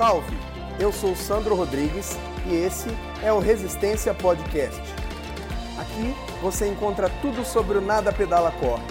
Salve! 0.00 0.34
Eu 0.80 0.90
sou 0.90 1.14
Sandro 1.14 1.54
Rodrigues 1.54 2.12
e 2.50 2.54
esse 2.54 2.88
é 3.22 3.30
o 3.30 3.38
Resistência 3.38 4.14
Podcast. 4.14 4.80
Aqui 5.78 6.40
você 6.40 6.66
encontra 6.66 7.10
tudo 7.20 7.44
sobre 7.44 7.76
o 7.76 7.82
Nada 7.82 8.10
Pedala 8.10 8.50
Corre. 8.50 8.82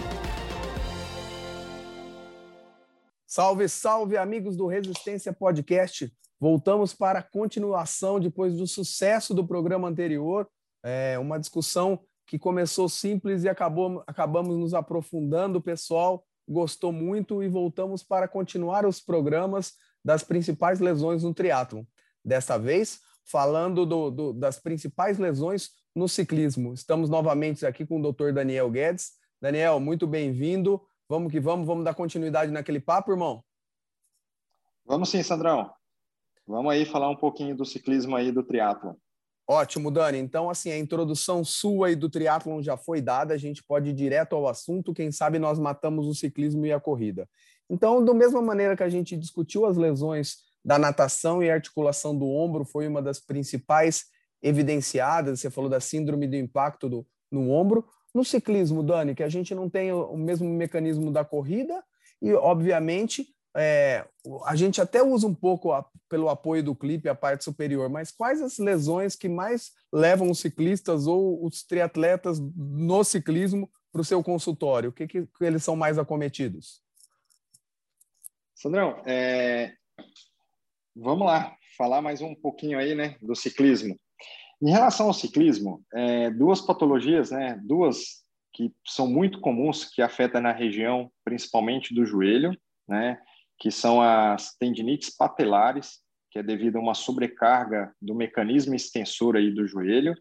Salve, 3.26 3.68
salve, 3.68 4.18
amigos 4.18 4.56
do 4.56 4.68
Resistência 4.68 5.34
Podcast. 5.34 6.14
Voltamos 6.40 6.94
para 6.94 7.18
a 7.18 7.24
continuação 7.24 8.20
depois 8.20 8.56
do 8.56 8.68
sucesso 8.68 9.34
do 9.34 9.44
programa 9.48 9.88
anterior. 9.88 10.48
É 10.84 11.18
uma 11.18 11.40
discussão 11.40 12.00
que 12.28 12.38
começou 12.38 12.88
simples 12.88 13.44
e 13.44 13.50
acabou, 13.50 14.04
acabamos 14.06 14.56
nos 14.56 14.76
aprofundando. 14.76 15.58
O 15.58 15.64
pessoal 15.64 16.24
gostou 16.48 16.92
muito 16.92 17.42
e 17.42 17.48
voltamos 17.48 18.04
para 18.04 18.28
continuar 18.28 18.86
os 18.86 19.02
programas 19.02 19.74
das 20.04 20.24
principais 20.24 20.80
lesões 20.80 21.24
no 21.24 21.34
triatlo. 21.34 21.88
Desta 22.24 22.58
vez, 22.58 23.00
falando 23.26 23.86
do, 23.86 24.10
do, 24.10 24.34
das 24.34 24.60
principais 24.60 25.18
lesões 25.18 25.70
no 25.96 26.08
ciclismo. 26.08 26.74
Estamos 26.74 27.10
novamente 27.10 27.66
aqui 27.66 27.86
com 27.86 28.00
o 28.00 28.12
Dr. 28.12 28.32
Daniel 28.32 28.70
Guedes. 28.70 29.12
Daniel, 29.42 29.80
muito 29.80 30.08
bem-vindo. 30.08 30.82
Vamos 31.08 31.32
que 31.32 31.40
vamos, 31.40 31.66
vamos 31.66 31.84
dar 31.84 31.94
continuidade 31.94 32.52
naquele 32.52 32.80
papo, 32.80 33.12
irmão? 33.12 33.44
Vamos 34.86 35.10
sim, 35.10 35.22
Sandrão. 35.24 35.72
Vamos 36.48 36.72
aí 36.72 36.86
falar 36.86 37.10
um 37.10 37.16
pouquinho 37.16 37.56
do 37.56 37.66
ciclismo 37.66 38.16
aí 38.16 38.32
do 38.32 38.44
triatlo. 38.44 38.98
Ótimo, 39.48 39.90
Dani. 39.90 40.20
Então, 40.20 40.50
assim, 40.50 40.72
a 40.72 40.78
introdução 40.78 41.44
sua 41.44 41.92
e 41.92 41.96
do 41.96 42.10
triatlon 42.10 42.62
já 42.62 42.78
foi 42.78 43.02
dada, 43.02 43.34
a 43.34 43.38
gente 43.38 43.64
pode 43.64 43.90
ir 43.90 43.94
direto 43.94 44.36
ao 44.36 44.48
assunto. 44.48 44.94
Quem 44.94 45.12
sabe 45.12 45.40
nós 45.40 45.58
matamos 45.58 46.08
o 46.08 46.14
ciclismo 46.14 46.66
e 46.66 46.72
a 46.72 46.80
corrida. 46.80 47.28
Então, 47.70 48.04
da 48.04 48.14
mesma 48.14 48.42
maneira 48.42 48.76
que 48.76 48.84
a 48.84 48.90
gente 48.90 49.16
discutiu 49.16 49.66
as 49.66 49.78
lesões 49.78 50.38
da 50.64 50.78
natação 50.78 51.42
e 51.44 51.50
articulação 51.50 52.18
do 52.18 52.28
ombro, 52.28 52.66
foi 52.66 52.88
uma 52.88 53.02
das 53.02 53.20
principais 53.20 54.06
evidenciadas. 54.42 55.40
Você 55.40 55.50
falou 55.50 55.70
da 55.70 55.80
síndrome 55.80 56.28
do 56.28 56.36
impacto 56.36 56.90
do, 56.90 57.08
no 57.32 57.52
ombro. 57.52 57.86
No 58.14 58.26
ciclismo, 58.26 58.82
Dani, 58.82 59.14
que 59.14 59.24
a 59.24 59.30
gente 59.30 59.54
não 59.54 59.70
tem 59.70 59.92
o 59.92 60.18
mesmo 60.18 60.50
mecanismo 60.50 61.12
da 61.12 61.24
corrida 61.24 61.84
e, 62.22 62.34
obviamente, 62.34 63.28
é, 63.56 64.06
a 64.46 64.56
gente 64.56 64.82
até 64.82 65.02
usa 65.04 65.28
um 65.28 65.34
pouco 65.34 65.72
a, 65.72 65.86
pelo 66.08 66.30
apoio 66.30 66.64
do 66.64 66.76
clipe 66.76 67.10
a 67.10 67.16
parte 67.16 67.44
superior, 67.44 67.90
mas 67.90 68.12
quais 68.12 68.42
as 68.42 68.58
lesões 68.58 69.16
que 69.16 69.30
mais 69.30 69.72
levam 69.92 70.30
os 70.30 70.40
ciclistas 70.40 71.08
ou 71.08 71.46
os 71.46 71.64
triatletas 71.64 72.40
no 72.40 73.04
ciclismo 73.04 73.70
para 73.92 74.02
o 74.02 74.06
seu 74.06 74.24
consultório? 74.24 74.90
O 74.90 74.94
que, 74.94 75.08
que, 75.08 75.26
que 75.26 75.44
eles 75.44 75.64
são 75.64 75.76
mais 75.76 75.98
acometidos? 75.98 76.82
Sandrão, 78.62 79.02
é... 79.06 79.72
vamos 80.94 81.26
lá, 81.26 81.56
falar 81.78 82.02
mais 82.02 82.22
um 82.22 82.36
pouquinho 82.36 82.78
aí, 82.78 82.94
né, 82.94 83.16
do 83.22 83.34
ciclismo. 83.34 83.98
Em 84.62 84.70
relação 84.70 85.08
ao 85.08 85.14
ciclismo, 85.14 85.82
é, 85.94 86.30
duas 86.30 86.60
patologias, 86.60 87.32
né, 87.32 87.58
duas 87.64 88.22
que 88.54 88.70
são 88.86 89.08
muito 89.08 89.40
comuns, 89.40 89.86
que 89.86 90.02
afetam 90.02 90.42
na 90.42 90.52
região, 90.52 91.10
principalmente 91.24 91.96
do 91.96 92.06
joelho, 92.06 92.52
né, 92.86 93.18
que 93.58 93.72
são 93.72 94.02
as 94.02 94.58
tendinites 94.58 95.10
patelares, 95.16 96.02
que 96.30 96.40
é 96.40 96.44
devido 96.44 96.80
a 96.80 96.82
uma 96.82 96.94
sobrecarga 96.94 97.96
do 98.02 98.14
mecanismo 98.14 98.76
extensor 98.76 99.38
aí 99.38 99.52
do 99.52 99.66
joelho, 99.66 100.14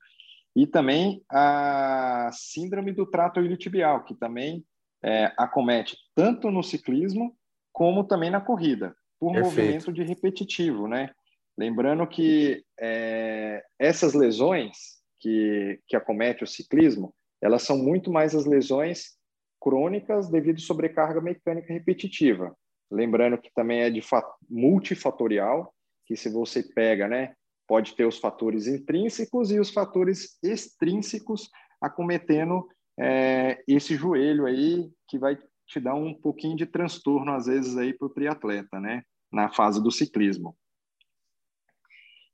e 0.54 0.64
também 0.64 1.24
a 1.28 2.30
síndrome 2.32 2.92
do 2.92 3.04
trato 3.04 3.40
iliotibial, 3.40 4.04
que 4.04 4.14
também 4.14 4.64
é, 5.02 5.32
acomete 5.36 5.96
tanto 6.14 6.52
no 6.52 6.62
ciclismo 6.62 7.36
como 7.78 8.02
também 8.02 8.28
na 8.28 8.40
corrida, 8.40 8.92
por 9.20 9.32
Perfeito. 9.32 9.56
movimento 9.56 9.92
de 9.92 10.02
repetitivo, 10.02 10.88
né? 10.88 11.12
Lembrando 11.56 12.04
que 12.08 12.64
é, 12.80 13.62
essas 13.78 14.14
lesões 14.14 14.98
que, 15.20 15.80
que 15.86 15.94
acomete 15.94 16.42
o 16.42 16.46
ciclismo, 16.46 17.14
elas 17.40 17.62
são 17.62 17.78
muito 17.78 18.10
mais 18.10 18.34
as 18.34 18.46
lesões 18.46 19.16
crônicas 19.60 20.28
devido 20.28 20.56
à 20.56 20.60
sobrecarga 20.60 21.20
mecânica 21.20 21.72
repetitiva. 21.72 22.52
Lembrando 22.90 23.38
que 23.38 23.52
também 23.54 23.82
é 23.82 23.90
de 23.90 24.02
multifatorial, 24.50 25.72
que 26.04 26.16
se 26.16 26.28
você 26.28 26.64
pega, 26.64 27.06
né, 27.06 27.34
pode 27.68 27.94
ter 27.94 28.06
os 28.06 28.18
fatores 28.18 28.66
intrínsecos 28.66 29.52
e 29.52 29.60
os 29.60 29.70
fatores 29.70 30.36
extrínsecos 30.42 31.48
acometendo 31.80 32.66
é, 32.98 33.62
esse 33.68 33.94
joelho 33.94 34.46
aí 34.46 34.90
que 35.06 35.16
vai 35.16 35.38
te 35.68 35.78
dá 35.78 35.94
um 35.94 36.14
pouquinho 36.14 36.56
de 36.56 36.66
transtorno, 36.66 37.32
às 37.32 37.46
vezes, 37.46 37.76
aí 37.76 37.92
para 37.92 38.06
o 38.06 38.10
triatleta, 38.10 38.80
né? 38.80 39.02
Na 39.30 39.50
fase 39.50 39.82
do 39.82 39.92
ciclismo. 39.92 40.56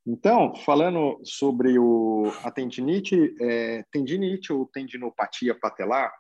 Então, 0.07 0.55
falando 0.55 1.19
sobre 1.25 1.79
o, 1.79 2.31
a 2.45 2.51
tendinite, 2.51 3.35
é, 3.41 3.85
tendinite 3.91 4.53
ou 4.53 4.67
tendinopatia 4.67 5.59
patelar, 5.59 6.13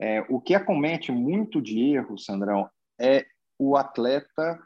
é, 0.00 0.24
o 0.28 0.40
que 0.40 0.54
acomete 0.54 1.12
muito 1.12 1.60
de 1.60 1.78
erro, 1.94 2.18
Sandrão, 2.18 2.68
é 3.00 3.26
o 3.58 3.76
atleta 3.76 4.58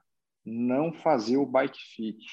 não 0.45 0.93
fazer 0.93 1.37
o 1.37 1.47
bike 1.47 1.79
fit. 1.95 2.25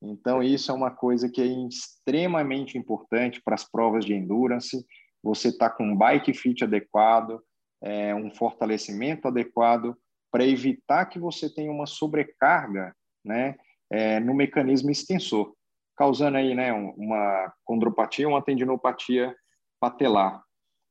Então, 0.00 0.42
isso 0.42 0.70
é 0.70 0.74
uma 0.74 0.90
coisa 0.90 1.28
que 1.28 1.40
é 1.40 1.46
extremamente 1.46 2.78
importante 2.78 3.40
para 3.42 3.54
as 3.54 3.64
provas 3.64 4.04
de 4.04 4.14
endurance. 4.14 4.84
Você 5.22 5.48
está 5.48 5.68
com 5.68 5.84
um 5.84 5.96
bike 5.96 6.32
fit 6.34 6.62
adequado, 6.62 7.40
é, 7.84 8.14
um 8.14 8.30
fortalecimento 8.30 9.28
adequado 9.28 9.96
para 10.32 10.46
evitar 10.46 11.04
que 11.06 11.18
você 11.18 11.52
tenha 11.52 11.70
uma 11.70 11.86
sobrecarga 11.86 12.96
né, 13.24 13.56
é, 13.90 14.18
no 14.18 14.34
mecanismo 14.34 14.90
extensor, 14.90 15.54
causando 15.96 16.38
aí 16.38 16.54
né, 16.54 16.72
uma 16.72 17.52
condropatia, 17.64 18.28
uma 18.28 18.42
tendinopatia 18.42 19.36
patelar. 19.78 20.42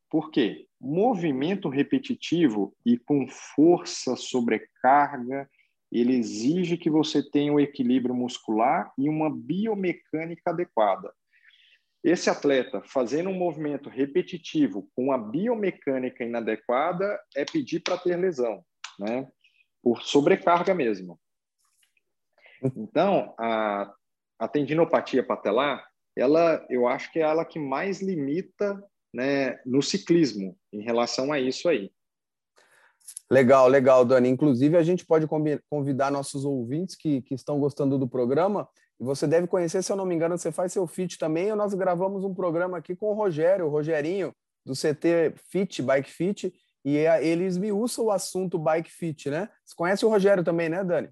Por 0.09 0.29
quê? 0.29 0.67
Movimento 0.79 1.67
repetitivo 1.67 2.75
e 2.85 2.97
com 2.97 3.27
força, 3.27 4.15
sobrecarga, 4.15 5.49
ele 5.91 6.15
exige 6.15 6.77
que 6.77 6.89
você 6.89 7.27
tenha 7.27 7.51
um 7.51 7.59
equilíbrio 7.59 8.15
muscular 8.15 8.91
e 8.97 9.09
uma 9.09 9.29
biomecânica 9.29 10.51
adequada. 10.51 11.11
Esse 12.03 12.29
atleta 12.29 12.81
fazendo 12.85 13.29
um 13.29 13.37
movimento 13.37 13.89
repetitivo 13.89 14.89
com 14.93 15.11
a 15.11 15.17
biomecânica 15.17 16.23
inadequada 16.23 17.17
é 17.35 17.45
pedir 17.45 17.79
para 17.79 17.97
ter 17.97 18.17
lesão, 18.17 18.63
né? 18.99 19.27
Por 19.81 20.01
sobrecarga 20.03 20.73
mesmo. 20.73 21.19
Então, 22.75 23.33
a, 23.39 23.93
a 24.39 24.47
tendinopatia 24.47 25.25
patelar, 25.25 25.85
ela, 26.15 26.65
eu 26.69 26.87
acho 26.87 27.11
que 27.11 27.19
é 27.19 27.23
ela 27.23 27.45
que 27.45 27.59
mais 27.59 28.01
limita, 28.01 28.81
né, 29.13 29.59
no 29.65 29.81
ciclismo 29.81 30.57
em 30.71 30.81
relação 30.81 31.31
a 31.31 31.39
isso 31.39 31.69
aí. 31.69 31.91
Legal, 33.29 33.67
legal, 33.67 34.05
Dani. 34.05 34.29
Inclusive, 34.29 34.77
a 34.77 34.83
gente 34.83 35.05
pode 35.05 35.27
convidar 35.69 36.11
nossos 36.11 36.45
ouvintes 36.45 36.95
que, 36.95 37.21
que 37.21 37.33
estão 37.33 37.59
gostando 37.59 37.97
do 37.97 38.07
programa 38.07 38.67
e 38.99 39.03
você 39.03 39.27
deve 39.27 39.47
conhecer, 39.47 39.83
se 39.83 39.91
eu 39.91 39.95
não 39.95 40.05
me 40.05 40.15
engano, 40.15 40.37
você 40.37 40.51
faz 40.51 40.71
seu 40.71 40.85
fit 40.87 41.17
também. 41.17 41.53
Nós 41.55 41.73
gravamos 41.73 42.23
um 42.23 42.33
programa 42.33 42.77
aqui 42.77 42.95
com 42.95 43.07
o 43.07 43.13
Rogério, 43.13 43.65
o 43.65 43.69
Rogerinho, 43.69 44.33
do 44.65 44.73
CT 44.73 45.33
Fit, 45.49 45.81
Bike 45.81 46.09
Fit, 46.09 46.53
e 46.85 46.97
é, 46.97 47.25
ele 47.25 47.43
esmiuça 47.43 48.01
o 48.01 48.11
assunto 48.11 48.59
Bike 48.59 48.91
Fit, 48.91 49.29
né? 49.29 49.49
Você 49.65 49.75
conhece 49.75 50.05
o 50.05 50.09
Rogério 50.09 50.43
também, 50.43 50.69
né, 50.69 50.83
Dani? 50.83 51.09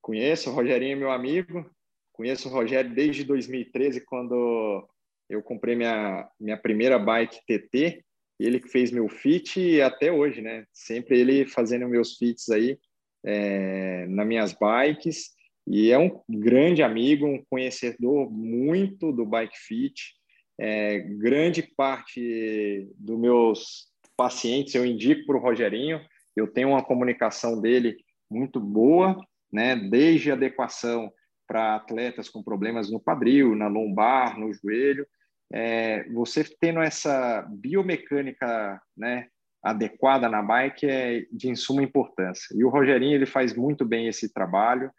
Conheço, 0.00 0.50
o 0.50 0.54
Rogerinho 0.54 0.92
é 0.92 0.96
meu 0.96 1.10
amigo. 1.10 1.68
Conheço 2.12 2.48
o 2.48 2.52
Rogério 2.52 2.94
desde 2.94 3.24
2013, 3.24 4.00
quando 4.02 4.88
eu 5.28 5.42
comprei 5.42 5.74
minha, 5.74 6.28
minha 6.38 6.56
primeira 6.56 6.98
bike 6.98 7.40
TT. 7.46 8.04
Ele 8.38 8.58
que 8.58 8.68
fez 8.68 8.90
meu 8.90 9.08
fit 9.08 9.80
até 9.80 10.10
hoje, 10.10 10.40
né? 10.40 10.66
Sempre 10.72 11.20
ele 11.20 11.46
fazendo 11.46 11.88
meus 11.88 12.16
fits 12.16 12.48
aí 12.50 12.78
é, 13.24 14.06
nas 14.08 14.26
minhas 14.26 14.52
bikes. 14.52 15.32
E 15.66 15.90
é 15.90 15.98
um 15.98 16.20
grande 16.28 16.82
amigo, 16.82 17.26
um 17.26 17.42
conhecedor 17.48 18.30
muito 18.30 19.12
do 19.12 19.24
bike 19.24 19.56
fit. 19.56 20.14
É, 20.60 20.98
grande 20.98 21.62
parte 21.62 22.88
dos 22.96 23.18
meus 23.18 23.88
pacientes 24.16 24.74
eu 24.74 24.84
indico 24.84 25.26
para 25.26 25.36
o 25.36 25.40
Rogerinho. 25.40 26.00
Eu 26.36 26.48
tenho 26.48 26.70
uma 26.70 26.84
comunicação 26.84 27.60
dele 27.60 27.96
muito 28.30 28.60
boa, 28.60 29.16
né? 29.52 29.76
Desde 29.76 30.32
adequação 30.32 31.10
para 31.46 31.76
atletas 31.76 32.28
com 32.28 32.42
problemas 32.42 32.90
no 32.90 33.00
quadril, 33.00 33.54
na 33.54 33.68
lombar, 33.68 34.38
no 34.38 34.52
joelho. 34.52 35.06
É, 35.52 36.08
você 36.10 36.44
tendo 36.44 36.80
essa 36.80 37.42
biomecânica, 37.48 38.80
né? 38.96 39.28
adequada 39.64 40.28
na 40.28 40.42
bike 40.42 40.86
é 40.86 41.24
de 41.32 41.56
suma 41.56 41.82
importância. 41.82 42.54
E 42.54 42.62
o 42.62 42.68
Rogerinho 42.68 43.14
ele 43.14 43.24
faz 43.24 43.54
muito 43.54 43.82
bem 43.82 44.06
esse 44.06 44.30
trabalho 44.30 44.92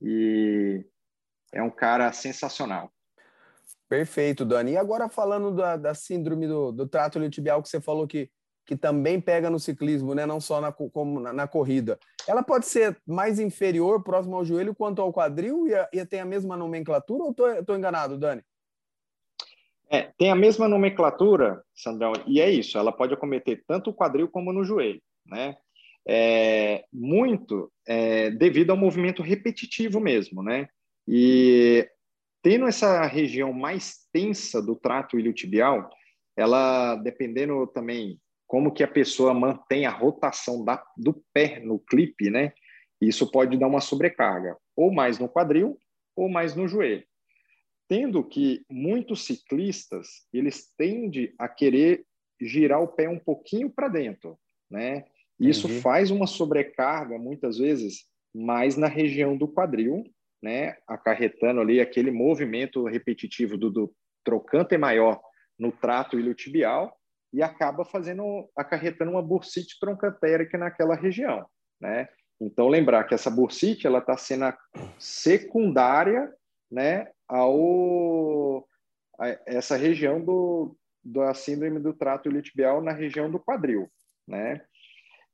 e 0.00 0.84
é 1.52 1.60
um 1.60 1.70
cara 1.70 2.12
sensacional. 2.12 2.88
Perfeito, 3.88 4.44
Dani. 4.44 4.72
E 4.72 4.76
agora 4.76 5.08
falando 5.08 5.52
da, 5.54 5.76
da 5.76 5.92
síndrome 5.92 6.46
do, 6.46 6.70
do 6.70 6.86
trato 6.86 7.18
iliotibial 7.18 7.60
que 7.60 7.68
você 7.68 7.80
falou 7.80 8.06
que 8.06 8.30
que 8.64 8.76
também 8.76 9.20
pega 9.20 9.50
no 9.50 9.58
ciclismo, 9.58 10.14
né? 10.14 10.24
não 10.24 10.40
só 10.40 10.60
na, 10.60 10.70
como 10.72 11.18
na, 11.18 11.32
na 11.32 11.48
corrida. 11.48 11.98
Ela 12.28 12.42
pode 12.42 12.66
ser 12.66 12.96
mais 13.04 13.40
inferior, 13.40 14.02
próximo 14.02 14.36
ao 14.36 14.44
joelho, 14.44 14.72
quanto 14.72 15.02
ao 15.02 15.12
quadril 15.12 15.66
e, 15.66 15.74
a, 15.74 15.88
e 15.92 16.06
tem 16.06 16.20
a 16.20 16.24
mesma 16.24 16.56
nomenclatura 16.56 17.24
ou 17.24 17.30
estou 17.58 17.76
enganado, 17.76 18.16
Dani? 18.16 18.42
É, 19.92 20.10
tem 20.16 20.30
a 20.30 20.34
mesma 20.34 20.66
nomenclatura, 20.66 21.62
Sandrão, 21.74 22.14
e 22.26 22.40
é 22.40 22.50
isso, 22.50 22.78
ela 22.78 22.90
pode 22.90 23.12
acometer 23.12 23.62
tanto 23.66 23.90
o 23.90 23.94
quadril 23.94 24.26
como 24.26 24.50
no 24.50 24.64
joelho, 24.64 25.02
né? 25.26 25.54
É, 26.08 26.82
muito 26.90 27.70
é, 27.86 28.30
devido 28.30 28.70
ao 28.70 28.76
movimento 28.76 29.22
repetitivo 29.22 30.00
mesmo, 30.00 30.42
né? 30.42 30.66
E 31.06 31.86
tendo 32.42 32.66
essa 32.66 33.04
região 33.04 33.52
mais 33.52 33.98
tensa 34.10 34.62
do 34.62 34.74
trato 34.74 35.18
iliotibial, 35.18 35.90
ela, 36.34 36.96
dependendo 36.96 37.66
também 37.66 38.18
como 38.46 38.72
que 38.72 38.82
a 38.82 38.88
pessoa 38.88 39.34
mantém 39.34 39.84
a 39.84 39.90
rotação 39.90 40.64
da, 40.64 40.82
do 40.96 41.22
pé 41.34 41.60
no 41.60 41.78
clipe, 41.78 42.30
né? 42.30 42.54
Isso 42.98 43.30
pode 43.30 43.58
dar 43.58 43.66
uma 43.66 43.80
sobrecarga, 43.82 44.56
ou 44.74 44.90
mais 44.90 45.18
no 45.18 45.28
quadril, 45.28 45.78
ou 46.16 46.30
mais 46.30 46.54
no 46.54 46.66
joelho 46.66 47.04
tendo 47.92 48.24
que 48.24 48.64
muitos 48.70 49.26
ciclistas 49.26 50.26
eles 50.32 50.72
tendem 50.78 51.34
a 51.38 51.46
querer 51.46 52.06
girar 52.40 52.80
o 52.80 52.88
pé 52.88 53.06
um 53.06 53.18
pouquinho 53.18 53.68
para 53.68 53.86
dentro, 53.86 54.38
né? 54.70 55.04
Isso 55.38 55.66
Entendi. 55.66 55.82
faz 55.82 56.10
uma 56.10 56.26
sobrecarga 56.26 57.18
muitas 57.18 57.58
vezes 57.58 58.06
mais 58.34 58.78
na 58.78 58.86
região 58.86 59.36
do 59.36 59.46
quadril, 59.46 60.04
né? 60.42 60.78
Acarretando 60.88 61.60
ali 61.60 61.82
aquele 61.82 62.10
movimento 62.10 62.86
repetitivo 62.86 63.58
do, 63.58 63.68
do 63.68 63.94
trocante 64.24 64.78
maior 64.78 65.20
no 65.58 65.70
trato 65.70 66.18
iliotibial 66.18 66.96
e 67.30 67.42
acaba 67.42 67.84
fazendo 67.84 68.48
acarretando 68.56 69.10
uma 69.10 69.22
bursite 69.22 69.78
troncantérica 69.78 70.56
naquela 70.56 70.94
região, 70.94 71.44
né? 71.78 72.08
Então 72.40 72.68
lembrar 72.68 73.04
que 73.04 73.12
essa 73.12 73.30
bursite 73.30 73.86
ela 73.86 73.98
está 73.98 74.16
sendo 74.16 74.50
secundária, 74.98 76.32
né, 76.70 77.06
ao 77.32 78.66
a 79.18 79.38
essa 79.46 79.76
região 79.76 80.20
do 80.22 80.76
da 81.04 81.34
síndrome 81.34 81.80
do 81.80 81.92
trato 81.92 82.28
iliotibial 82.28 82.80
na 82.80 82.92
região 82.92 83.28
do 83.28 83.40
quadril, 83.40 83.90
né? 84.28 84.62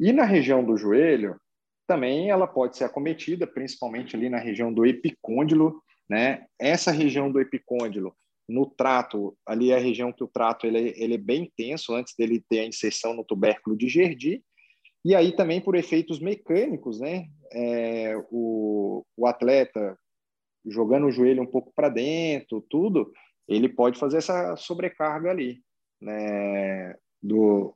E 0.01 0.13
na 0.13 0.25
região 0.25 0.65
do 0.65 0.79
joelho, 0.79 1.39
também 1.87 2.31
ela 2.31 2.47
pode 2.47 2.77
ser 2.77 2.85
acometida, 2.85 3.47
principalmente 3.47 4.17
ali 4.17 4.31
na 4.31 4.39
região 4.39 4.73
do 4.73 4.87
epicôndilo, 4.87 5.83
né? 6.09 6.47
Essa 6.59 6.91
região 6.91 7.31
do 7.31 7.39
epicôndilo, 7.39 8.17
no 8.49 8.65
trato, 8.65 9.37
ali 9.45 9.73
é 9.73 9.77
a 9.77 9.81
região 9.81 10.11
que 10.11 10.25
o 10.25 10.29
trato 10.29 10.67
ele, 10.67 10.95
ele 10.97 11.15
é 11.15 11.19
bem 11.19 11.53
tenso 11.55 11.95
antes 11.95 12.15
dele 12.17 12.43
ter 12.49 12.61
a 12.61 12.67
inserção 12.67 13.13
no 13.13 13.25
tubérculo 13.25 13.77
de 13.77 13.89
Gerdi, 13.89 14.43
e 15.05 15.15
aí 15.15 15.33
também 15.33 15.61
por 15.61 15.75
efeitos 15.75 16.19
mecânicos, 16.19 16.99
né? 16.99 17.27
É, 17.53 18.15
o, 18.31 19.05
o 19.17 19.27
atleta 19.27 19.99
jogando 20.71 21.07
o 21.07 21.11
joelho 21.11 21.43
um 21.43 21.47
pouco 21.47 21.73
para 21.75 21.89
dentro, 21.89 22.65
tudo, 22.69 23.13
ele 23.49 23.69
pode 23.69 23.99
fazer 23.99 24.19
essa 24.19 24.57
sobrecarga 24.57 25.31
ali, 25.31 25.61
né, 26.01 26.95
do 27.23 27.75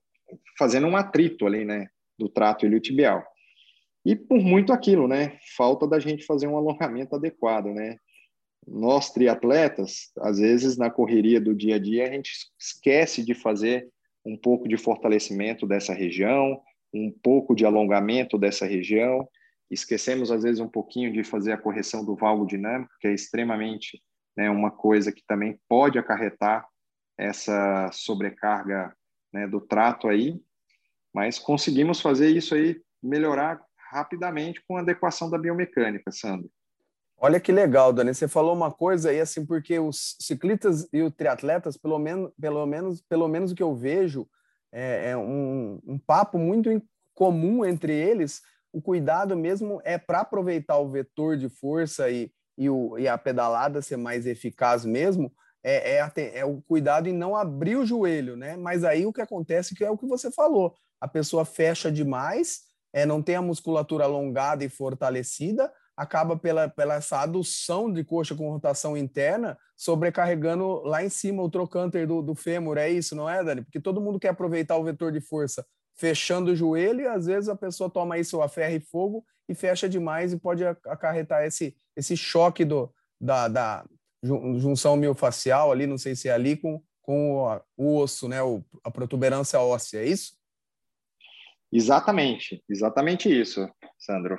fazendo 0.58 0.86
um 0.86 0.96
atrito 0.96 1.46
ali, 1.46 1.64
né, 1.64 1.88
do 2.18 2.28
trato 2.28 2.66
iliotibial. 2.66 3.24
E 4.04 4.16
por 4.16 4.40
muito 4.40 4.72
aquilo, 4.72 5.06
né, 5.06 5.38
falta 5.56 5.86
da 5.86 5.98
gente 5.98 6.24
fazer 6.24 6.46
um 6.46 6.56
alongamento 6.56 7.14
adequado, 7.14 7.66
né? 7.66 7.96
Nós 8.66 9.10
triatletas, 9.10 10.12
às 10.18 10.38
vezes 10.38 10.76
na 10.76 10.88
correria 10.90 11.40
do 11.40 11.54
dia 11.54 11.76
a 11.76 11.78
dia, 11.78 12.08
a 12.08 12.12
gente 12.12 12.30
esquece 12.58 13.24
de 13.24 13.34
fazer 13.34 13.88
um 14.24 14.36
pouco 14.36 14.68
de 14.68 14.76
fortalecimento 14.76 15.66
dessa 15.66 15.92
região, 15.92 16.60
um 16.94 17.10
pouco 17.10 17.54
de 17.54 17.64
alongamento 17.64 18.38
dessa 18.38 18.64
região, 18.64 19.28
Esquecemos, 19.72 20.30
às 20.30 20.42
vezes, 20.42 20.60
um 20.60 20.68
pouquinho 20.68 21.12
de 21.12 21.24
fazer 21.24 21.52
a 21.52 21.58
correção 21.58 22.04
do 22.04 22.14
valgo 22.14 22.46
dinâmico, 22.46 22.92
que 23.00 23.08
é 23.08 23.14
extremamente 23.14 24.02
né, 24.36 24.50
uma 24.50 24.70
coisa 24.70 25.10
que 25.10 25.22
também 25.26 25.58
pode 25.68 25.98
acarretar 25.98 26.66
essa 27.18 27.90
sobrecarga 27.92 28.94
né, 29.32 29.46
do 29.46 29.60
trato 29.60 30.08
aí, 30.08 30.40
mas 31.14 31.38
conseguimos 31.38 32.00
fazer 32.00 32.28
isso 32.28 32.54
aí 32.54 32.80
melhorar 33.02 33.60
rapidamente 33.90 34.62
com 34.66 34.76
adequação 34.76 35.30
da 35.30 35.38
biomecânica, 35.38 36.10
Sandro. 36.10 36.50
Olha 37.18 37.38
que 37.38 37.52
legal, 37.52 37.92
Dani. 37.92 38.14
Você 38.14 38.26
falou 38.26 38.54
uma 38.54 38.70
coisa 38.70 39.10
aí, 39.10 39.20
assim, 39.20 39.46
porque 39.46 39.78
os 39.78 40.16
ciclistas 40.20 40.88
e 40.92 41.02
os 41.02 41.12
triatletas, 41.14 41.76
pelo 41.76 41.98
menos, 41.98 42.32
pelo 42.40 42.66
menos, 42.66 43.00
pelo 43.02 43.28
menos 43.28 43.52
o 43.52 43.54
que 43.54 43.62
eu 43.62 43.74
vejo, 43.74 44.28
é, 44.72 45.10
é 45.10 45.16
um, 45.16 45.80
um 45.86 45.98
papo 45.98 46.38
muito 46.38 46.68
comum 47.14 47.64
entre 47.64 47.92
eles 47.92 48.42
o 48.72 48.80
cuidado 48.80 49.36
mesmo 49.36 49.80
é 49.84 49.98
para 49.98 50.20
aproveitar 50.20 50.78
o 50.78 50.90
vetor 50.90 51.36
de 51.36 51.48
força 51.48 52.10
e, 52.10 52.32
e, 52.56 52.70
o, 52.70 52.98
e 52.98 53.06
a 53.06 53.18
pedalada 53.18 53.82
ser 53.82 53.96
mais 53.96 54.26
eficaz 54.26 54.84
mesmo, 54.84 55.32
é, 55.62 55.98
é, 55.98 56.38
é, 56.38 56.44
o 56.44 56.60
cuidado 56.62 57.08
em 57.08 57.12
não 57.12 57.36
abrir 57.36 57.76
o 57.76 57.86
joelho, 57.86 58.36
né? 58.36 58.56
Mas 58.56 58.82
aí 58.82 59.06
o 59.06 59.12
que 59.12 59.20
acontece 59.20 59.74
que 59.74 59.84
é 59.84 59.90
o 59.90 59.98
que 59.98 60.06
você 60.06 60.30
falou, 60.32 60.74
a 61.00 61.06
pessoa 61.06 61.44
fecha 61.44 61.92
demais, 61.92 62.62
é, 62.92 63.06
não 63.06 63.22
tem 63.22 63.36
a 63.36 63.42
musculatura 63.42 64.04
alongada 64.04 64.64
e 64.64 64.68
fortalecida, 64.68 65.72
acaba 65.96 66.36
pela, 66.36 66.68
pela 66.68 66.94
essa 66.94 67.20
adução 67.20 67.92
de 67.92 68.02
coxa 68.02 68.34
com 68.34 68.50
rotação 68.50 68.96
interna, 68.96 69.56
sobrecarregando 69.76 70.82
lá 70.82 71.04
em 71.04 71.08
cima 71.08 71.42
o 71.42 71.50
trocânter 71.50 72.06
do, 72.06 72.22
do 72.22 72.34
fêmur, 72.34 72.78
é 72.78 72.88
isso, 72.88 73.14
não 73.14 73.28
é, 73.28 73.44
Dani? 73.44 73.62
Porque 73.62 73.80
todo 73.80 74.00
mundo 74.00 74.18
quer 74.18 74.30
aproveitar 74.30 74.76
o 74.76 74.84
vetor 74.84 75.12
de 75.12 75.20
força 75.20 75.64
fechando 75.94 76.52
o 76.52 76.56
joelho 76.56 77.02
e 77.02 77.06
às 77.06 77.26
vezes 77.26 77.48
a 77.48 77.56
pessoa 77.56 77.90
toma 77.90 78.18
isso 78.18 78.40
a 78.40 78.48
ferro 78.48 78.74
e 78.74 78.80
fogo 78.80 79.24
e 79.48 79.54
fecha 79.54 79.88
demais 79.88 80.32
e 80.32 80.38
pode 80.38 80.64
acarretar 80.64 81.44
esse, 81.44 81.76
esse 81.96 82.16
choque 82.16 82.64
do, 82.64 82.92
da, 83.20 83.48
da 83.48 83.84
junção 84.22 84.96
miofascial 84.96 85.72
ali, 85.72 85.86
não 85.86 85.98
sei 85.98 86.14
se 86.14 86.28
é 86.28 86.32
ali, 86.32 86.56
com, 86.56 86.82
com 87.00 87.36
o, 87.36 87.60
o 87.76 87.96
osso, 87.98 88.28
né? 88.28 88.42
O, 88.42 88.64
a 88.84 88.90
protuberância 88.90 89.60
óssea, 89.60 90.00
é 90.00 90.06
isso? 90.06 90.36
Exatamente, 91.72 92.62
exatamente 92.68 93.28
isso, 93.28 93.68
Sandro. 93.98 94.38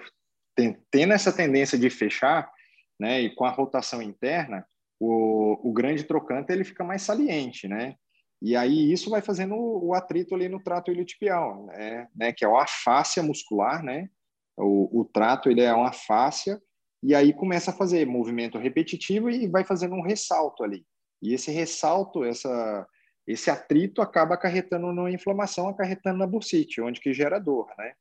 Tendo 0.92 1.14
essa 1.14 1.36
tendência 1.36 1.78
de 1.78 1.90
fechar, 1.90 2.52
né, 3.00 3.22
e 3.22 3.36
com 3.36 3.44
a 3.44 3.50
rotação 3.50 4.02
interna, 4.02 4.66
o, 5.00 5.70
o 5.70 5.74
grande 5.74 6.04
trocante 6.04 6.54
ele 6.54 6.64
fica 6.64 6.84
mais 6.84 7.02
saliente, 7.02 7.68
né? 7.68 7.96
E 8.44 8.58
aí 8.58 8.92
isso 8.92 9.10
vai 9.10 9.22
fazendo 9.22 9.56
o 9.56 9.94
atrito 9.94 10.36
ali 10.36 10.50
no 10.50 10.62
trato 10.62 10.92
iliotibial, 10.92 11.66
né? 11.68 12.10
né? 12.14 12.34
Que 12.34 12.44
é 12.44 12.48
uma 12.48 12.68
fáscia 12.68 13.24
muscular, 13.24 13.82
né? 13.82 14.10
O, 14.58 15.00
o 15.00 15.06
trato 15.06 15.50
ele 15.50 15.62
é 15.62 15.74
uma 15.74 15.94
fáscia 15.94 16.62
e 17.02 17.16
aí 17.16 17.32
começa 17.32 17.72
a 17.72 17.74
fazer 17.74 18.06
movimento 18.06 18.58
repetitivo 18.58 19.30
e 19.30 19.48
vai 19.48 19.64
fazendo 19.64 19.96
um 19.96 20.02
ressalto 20.02 20.62
ali. 20.62 20.86
E 21.22 21.34
esse 21.34 21.52
ressalto, 21.52 22.26
essa 22.26 22.86
esse 23.26 23.50
atrito 23.50 24.02
acaba 24.02 24.36
acarretando 24.36 24.92
na 24.92 25.10
inflamação, 25.10 25.70
acarretando 25.70 26.20
na 26.20 26.28
bursite, 26.28 26.82
onde 26.82 27.00
que 27.00 27.14
gera 27.14 27.40
dor, 27.40 27.70
né? 27.78 27.94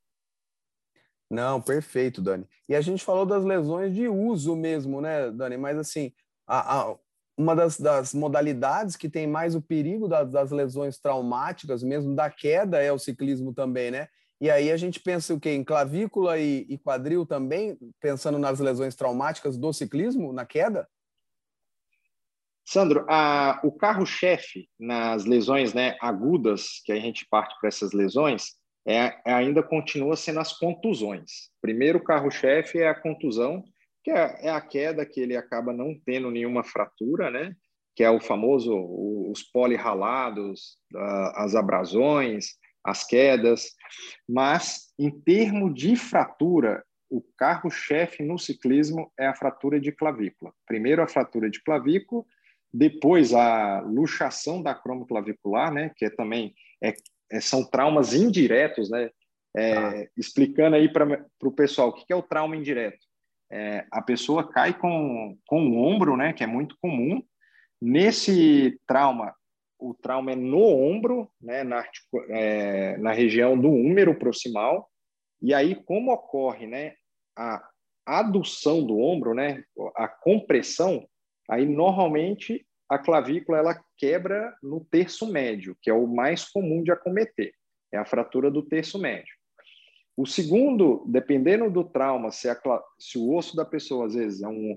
Não, 1.30 1.62
perfeito, 1.62 2.20
Dani. 2.20 2.48
E 2.68 2.74
a 2.74 2.80
gente 2.80 3.04
falou 3.04 3.24
das 3.24 3.44
lesões 3.44 3.94
de 3.94 4.08
uso 4.08 4.56
mesmo, 4.56 5.00
né, 5.00 5.30
Dani? 5.30 5.56
Mas 5.56 5.78
assim, 5.78 6.12
a, 6.44 6.80
a, 6.80 6.96
uma 7.36 7.54
das, 7.54 7.78
das, 7.78 8.14
modalidades 8.14 8.96
que 8.96 9.08
tem 9.08 9.26
mais 9.26 9.54
o 9.54 9.62
perigo 9.62 10.08
das, 10.08 10.30
das, 10.30 10.50
lesões 10.50 10.98
traumáticas, 10.98 11.82
mesmo 11.82 12.14
da 12.14 12.30
queda, 12.30 12.82
é 12.82 12.92
o 12.92 12.98
ciclismo 12.98 13.52
também, 13.54 13.90
né? 13.90 14.08
E 14.40 14.50
aí 14.50 14.72
a 14.72 14.76
gente 14.76 15.00
pensa 15.00 15.32
o 15.32 15.40
quê? 15.40 15.50
Em 15.50 15.62
clavícula 15.62 16.38
e, 16.38 16.66
e 16.68 16.76
quadril 16.76 17.24
também, 17.24 17.78
pensando 18.00 18.38
nas 18.38 18.58
lesões 18.58 18.94
traumáticas 18.94 19.56
do 19.56 19.72
ciclismo, 19.72 20.32
na 20.32 20.44
queda? 20.44 20.88
Sandro, 22.64 23.04
a, 23.08 23.60
o 23.62 23.72
carro-chefe 23.72 24.68
nas 24.78 25.24
lesões 25.24 25.74
né, 25.74 25.96
agudas, 26.00 26.80
que 26.84 26.92
a 26.92 26.98
gente 26.98 27.26
parte 27.28 27.54
para 27.60 27.68
essas 27.68 27.92
lesões, 27.92 28.54
é, 28.86 29.20
ainda 29.24 29.62
continua 29.62 30.16
sendo 30.16 30.40
as 30.40 30.52
contusões. 30.52 31.50
Primeiro 31.60 32.02
carro-chefe 32.02 32.78
é 32.78 32.88
a 32.88 33.00
contusão, 33.00 33.64
que 34.02 34.10
é, 34.10 34.46
é, 34.46 34.50
a 34.50 34.60
queda 34.60 35.06
que 35.06 35.20
ele 35.20 35.36
acaba 35.36 35.72
não 35.72 35.98
tendo 36.04 36.30
nenhuma 36.30 36.64
fratura, 36.64 37.30
né? 37.30 37.54
Que 37.94 38.02
é 38.02 38.10
o 38.10 38.20
famoso 38.20 38.74
os 39.30 39.42
polirralados, 39.42 40.78
as 41.34 41.54
abrasões, 41.54 42.56
as 42.84 43.04
quedas. 43.04 43.70
Mas 44.28 44.92
em 44.98 45.10
termos 45.10 45.74
de 45.74 45.94
fratura, 45.94 46.84
o 47.08 47.22
carro-chefe 47.36 48.22
no 48.22 48.38
ciclismo 48.38 49.12
é 49.18 49.26
a 49.26 49.34
fratura 49.34 49.78
de 49.78 49.92
clavícula. 49.92 50.52
Primeiro 50.66 51.02
a 51.02 51.08
fratura 51.08 51.50
de 51.50 51.62
clavícula, 51.62 52.24
depois 52.72 53.34
a 53.34 53.80
luxação 53.80 54.62
da 54.62 54.74
cromoclavicular, 54.74 55.72
né? 55.72 55.92
Que 55.94 56.06
é 56.06 56.10
também 56.10 56.54
é, 56.82 56.94
é 57.30 57.40
são 57.40 57.64
traumas 57.64 58.14
indiretos, 58.14 58.90
né? 58.90 59.10
É, 59.54 59.74
ah. 59.76 60.08
Explicando 60.16 60.76
aí 60.76 60.90
para 60.90 61.26
o 61.42 61.52
pessoal 61.52 61.90
o 61.90 61.92
que 61.92 62.10
é 62.10 62.16
o 62.16 62.22
trauma 62.22 62.56
indireto 62.56 63.11
é, 63.52 63.86
a 63.92 64.00
pessoa 64.00 64.50
cai 64.50 64.72
com, 64.72 65.36
com 65.46 65.68
o 65.68 65.76
ombro, 65.76 66.16
né, 66.16 66.32
que 66.32 66.42
é 66.42 66.46
muito 66.46 66.74
comum. 66.80 67.22
Nesse 67.80 68.80
trauma, 68.86 69.34
o 69.78 69.92
trauma 69.92 70.32
é 70.32 70.36
no 70.36 70.62
ombro, 70.62 71.30
né, 71.38 71.62
na, 71.62 71.84
é, 72.30 72.96
na 72.96 73.12
região 73.12 73.58
do 73.58 73.68
húmero 73.68 74.18
proximal, 74.18 74.88
e 75.42 75.52
aí 75.52 75.74
como 75.74 76.12
ocorre, 76.12 76.66
né, 76.66 76.94
a 77.36 77.62
adução 78.06 78.84
do 78.84 78.98
ombro, 78.98 79.34
né, 79.34 79.62
a 79.96 80.08
compressão, 80.08 81.06
aí 81.50 81.66
normalmente 81.66 82.66
a 82.88 82.98
clavícula 82.98 83.58
ela 83.58 83.84
quebra 83.98 84.54
no 84.62 84.84
terço 84.84 85.30
médio, 85.30 85.76
que 85.82 85.90
é 85.90 85.94
o 85.94 86.06
mais 86.06 86.48
comum 86.48 86.82
de 86.82 86.90
acometer, 86.90 87.52
é 87.92 87.98
a 87.98 88.04
fratura 88.04 88.50
do 88.50 88.62
terço 88.62 88.98
médio. 88.98 89.34
O 90.22 90.26
segundo, 90.26 91.02
dependendo 91.04 91.68
do 91.68 91.82
trauma, 91.82 92.30
se, 92.30 92.48
a, 92.48 92.56
se 92.96 93.18
o 93.18 93.34
osso 93.34 93.56
da 93.56 93.64
pessoa 93.64 94.06
às 94.06 94.14
vezes 94.14 94.40
é 94.40 94.46
um 94.46 94.72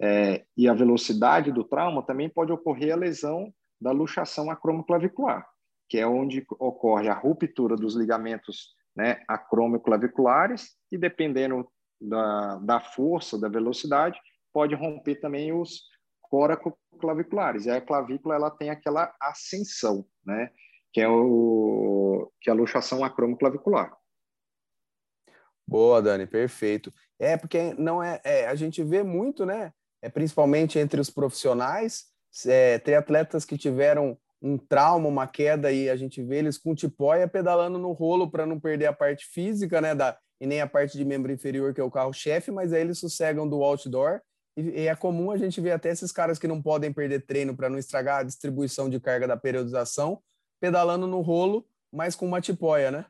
é, 0.00 0.44
e 0.56 0.68
a 0.68 0.74
velocidade 0.74 1.52
do 1.52 1.62
trauma, 1.62 2.02
também 2.02 2.28
pode 2.28 2.50
ocorrer 2.50 2.92
a 2.92 2.96
lesão 2.96 3.54
da 3.80 3.92
luxação 3.92 4.50
acromoclavicular, 4.50 5.48
que 5.88 5.98
é 5.98 6.06
onde 6.06 6.44
ocorre 6.58 7.08
a 7.08 7.14
ruptura 7.14 7.76
dos 7.76 7.94
ligamentos 7.94 8.74
né, 8.96 9.22
acromoclaviculares 9.28 10.76
e 10.90 10.98
dependendo 10.98 11.68
da, 12.00 12.56
da 12.56 12.80
força, 12.80 13.38
da 13.38 13.48
velocidade, 13.48 14.18
pode 14.52 14.74
romper 14.74 15.20
também 15.20 15.52
os 15.52 15.84
coracoclaviculares. 16.22 17.66
E 17.66 17.70
a 17.70 17.80
clavícula 17.80 18.34
ela 18.34 18.50
tem 18.50 18.68
aquela 18.68 19.14
ascensão, 19.22 20.04
né, 20.26 20.50
que 20.92 21.00
é 21.00 21.08
o 21.08 22.32
que 22.40 22.50
é 22.50 22.52
a 22.52 22.56
luxação 22.56 23.04
acromoclavicular. 23.04 23.96
Boa, 25.68 26.00
Dani, 26.00 26.26
perfeito. 26.26 26.90
É 27.18 27.36
porque 27.36 27.74
não 27.74 28.02
é, 28.02 28.18
é, 28.24 28.46
a 28.46 28.54
gente 28.54 28.82
vê 28.82 29.02
muito, 29.02 29.44
né? 29.44 29.70
É 30.00 30.08
principalmente 30.08 30.78
entre 30.78 30.98
os 30.98 31.10
profissionais, 31.10 32.06
é, 32.46 32.78
tem 32.78 32.94
atletas 32.94 33.44
que 33.44 33.58
tiveram 33.58 34.16
um 34.40 34.56
trauma, 34.56 35.08
uma 35.08 35.26
queda 35.26 35.70
e 35.70 35.90
a 35.90 35.96
gente 35.96 36.22
vê 36.22 36.38
eles 36.38 36.56
com 36.56 36.74
tipóia 36.74 37.28
pedalando 37.28 37.78
no 37.78 37.92
rolo 37.92 38.30
para 38.30 38.46
não 38.46 38.58
perder 38.58 38.86
a 38.86 38.94
parte 38.94 39.26
física, 39.26 39.78
né? 39.78 39.94
Da, 39.94 40.16
e 40.40 40.46
nem 40.46 40.62
a 40.62 40.66
parte 40.66 40.96
de 40.96 41.04
membro 41.04 41.30
inferior, 41.30 41.74
que 41.74 41.80
é 41.82 41.84
o 41.84 41.90
carro-chefe, 41.90 42.50
mas 42.50 42.72
aí 42.72 42.80
eles 42.80 42.98
sossegam 42.98 43.46
do 43.46 43.62
outdoor. 43.62 44.22
E, 44.56 44.62
e, 44.62 44.86
é 44.86 44.96
comum 44.96 45.30
a 45.30 45.36
gente 45.36 45.60
ver 45.60 45.72
até 45.72 45.90
esses 45.90 46.10
caras 46.10 46.38
que 46.38 46.48
não 46.48 46.62
podem 46.62 46.92
perder 46.94 47.26
treino 47.26 47.54
para 47.54 47.68
não 47.68 47.76
estragar 47.76 48.20
a 48.20 48.22
distribuição 48.22 48.88
de 48.88 48.98
carga 48.98 49.28
da 49.28 49.36
periodização, 49.36 50.22
pedalando 50.58 51.06
no 51.06 51.20
rolo, 51.20 51.66
mas 51.92 52.14
com 52.16 52.24
uma 52.24 52.40
tipóia, 52.40 52.90
né? 52.90 53.04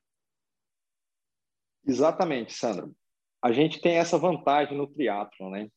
Exatamente, 1.88 2.52
Sandro. 2.52 2.94
A 3.42 3.50
gente 3.50 3.80
tem 3.80 3.96
essa 3.96 4.18
vantagem 4.18 4.76
no 4.76 4.86
triatlo, 4.86 5.50
né? 5.50 5.68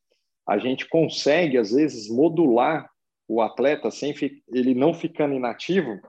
A 0.48 0.58
gente 0.58 0.88
consegue 0.89 1.58
às 1.58 1.72
vezes 1.72 2.10
modular 2.10 2.89
o 3.27 3.41
atleta 3.41 3.89
sem 3.89 4.13
ele 4.53 4.75
não 4.75 4.94
ficando 4.94 5.34
inativo, 5.34 6.01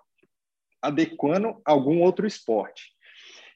adequando 0.83 1.61
algum 1.65 2.03
outro 2.03 2.27
esporte. 2.27 2.91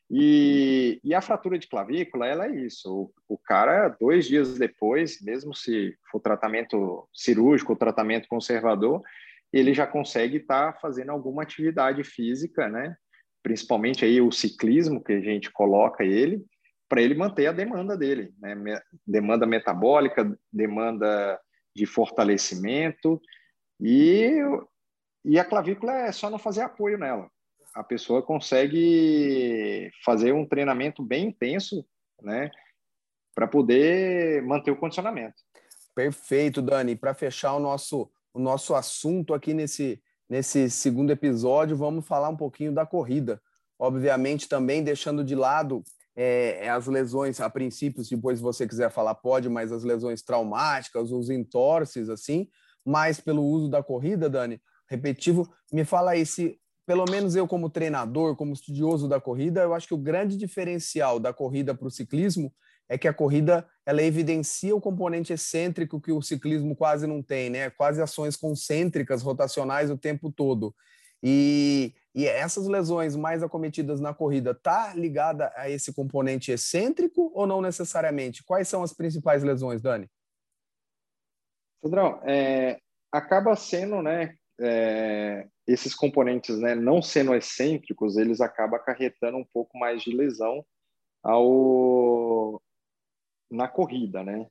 E, 0.09 1.01
e, 1.03 1.13
a 1.13 1.21
fratura 1.21 1.59
de 1.59 1.67
clavícula, 1.67 2.29
ela 2.29 2.47
é 2.47 2.55
isso. 2.55 3.13
O, 3.29 3.35
o, 3.35 3.37
cara, 3.37 3.89
dois 3.89 4.29
dias 4.29 4.57
depois, 4.57 5.21
mesmo 5.21 5.53
se 5.53 5.97
for 6.13 6.21
tratamento 6.21 7.09
cirúrgico 7.13 7.73
ou 7.73 7.79
tratamento 7.79 8.29
conservador, 8.29 9.03
ele 9.53 9.75
já 9.75 9.85
consegue 9.85 10.37
estar 10.37 10.75
tá 10.75 10.79
fazendo 10.79 11.11
alguma 11.11 11.43
atividade 11.43 12.05
física, 12.05 12.69
né? 12.69 12.97
Principalmente 13.47 14.05
aí 14.05 14.21
o 14.21 14.33
ciclismo 14.33 15.01
que 15.01 15.13
a 15.13 15.21
gente 15.21 15.53
coloca 15.53 16.03
ele, 16.03 16.45
para 16.89 17.01
ele 17.01 17.15
manter 17.15 17.47
a 17.47 17.53
demanda 17.53 17.97
dele, 17.97 18.35
né? 18.41 18.57
demanda 19.07 19.47
metabólica, 19.47 20.37
demanda 20.53 21.41
de 21.73 21.87
fortalecimento 21.87 23.23
e, 23.81 24.33
e 25.25 25.39
a 25.39 25.45
clavícula 25.45 25.93
é 25.93 26.11
só 26.11 26.29
não 26.29 26.41
fazer 26.41 26.63
apoio 26.63 26.99
nela. 26.99 27.31
A 27.73 27.85
pessoa 27.85 28.21
consegue 28.21 29.93
fazer 30.05 30.33
um 30.33 30.45
treinamento 30.45 31.01
bem 31.01 31.29
intenso, 31.29 31.87
né, 32.21 32.51
para 33.33 33.47
poder 33.47 34.43
manter 34.43 34.73
o 34.73 34.77
condicionamento. 34.77 35.37
Perfeito, 35.95 36.61
Dani. 36.61 36.97
Para 36.97 37.15
fechar 37.15 37.55
o 37.55 37.61
nosso 37.61 38.11
o 38.35 38.41
nosso 38.41 38.75
assunto 38.75 39.33
aqui 39.33 39.55
nesse 39.55 40.03
Nesse 40.29 40.69
segundo 40.69 41.11
episódio, 41.11 41.77
vamos 41.77 42.07
falar 42.07 42.29
um 42.29 42.37
pouquinho 42.37 42.73
da 42.73 42.85
corrida. 42.85 43.41
Obviamente, 43.79 44.49
também 44.49 44.83
deixando 44.83 45.23
de 45.23 45.35
lado 45.35 45.85
é, 46.17 46.69
as 46.69 46.87
lesões, 46.87 47.41
a 47.41 47.49
princípio, 47.49 48.03
se 48.03 48.17
depois 48.17 48.41
você 48.41 48.67
quiser 48.67 48.91
falar, 48.91 49.15
pode, 49.15 49.49
mas 49.49 49.71
as 49.71 49.85
lesões 49.85 50.23
traumáticas, 50.23 51.13
os 51.13 51.31
entorces, 51.31 52.09
assim, 52.09 52.49
mas 52.85 53.21
pelo 53.21 53.45
uso 53.45 53.69
da 53.69 53.83
corrida, 53.83 54.29
Dani, 54.29 54.61
repetitivo, 54.89 55.49
me 55.73 55.85
fala 55.85 56.13
aí 56.13 56.25
se, 56.25 56.59
pelo 56.87 57.05
menos 57.09 57.37
eu 57.37 57.47
como 57.47 57.71
treinador, 57.71 58.35
como 58.35 58.53
estudioso 58.53 59.09
da 59.09 59.21
corrida, 59.21 59.63
eu 59.63 59.75
acho 59.75 59.87
que 59.87 59.95
o 59.95 59.99
grande 59.99 60.37
diferencial 60.37 61.21
da 61.21 61.33
corrida 61.33 61.75
para 61.75 61.87
o 61.87 61.91
ciclismo 61.91 62.53
é 62.89 62.97
que 62.97 63.09
a 63.09 63.15
corrida 63.15 63.67
ela 63.85 64.03
evidencia 64.03 64.75
o 64.75 64.81
componente 64.81 65.33
excêntrico 65.33 66.01
que 66.01 66.13
o 66.13 66.23
ciclismo 66.23 66.75
quase 66.75 67.07
não 67.07 67.23
tem, 67.23 67.51
né? 67.51 67.71
Quase 67.71 68.01
ações 68.01 68.37
concêntricas, 68.37 69.23
rotacionais 69.23 69.91
o 69.91 69.99
tempo 69.99 70.31
todo. 70.31 70.75
E, 71.23 71.95
e 72.15 72.27
essas 72.27 72.67
lesões 72.67 73.17
mais 73.17 73.43
acometidas 73.43 74.01
na 74.01 74.13
corrida 74.15 74.55
tá 74.55 74.95
ligada 74.95 75.53
a 75.57 75.69
esse 75.71 75.93
componente 75.93 76.51
excêntrico 76.53 77.31
ou 77.35 77.47
não 77.47 77.61
necessariamente? 77.61 78.45
Quais 78.45 78.69
são 78.69 78.83
as 78.83 78.93
principais 78.93 79.43
lesões, 79.43 79.81
Dani? 79.81 80.09
Sandrão, 81.83 82.21
é, 82.25 82.79
acaba 83.13 83.55
sendo, 83.57 84.03
né? 84.03 84.35
É, 84.61 85.47
esses 85.67 85.95
componentes, 85.95 86.59
né, 86.59 86.75
não 86.75 87.03
sendo 87.03 87.35
excêntricos, 87.35 88.17
eles 88.17 88.41
acabam 88.41 88.81
acarretando 88.81 89.37
um 89.37 89.45
pouco 89.45 89.77
mais 89.77 90.03
de 90.03 90.17
lesão 90.17 90.65
ao, 91.23 91.45
na 93.51 93.69
corrida, 93.69 94.23
né? 94.23 94.47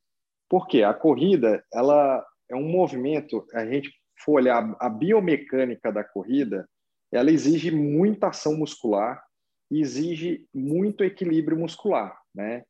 Porque 0.49 0.83
a 0.83 0.93
corrida, 0.93 1.63
ela 1.73 2.25
é 2.49 2.55
um 2.55 2.67
movimento, 2.67 3.45
a 3.53 3.65
gente 3.65 3.91
for 4.23 4.33
olhar 4.33 4.75
a 4.79 4.89
biomecânica 4.89 5.91
da 5.91 6.03
corrida, 6.03 6.67
ela 7.11 7.31
exige 7.31 7.71
muita 7.71 8.27
ação 8.27 8.57
muscular 8.57 9.21
e 9.71 9.81
exige 9.81 10.45
muito 10.53 11.03
equilíbrio 11.03 11.57
muscular, 11.57 12.17
né? 12.33 12.63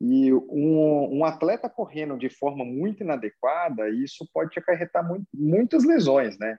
E 0.00 0.32
um, 0.32 1.18
um, 1.18 1.24
atleta 1.24 1.70
correndo 1.70 2.18
de 2.18 2.28
forma 2.28 2.64
muito 2.64 3.04
inadequada, 3.04 3.88
isso 3.88 4.28
pode 4.34 4.58
acarretar 4.58 5.06
muito, 5.06 5.26
muitas 5.32 5.84
lesões, 5.84 6.36
né? 6.38 6.58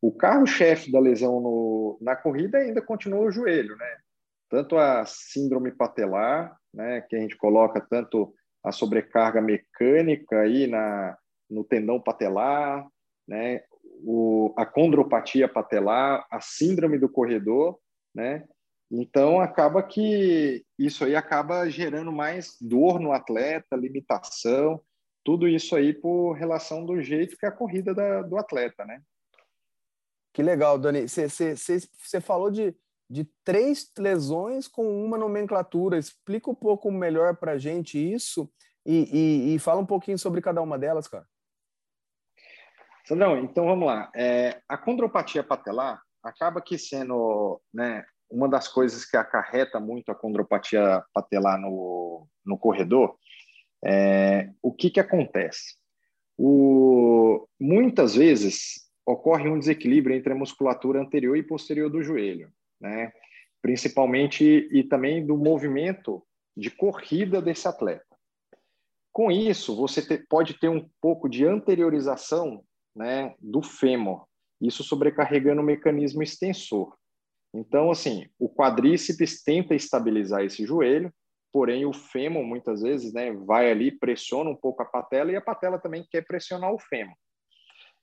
O 0.00 0.12
carro-chefe 0.12 0.90
da 0.90 1.00
lesão 1.00 1.40
no, 1.40 1.98
na 2.00 2.14
corrida 2.14 2.58
ainda 2.58 2.80
continua 2.80 3.26
o 3.26 3.30
joelho, 3.30 3.76
né? 3.76 3.96
Tanto 4.50 4.76
a 4.76 5.06
síndrome 5.06 5.70
patelar, 5.70 6.56
né, 6.74 7.00
que 7.02 7.16
a 7.16 7.20
gente 7.20 7.36
coloca 7.36 7.80
tanto 7.80 8.34
a 8.62 8.72
sobrecarga 8.72 9.40
mecânica 9.40 10.40
aí 10.40 10.66
na, 10.66 11.16
no 11.48 11.64
tendão 11.64 12.00
patelar, 12.00 12.86
né, 13.26 13.62
o, 14.04 14.52
a 14.56 14.66
condropatia 14.66 15.48
patelar, 15.48 16.26
a 16.30 16.40
síndrome 16.40 16.98
do 16.98 17.08
corredor, 17.08 17.78
né? 18.14 18.44
Então 18.90 19.40
acaba 19.40 19.82
que 19.82 20.64
isso 20.78 21.04
aí 21.04 21.14
acaba 21.14 21.68
gerando 21.70 22.10
mais 22.10 22.56
dor 22.60 22.98
no 22.98 23.12
atleta, 23.12 23.76
limitação, 23.76 24.82
tudo 25.24 25.46
isso 25.46 25.76
aí 25.76 25.92
por 25.94 26.32
relação 26.32 26.84
do 26.84 27.00
jeito 27.00 27.36
que 27.36 27.46
é 27.46 27.48
a 27.48 27.52
corrida 27.52 27.94
da, 27.94 28.22
do 28.22 28.36
atleta, 28.36 28.84
né? 28.84 29.00
Que 30.32 30.42
legal, 30.42 30.78
Dani. 30.78 31.06
Você 31.06 32.20
falou 32.20 32.50
de, 32.50 32.74
de 33.10 33.28
três 33.44 33.90
lesões 33.98 34.68
com 34.68 35.04
uma 35.04 35.18
nomenclatura. 35.18 35.98
Explica 35.98 36.48
um 36.48 36.54
pouco 36.54 36.92
melhor 36.92 37.36
para 37.36 37.52
a 37.52 37.58
gente 37.58 37.98
isso 37.98 38.48
e, 38.86 39.50
e, 39.50 39.54
e, 39.54 39.58
fala 39.58 39.80
um 39.80 39.86
pouquinho 39.86 40.16
sobre 40.16 40.40
cada 40.40 40.62
uma 40.62 40.78
delas, 40.78 41.08
cara. 41.08 41.26
Sandrão, 43.04 43.36
então 43.38 43.66
vamos 43.66 43.86
lá. 43.86 44.10
É, 44.14 44.62
a 44.68 44.78
condropatia 44.78 45.42
patelar 45.42 46.00
acaba 46.22 46.62
que 46.62 46.78
sendo 46.78 47.60
né, 47.74 48.04
uma 48.30 48.48
das 48.48 48.68
coisas 48.68 49.04
que 49.04 49.16
acarreta 49.16 49.80
muito 49.80 50.12
a 50.12 50.14
condropatia 50.14 51.02
patelar 51.12 51.60
no, 51.60 52.28
no 52.46 52.56
corredor. 52.56 53.18
É, 53.84 54.50
o 54.62 54.72
que, 54.72 54.88
que 54.88 55.00
acontece? 55.00 55.74
O, 56.38 57.48
muitas 57.58 58.14
vezes 58.14 58.88
ocorre 59.04 59.48
um 59.48 59.58
desequilíbrio 59.58 60.16
entre 60.16 60.32
a 60.32 60.36
musculatura 60.36 61.00
anterior 61.00 61.36
e 61.36 61.42
posterior 61.42 61.90
do 61.90 62.02
joelho 62.02 62.52
né? 62.80 63.12
principalmente 63.62 64.68
e 64.72 64.82
também 64.82 65.24
do 65.24 65.36
movimento 65.36 66.24
de 66.56 66.70
corrida 66.70 67.40
desse 67.40 67.68
atleta. 67.68 68.04
Com 69.12 69.30
isso, 69.30 69.76
você 69.76 70.02
te, 70.02 70.18
pode 70.28 70.58
ter 70.58 70.68
um 70.68 70.88
pouco 71.00 71.28
de 71.28 71.44
anteriorização 71.44 72.64
né, 72.94 73.34
do 73.40 73.62
fêmur, 73.62 74.26
isso 74.60 74.82
sobrecarregando 74.82 75.60
o 75.60 75.64
mecanismo 75.64 76.22
extensor. 76.22 76.96
Então, 77.52 77.90
assim, 77.90 78.28
o 78.38 78.48
quadríceps 78.48 79.42
tenta 79.42 79.74
estabilizar 79.74 80.44
esse 80.44 80.64
joelho, 80.64 81.12
porém 81.52 81.84
o 81.84 81.92
fêmur 81.92 82.44
muitas 82.44 82.82
vezes, 82.82 83.12
né, 83.12 83.32
vai 83.32 83.70
ali, 83.70 83.90
pressiona 83.90 84.48
um 84.48 84.56
pouco 84.56 84.82
a 84.82 84.86
patela 84.86 85.32
e 85.32 85.36
a 85.36 85.40
patela 85.40 85.78
também 85.78 86.06
quer 86.08 86.24
pressionar 86.24 86.72
o 86.72 86.78
fêmur. 86.78 87.14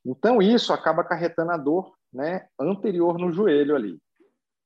Então, 0.06 0.42
isso 0.42 0.74
acaba 0.74 1.02
acarretando 1.02 1.52
a 1.52 1.58
dor 1.58 1.96
né, 2.14 2.48
anterior 2.60 3.18
no 3.18 3.32
joelho 3.32 3.76
ali. 3.76 3.98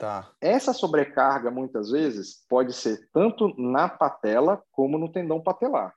Tá. 0.02 0.32
Essa 0.42 0.74
sobrecarga, 0.74 1.52
muitas 1.52 1.92
vezes, 1.92 2.44
pode 2.50 2.74
ser 2.74 3.08
tanto 3.14 3.54
na 3.56 3.88
patela 3.88 4.60
como 4.72 4.98
no 4.98 5.12
tendão 5.12 5.40
patelar. 5.40 5.94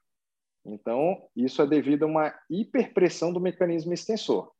Então, 0.62 1.26
isso 1.34 1.62
é 1.62 1.66
devido 1.66 2.02
a 2.02 2.06
uma 2.06 2.34
hiperpressão 2.50 3.32
do 3.32 3.40
mecanismo 3.40 3.94
extensor 3.94 4.52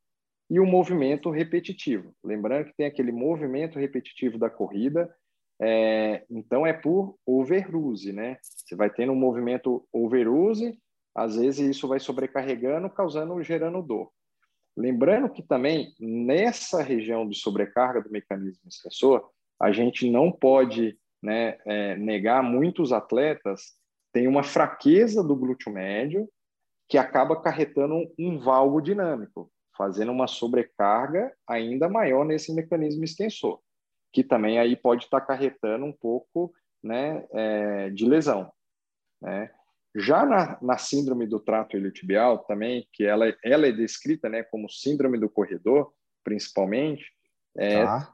e 0.49 0.59
o 0.59 0.65
movimento 0.65 1.29
repetitivo. 1.29 2.15
Lembrando 2.25 2.69
que 2.69 2.75
tem 2.75 2.87
aquele 2.87 3.13
movimento 3.13 3.79
repetitivo 3.79 4.39
da 4.39 4.49
corrida, 4.49 5.15
é, 5.61 6.25
então 6.31 6.67
é 6.67 6.73
por 6.73 7.15
overuse, 7.27 8.15
né? 8.15 8.39
Você 8.41 8.75
vai 8.75 8.89
tendo 8.89 9.13
um 9.13 9.15
movimento 9.15 9.87
overuse, 9.93 10.79
às 11.15 11.37
vezes 11.37 11.77
isso 11.77 11.87
vai 11.87 12.01
sobrecarregando, 12.01 12.89
causando, 12.89 13.43
gerando 13.43 13.83
dor. 13.83 14.11
Lembrando 14.75 15.31
que 15.31 15.43
também 15.43 15.95
nessa 16.01 16.83
região 16.83 17.29
de 17.29 17.39
sobrecarga 17.39 18.01
do 18.01 18.11
mecanismo 18.11 18.67
extensor, 18.67 19.34
a 19.61 19.73
gente 19.73 20.11
não 20.11 20.31
pode 20.31 20.99
né, 21.23 21.59
é, 21.65 21.97
negar 21.97 22.43
muitos 22.43 22.93
atletas 22.93 23.75
tem 24.13 24.29
uma 24.29 24.45
fraqueza 24.45 25.25
do 25.25 25.35
glúteo 25.35 25.73
médio 25.73 26.29
que 26.89 26.97
acaba 26.97 27.35
acarretando 27.35 28.13
um 28.17 28.39
valgo 28.39 28.81
dinâmico, 28.81 29.51
fazendo 29.77 30.13
uma 30.13 30.29
sobrecarga 30.29 31.35
ainda 31.49 31.89
maior 31.89 32.25
nesse 32.25 32.55
mecanismo 32.55 33.03
extensor, 33.03 33.61
que 34.13 34.23
também 34.23 34.59
aí 34.59 34.77
pode 34.77 35.05
estar 35.05 35.19
acarretando 35.19 35.85
um 35.85 35.93
pouco 35.93 36.55
né, 36.81 37.27
é, 37.33 37.91
de 37.91 38.07
lesão. 38.07 38.53
Né? 39.21 39.51
Já 39.97 40.25
na, 40.25 40.59
na, 40.63 40.79
síndrome 40.79 41.27
do 41.27 41.41
trato 41.41 41.77
iliotibial 41.77 42.39
também, 42.39 42.87
que 42.93 43.05
ela, 43.05 43.35
ela 43.43 43.67
é 43.67 43.73
descrita 43.73 44.29
né, 44.29 44.45
como 44.45 44.71
síndrome 44.71 45.19
do 45.19 45.29
corredor, 45.29 45.93
principalmente, 46.23 47.05
é, 47.57 47.85
tá. 47.85 48.14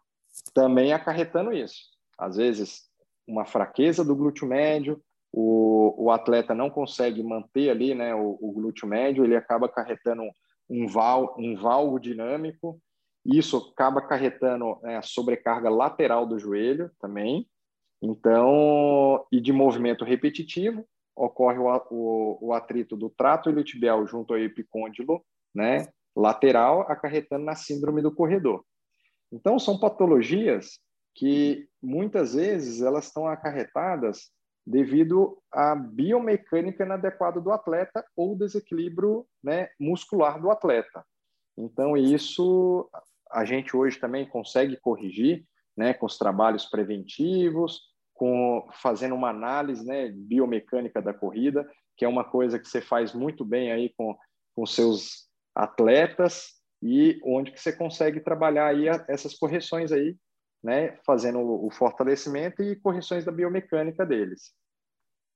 Também 0.55 0.93
acarretando 0.93 1.53
isso. 1.53 1.91
Às 2.19 2.37
vezes, 2.37 2.83
uma 3.27 3.45
fraqueza 3.45 4.05
do 4.05 4.17
glúteo 4.17 4.47
médio, 4.47 5.01
o, 5.33 5.95
o 6.05 6.11
atleta 6.11 6.55
não 6.55 6.69
consegue 6.69 7.23
manter 7.23 7.71
ali 7.71 7.95
né, 7.95 8.15
o, 8.15 8.39
o 8.41 8.53
glúteo 8.53 8.89
médio, 8.89 9.25
ele 9.25 9.37
acaba 9.37 9.67
acarretando 9.67 10.23
um, 10.69 10.87
val, 10.87 11.37
um 11.39 11.57
valgo 11.57 11.99
dinâmico, 11.99 12.81
isso 13.25 13.73
acaba 13.73 14.01
acarretando 14.01 14.79
né, 14.83 14.97
a 14.97 15.03
sobrecarga 15.03 15.69
lateral 15.69 16.27
do 16.27 16.39
joelho 16.39 16.91
também, 17.01 17.47
então, 18.03 19.25
e 19.31 19.41
de 19.41 19.53
movimento 19.53 20.05
repetitivo, 20.05 20.87
ocorre 21.15 21.59
o, 21.59 21.67
o, 21.91 22.49
o 22.49 22.53
atrito 22.55 22.97
do 22.97 23.11
trato 23.11 23.51
iliotibial 23.51 24.07
junto 24.07 24.33
ao 24.33 24.41
epicôndilo, 24.41 25.23
né, 25.55 25.89
lateral, 26.17 26.83
acarretando 26.83 27.45
na 27.45 27.55
síndrome 27.55 28.01
do 28.01 28.15
corredor. 28.15 28.65
Então, 29.33 29.59
são 29.59 29.79
patologias 29.79 30.81
que 31.15 31.69
muitas 31.83 32.35
vezes 32.35 32.83
elas 32.83 33.07
estão 33.07 33.27
acarretadas 33.27 34.31
devido 34.67 35.39
à 35.53 35.75
biomecânica 35.75 36.85
inadequada 36.85 37.41
do 37.41 37.51
atleta 37.51 38.05
ou 38.17 38.37
desequilíbrio 38.37 39.27
né, 39.43 39.69
muscular 39.79 40.41
do 40.41 40.51
atleta. 40.51 41.05
Então, 41.57 41.97
isso 41.97 42.89
a 43.31 43.45
gente 43.45 43.77
hoje 43.77 43.99
também 43.99 44.29
consegue 44.29 44.77
corrigir 44.77 45.45
né, 45.77 45.95
com 45.95 46.07
os 46.07 46.19
trabalhos 46.19 46.67
preventivos, 46.67 47.81
com 48.15 48.69
fazendo 48.75 49.15
uma 49.15 49.31
análise 49.31 49.85
né, 49.87 50.11
biomecânica 50.11 51.01
da 51.01 51.15
corrida, 51.15 51.69
que 51.97 52.05
é 52.05 52.09
uma 52.09 52.25
coisa 52.25 52.59
que 52.59 52.69
você 52.69 52.81
faz 52.81 53.15
muito 53.15 53.45
bem 53.45 53.73
aí 53.73 53.93
com, 53.97 54.17
com 54.55 54.67
seus 54.67 55.29
atletas 55.55 56.60
e 56.83 57.21
onde 57.25 57.53
que 57.53 57.61
você 57.61 57.73
consegue 57.73 58.21
trabalhar 58.21 58.67
aí 58.67 58.87
essas 59.09 59.35
correções 59.35 59.93
aí 59.93 60.17
né, 60.63 60.99
fazendo 61.05 61.41
o 61.41 61.71
fortalecimento 61.71 62.63
e 62.63 62.77
correções 62.77 63.25
da 63.25 63.33
biomecânica 63.33 64.05
deles. 64.05 64.53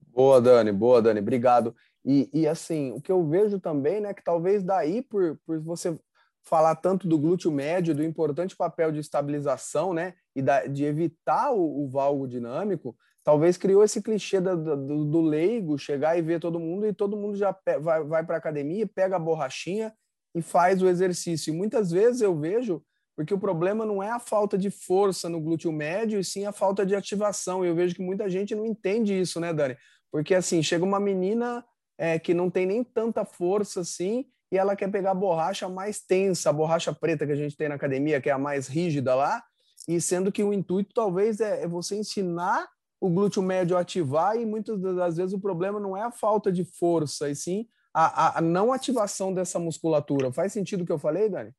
Boa, 0.00 0.40
Dani, 0.40 0.70
boa, 0.70 1.00
Dani, 1.00 1.20
obrigado. 1.20 1.74
E, 2.04 2.30
e 2.32 2.46
assim, 2.46 2.92
o 2.92 3.00
que 3.00 3.10
eu 3.10 3.26
vejo 3.26 3.58
também, 3.58 4.00
né, 4.00 4.12
que 4.12 4.22
talvez 4.22 4.62
daí, 4.62 5.02
por, 5.02 5.38
por 5.46 5.58
você 5.60 5.98
falar 6.44 6.76
tanto 6.76 7.08
do 7.08 7.18
glúteo 7.18 7.50
médio, 7.50 7.94
do 7.94 8.04
importante 8.04 8.54
papel 8.54 8.92
de 8.92 9.00
estabilização, 9.00 9.94
né, 9.94 10.14
e 10.36 10.42
da, 10.42 10.66
de 10.66 10.84
evitar 10.84 11.52
o, 11.52 11.84
o 11.84 11.88
valgo 11.88 12.28
dinâmico, 12.28 12.94
talvez 13.24 13.56
criou 13.56 13.82
esse 13.82 14.02
clichê 14.02 14.40
do, 14.40 14.76
do, 14.76 15.04
do, 15.06 15.20
leigo 15.22 15.78
chegar 15.78 16.18
e 16.18 16.22
ver 16.22 16.38
todo 16.38 16.60
mundo 16.60 16.86
e 16.86 16.92
todo 16.92 17.16
mundo 17.16 17.36
já 17.36 17.56
vai, 17.80 18.04
vai 18.04 18.24
para 18.24 18.36
a 18.36 18.38
academia, 18.38 18.86
pega 18.86 19.16
a 19.16 19.18
borrachinha 19.18 19.92
e 20.34 20.42
faz 20.42 20.82
o 20.82 20.88
exercício. 20.88 21.52
E 21.52 21.56
muitas 21.56 21.90
vezes 21.90 22.20
eu 22.20 22.38
vejo 22.38 22.82
porque 23.16 23.32
o 23.32 23.38
problema 23.38 23.86
não 23.86 24.02
é 24.02 24.10
a 24.10 24.18
falta 24.18 24.58
de 24.58 24.70
força 24.70 25.28
no 25.28 25.40
glúteo 25.40 25.70
médio, 25.70 26.18
e 26.18 26.24
sim 26.24 26.46
a 26.46 26.52
falta 26.52 26.84
de 26.84 26.96
ativação. 26.96 27.64
E 27.64 27.68
eu 27.68 27.74
vejo 27.74 27.94
que 27.94 28.02
muita 28.02 28.28
gente 28.28 28.54
não 28.54 28.66
entende 28.66 29.18
isso, 29.18 29.38
né, 29.38 29.52
Dani? 29.52 29.76
Porque 30.10 30.34
assim, 30.34 30.62
chega 30.62 30.84
uma 30.84 30.98
menina 30.98 31.64
é, 31.96 32.18
que 32.18 32.34
não 32.34 32.50
tem 32.50 32.66
nem 32.66 32.82
tanta 32.82 33.24
força 33.24 33.80
assim, 33.80 34.26
e 34.50 34.58
ela 34.58 34.76
quer 34.76 34.90
pegar 34.90 35.12
a 35.12 35.14
borracha 35.14 35.68
mais 35.68 36.00
tensa, 36.00 36.50
a 36.50 36.52
borracha 36.52 36.92
preta 36.92 37.26
que 37.26 37.32
a 37.32 37.36
gente 37.36 37.56
tem 37.56 37.68
na 37.68 37.76
academia, 37.76 38.20
que 38.20 38.28
é 38.28 38.32
a 38.32 38.38
mais 38.38 38.66
rígida 38.66 39.14
lá, 39.14 39.42
e 39.88 40.00
sendo 40.00 40.32
que 40.32 40.42
o 40.42 40.52
intuito 40.52 40.92
talvez 40.94 41.40
é, 41.40 41.62
é 41.62 41.68
você 41.68 41.96
ensinar 41.96 42.68
o 43.00 43.10
glúteo 43.10 43.42
médio 43.42 43.76
a 43.76 43.80
ativar, 43.80 44.36
e 44.36 44.46
muitas 44.46 44.80
das 44.80 45.16
vezes 45.16 45.32
o 45.32 45.40
problema 45.40 45.78
não 45.78 45.96
é 45.96 46.02
a 46.02 46.10
falta 46.10 46.50
de 46.50 46.64
força, 46.64 47.28
e 47.28 47.36
sim 47.36 47.68
a, 47.94 48.38
a, 48.38 48.40
não 48.40 48.72
ativação 48.72 49.32
dessa 49.32 49.58
musculatura. 49.58 50.32
Faz 50.32 50.52
sentido 50.52 50.82
o 50.82 50.86
que 50.86 50.92
eu 50.92 50.98
falei, 50.98 51.28
Dani? 51.28 51.52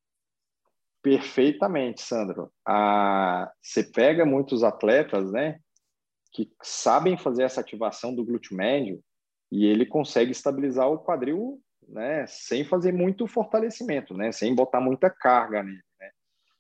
Perfeitamente, 1.02 2.02
Sandro. 2.02 2.52
Ah, 2.68 3.50
você 3.62 3.84
pega 3.84 4.26
muitos 4.26 4.64
atletas, 4.64 5.32
né, 5.32 5.60
que 6.34 6.52
sabem 6.62 7.18
fazer 7.18 7.44
essa 7.44 7.62
ativação 7.62 8.14
do 8.14 8.26
glúteo 8.26 8.58
médio 8.58 9.00
e 9.52 9.66
ele 9.66 9.86
consegue 9.86 10.32
estabilizar 10.32 10.90
o 10.90 11.00
quadril, 11.00 11.62
né, 11.88 12.26
sem 12.28 12.66
fazer 12.66 12.92
muito 12.92 13.28
fortalecimento, 13.28 14.16
né, 14.16 14.32
sem 14.32 14.54
botar 14.54 14.82
muita 14.82 15.10
carga 15.10 15.64
nele, 15.64 15.82
né. 16.00 16.10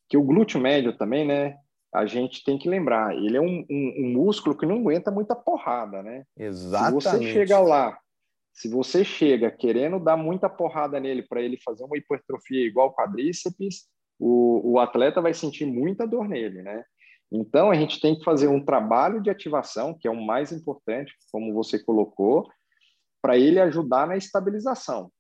Que 0.08 0.16
o 0.16 0.24
glúteo 0.24 0.62
médio 0.62 0.96
também, 0.96 1.26
né, 1.26 1.58
a 1.94 2.06
gente 2.06 2.44
tem 2.44 2.58
que 2.58 2.70
lembrar, 2.70 3.16
ele 3.16 3.38
é 3.38 3.42
um, 3.42 3.66
um, 3.70 3.94
um 3.98 4.14
músculo 4.14 4.56
que 4.56 4.66
não 4.66 4.78
aguenta 4.78 5.10
muita 5.10 5.36
porrada, 5.36 6.04
né. 6.04 6.24
Exatamente. 6.38 7.04
Se 7.04 7.10
você 7.10 7.34
chega 7.34 7.60
lá, 7.60 7.98
se 8.56 8.70
você 8.70 9.04
chega 9.04 9.52
querendo 9.52 10.00
dar 10.00 10.16
muita 10.16 10.50
porrada 10.50 10.98
nele 10.98 11.22
para 11.22 11.42
ele 11.42 11.60
fazer 11.64 11.84
uma 11.84 11.98
hipertrofia 11.98 12.66
igual 12.66 12.96
quadríceps, 12.96 13.88
o, 14.18 14.72
o 14.74 14.80
atleta 14.80 15.22
vai 15.22 15.34
sentir 15.34 15.66
muita 15.66 16.08
dor 16.08 16.28
nele, 16.28 16.62
né? 16.62 16.84
Então, 17.30 17.70
a 17.70 17.76
gente 17.76 18.00
tem 18.00 18.18
que 18.18 18.24
fazer 18.24 18.48
um 18.48 18.64
trabalho 18.64 19.22
de 19.22 19.30
ativação, 19.30 19.94
que 19.94 20.08
é 20.08 20.12
o 20.12 20.26
mais 20.26 20.54
importante, 20.54 21.14
como 21.32 21.54
você 21.54 21.84
colocou, 21.84 22.48
para 23.22 23.38
ele 23.38 23.60
ajudar 23.60 24.08
na 24.08 24.16
estabilização. 24.16 25.12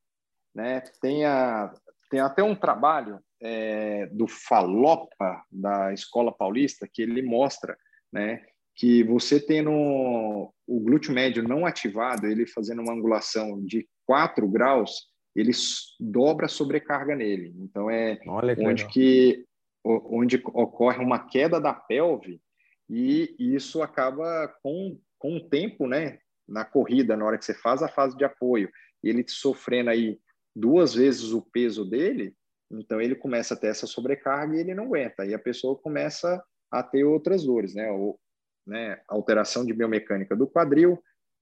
Né? 0.54 0.82
Tem, 1.02 1.26
a, 1.26 1.74
tem 2.10 2.22
até 2.22 2.42
um 2.42 2.56
trabalho 2.56 3.20
é, 3.42 4.06
do 4.08 4.28
Falopa, 4.28 5.44
da 5.52 5.92
Escola 5.92 6.32
Paulista, 6.32 6.88
que 6.92 7.02
ele 7.02 7.22
mostra 7.22 7.76
né, 8.14 8.46
que 8.76 9.04
você 9.04 9.40
tendo 9.40 9.72
o 9.72 10.80
glúteo 10.80 11.14
médio 11.14 11.42
não 11.42 11.66
ativado, 11.66 12.28
ele 12.28 12.46
fazendo 12.46 12.82
uma 12.82 12.94
angulação 12.94 13.64
de 13.64 13.88
4 14.06 14.48
graus, 14.48 15.08
ele 15.36 15.52
dobra 16.00 16.46
a 16.46 16.50
sobrecarga 16.50 17.16
nele. 17.16 17.54
Então 17.58 17.90
é 17.90 18.18
que 18.18 18.30
onde 18.62 18.88
que 18.88 19.46
onde 19.84 20.42
ocorre 20.48 21.04
uma 21.04 21.28
queda 21.28 21.62
da 21.62 21.74
pelve 21.74 22.42
e 22.90 23.36
isso 23.40 23.82
acaba 23.82 24.48
com 24.62 24.98
com 25.26 25.38
o 25.38 25.50
tempo, 25.50 25.88
né, 25.88 26.20
na 26.48 26.64
corrida, 26.64 27.18
na 27.18 27.26
hora 27.26 27.38
que 27.38 27.46
você 27.46 27.54
faz 27.56 27.82
a 27.82 27.88
fase 27.88 28.16
de 28.16 28.24
apoio, 28.24 28.70
ele 29.04 29.26
sofrendo 29.28 29.90
aí 29.90 30.20
duas 30.56 30.94
vezes 30.94 31.32
o 31.32 31.42
peso 31.42 31.84
dele, 31.84 32.36
então 32.72 33.02
ele 33.02 33.16
começa 33.16 33.56
a 33.56 33.58
ter 33.58 33.68
essa 33.68 33.88
sobrecarga 33.88 34.56
e 34.56 34.60
ele 34.60 34.76
não 34.76 34.86
aguenta. 34.86 35.26
E 35.26 35.34
a 35.34 35.40
pessoa 35.40 35.76
começa 35.76 36.44
a 36.72 36.84
ter 36.84 37.04
outras 37.04 37.44
dores, 37.44 37.74
né? 37.74 37.92
Ou, 37.92 38.20
né, 38.66 39.00
alteração 39.08 39.66
de 39.66 39.74
biomecânica 39.74 40.36
do 40.36 40.48
quadril, 40.48 41.02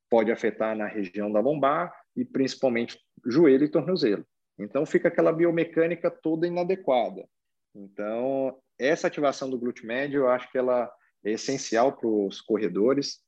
pode 0.09 0.31
afetar 0.31 0.75
na 0.75 0.85
região 0.85 1.31
da 1.31 1.39
lombar 1.39 1.93
e 2.15 2.23
principalmente 2.23 2.99
joelho 3.25 3.65
e 3.65 3.69
tornozelo. 3.69 4.25
Então 4.59 4.85
fica 4.85 5.07
aquela 5.07 5.31
biomecânica 5.31 6.11
toda 6.11 6.45
inadequada. 6.47 7.27
Então 7.75 8.57
essa 8.79 9.07
ativação 9.07 9.49
do 9.49 9.57
glúteo 9.57 9.87
médio, 9.87 10.21
eu 10.21 10.29
acho 10.29 10.51
que 10.51 10.57
ela 10.57 10.91
é 11.25 11.31
essencial 11.31 11.93
para 11.95 12.07
os 12.07 12.41
corredores. 12.41 13.19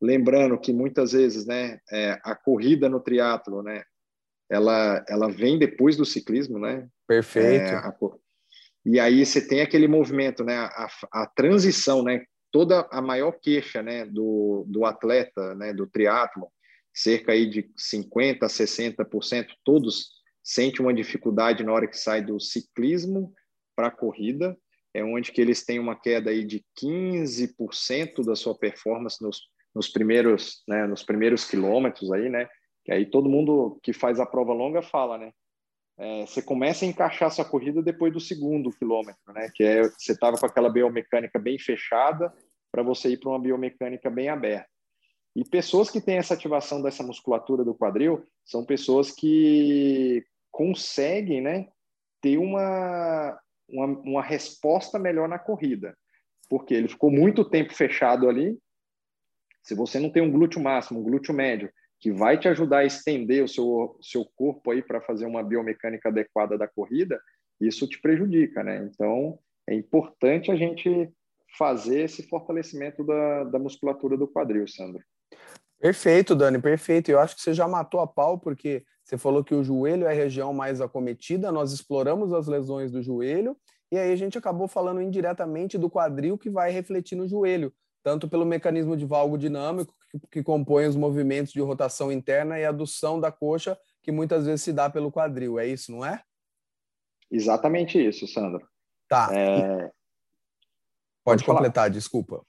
Lembrando 0.00 0.58
que 0.58 0.72
muitas 0.72 1.12
vezes, 1.12 1.46
né, 1.46 1.78
é, 1.92 2.18
a 2.24 2.34
corrida 2.34 2.88
no 2.88 3.00
triatlo, 3.00 3.62
né, 3.62 3.84
ela 4.50 5.04
ela 5.08 5.30
vem 5.30 5.58
depois 5.58 5.96
do 5.96 6.04
ciclismo, 6.04 6.58
né? 6.58 6.88
Perfeito. 7.06 7.72
É, 7.72 7.74
a, 7.76 7.94
e 8.84 8.98
aí 8.98 9.24
você 9.24 9.46
tem 9.46 9.60
aquele 9.60 9.86
movimento, 9.86 10.42
né, 10.42 10.56
a, 10.56 10.88
a 11.12 11.26
transição, 11.26 12.02
né, 12.02 12.24
toda 12.50 12.88
a 12.90 13.00
maior 13.00 13.32
queixa, 13.32 13.82
né, 13.82 14.04
do, 14.04 14.64
do 14.68 14.84
atleta, 14.84 15.54
né, 15.54 15.72
do 15.72 15.86
triatlo 15.86 16.48
cerca 16.92 17.32
aí 17.32 17.48
de 17.48 17.70
50% 17.78 18.42
a 18.42 18.46
60%, 18.46 19.46
todos 19.64 20.10
sente 20.42 20.80
uma 20.80 20.92
dificuldade 20.92 21.62
na 21.62 21.72
hora 21.72 21.86
que 21.86 21.96
sai 21.96 22.22
do 22.22 22.40
ciclismo 22.40 23.32
para 23.76 23.88
a 23.88 23.90
corrida, 23.90 24.56
é 24.92 25.04
onde 25.04 25.30
que 25.30 25.40
eles 25.40 25.64
têm 25.64 25.78
uma 25.78 25.98
queda 25.98 26.30
aí 26.30 26.44
de 26.44 26.64
15% 26.78 28.24
da 28.24 28.34
sua 28.34 28.58
performance 28.58 29.22
nos, 29.22 29.40
nos 29.74 29.88
primeiros, 29.88 30.62
né, 30.66 30.86
nos 30.86 31.02
primeiros 31.02 31.44
quilômetros 31.44 32.10
aí, 32.10 32.28
né? 32.28 32.48
Que 32.84 32.92
aí 32.92 33.06
todo 33.06 33.28
mundo 33.28 33.78
que 33.82 33.92
faz 33.92 34.18
a 34.18 34.26
prova 34.26 34.52
longa 34.52 34.82
fala, 34.82 35.16
né? 35.16 35.32
É, 36.02 36.24
você 36.24 36.40
começa 36.40 36.86
a 36.86 36.88
encaixar 36.88 37.30
sua 37.30 37.44
corrida 37.44 37.82
depois 37.82 38.10
do 38.10 38.18
segundo 38.18 38.72
quilômetro, 38.72 39.20
né? 39.34 39.50
Que 39.54 39.62
é 39.62 39.82
você 39.82 40.12
estava 40.12 40.38
com 40.38 40.46
aquela 40.46 40.70
biomecânica 40.70 41.38
bem 41.38 41.58
fechada 41.58 42.32
para 42.72 42.82
você 42.82 43.10
ir 43.10 43.18
para 43.18 43.28
uma 43.28 43.38
biomecânica 43.38 44.08
bem 44.08 44.30
aberta. 44.30 44.66
E 45.36 45.44
pessoas 45.44 45.90
que 45.90 46.00
têm 46.00 46.16
essa 46.16 46.32
ativação 46.32 46.80
dessa 46.80 47.02
musculatura 47.02 47.62
do 47.62 47.74
quadril 47.74 48.24
são 48.46 48.64
pessoas 48.64 49.10
que 49.10 50.24
conseguem, 50.50 51.42
né, 51.42 51.68
ter 52.22 52.38
uma, 52.38 53.38
uma, 53.68 53.86
uma 53.86 54.22
resposta 54.22 54.98
melhor 54.98 55.28
na 55.28 55.38
corrida, 55.38 55.94
porque 56.48 56.72
ele 56.72 56.88
ficou 56.88 57.10
muito 57.10 57.44
tempo 57.44 57.74
fechado 57.74 58.26
ali. 58.26 58.58
Se 59.62 59.74
você 59.74 59.98
não 60.00 60.10
tem 60.10 60.22
um 60.22 60.32
glúteo 60.32 60.62
máximo, 60.62 61.00
um 61.00 61.04
glúteo 61.04 61.34
médio, 61.34 61.70
que 62.00 62.10
vai 62.10 62.38
te 62.38 62.48
ajudar 62.48 62.78
a 62.78 62.84
estender 62.84 63.44
o 63.44 63.48
seu, 63.48 63.98
seu 64.00 64.24
corpo 64.24 64.70
aí 64.70 64.82
para 64.82 65.00
fazer 65.00 65.26
uma 65.26 65.42
biomecânica 65.42 66.08
adequada 66.08 66.56
da 66.56 66.66
corrida, 66.66 67.20
isso 67.60 67.86
te 67.86 68.00
prejudica, 68.00 68.64
né? 68.64 68.88
Então, 68.90 69.38
é 69.68 69.74
importante 69.74 70.50
a 70.50 70.56
gente 70.56 71.12
fazer 71.58 72.02
esse 72.02 72.22
fortalecimento 72.22 73.04
da, 73.04 73.44
da 73.44 73.58
musculatura 73.58 74.16
do 74.16 74.26
quadril, 74.26 74.66
Sandro. 74.66 75.02
Perfeito, 75.78 76.34
Dani, 76.34 76.58
perfeito. 76.58 77.10
Eu 77.10 77.18
acho 77.18 77.36
que 77.36 77.42
você 77.42 77.52
já 77.52 77.68
matou 77.68 78.00
a 78.00 78.06
pau, 78.06 78.38
porque 78.38 78.82
você 79.04 79.18
falou 79.18 79.44
que 79.44 79.54
o 79.54 79.64
joelho 79.64 80.06
é 80.06 80.10
a 80.10 80.14
região 80.14 80.52
mais 80.52 80.80
acometida, 80.80 81.52
nós 81.52 81.72
exploramos 81.72 82.32
as 82.32 82.46
lesões 82.46 82.90
do 82.90 83.02
joelho, 83.02 83.56
e 83.90 83.98
aí 83.98 84.12
a 84.12 84.16
gente 84.16 84.38
acabou 84.38 84.68
falando 84.68 85.02
indiretamente 85.02 85.76
do 85.76 85.90
quadril 85.90 86.38
que 86.38 86.48
vai 86.48 86.70
refletir 86.70 87.16
no 87.16 87.26
joelho, 87.26 87.72
tanto 88.02 88.28
pelo 88.28 88.44
mecanismo 88.44 88.96
de 88.96 89.04
valgo 89.04 89.36
dinâmico, 89.36 89.94
que, 90.10 90.20
que 90.30 90.42
compõe 90.42 90.86
os 90.86 90.96
movimentos 90.96 91.52
de 91.52 91.60
rotação 91.60 92.10
interna 92.10 92.58
e 92.58 92.64
adução 92.64 93.20
da 93.20 93.30
coxa, 93.30 93.78
que 94.02 94.10
muitas 94.10 94.46
vezes 94.46 94.62
se 94.62 94.72
dá 94.72 94.88
pelo 94.88 95.12
quadril. 95.12 95.58
É 95.58 95.66
isso, 95.66 95.92
não 95.92 96.04
é? 96.04 96.22
Exatamente 97.30 97.98
isso, 98.04 98.26
Sandro. 98.26 98.66
Tá. 99.08 99.28
É... 99.32 99.90
Pode, 101.22 101.44
Pode 101.44 101.44
completar, 101.44 101.90
desculpa. 101.90 102.44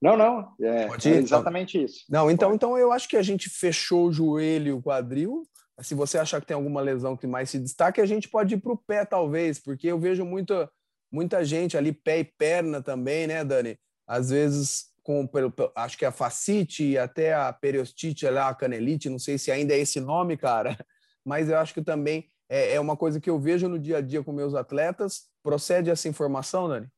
Não, 0.00 0.16
não, 0.16 0.54
é, 0.62 0.86
é 0.86 1.08
exatamente 1.10 1.76
então, 1.76 1.84
isso. 1.84 2.04
Não, 2.08 2.30
então, 2.30 2.54
então 2.54 2.78
eu 2.78 2.90
acho 2.90 3.06
que 3.06 3.18
a 3.18 3.22
gente 3.22 3.50
fechou 3.50 4.06
o 4.06 4.12
joelho 4.12 4.68
e 4.68 4.72
o 4.72 4.80
quadril, 4.80 5.42
se 5.82 5.94
você 5.94 6.16
achar 6.18 6.40
que 6.40 6.46
tem 6.46 6.54
alguma 6.54 6.80
lesão 6.80 7.16
que 7.16 7.26
mais 7.26 7.50
se 7.50 7.58
destaque, 7.58 8.00
a 8.00 8.06
gente 8.06 8.28
pode 8.28 8.54
ir 8.54 8.60
para 8.60 8.72
o 8.72 8.78
pé, 8.78 9.04
talvez, 9.04 9.58
porque 9.58 9.88
eu 9.88 9.98
vejo 9.98 10.24
muita, 10.24 10.70
muita 11.12 11.44
gente 11.44 11.76
ali, 11.76 11.92
pé 11.92 12.20
e 12.20 12.24
perna 12.24 12.82
também, 12.82 13.26
né, 13.26 13.44
Dani? 13.44 13.78
Às 14.10 14.30
vezes, 14.30 14.86
com, 15.04 15.28
acho 15.76 15.96
que 15.96 16.04
a 16.04 16.10
facite 16.10 16.82
e 16.82 16.98
até 16.98 17.32
a 17.32 17.52
periostite, 17.52 18.26
a 18.26 18.52
canelite, 18.52 19.08
não 19.08 19.20
sei 19.20 19.38
se 19.38 19.52
ainda 19.52 19.72
é 19.72 19.78
esse 19.78 20.00
nome, 20.00 20.36
cara, 20.36 20.76
mas 21.24 21.48
eu 21.48 21.56
acho 21.56 21.72
que 21.72 21.80
também 21.80 22.28
é, 22.48 22.74
é 22.74 22.80
uma 22.80 22.96
coisa 22.96 23.20
que 23.20 23.30
eu 23.30 23.38
vejo 23.38 23.68
no 23.68 23.78
dia 23.78 23.98
a 23.98 24.00
dia 24.00 24.20
com 24.24 24.32
meus 24.32 24.52
atletas. 24.52 25.28
Procede 25.44 25.90
essa 25.90 26.08
informação, 26.08 26.68
Dani? 26.68 26.88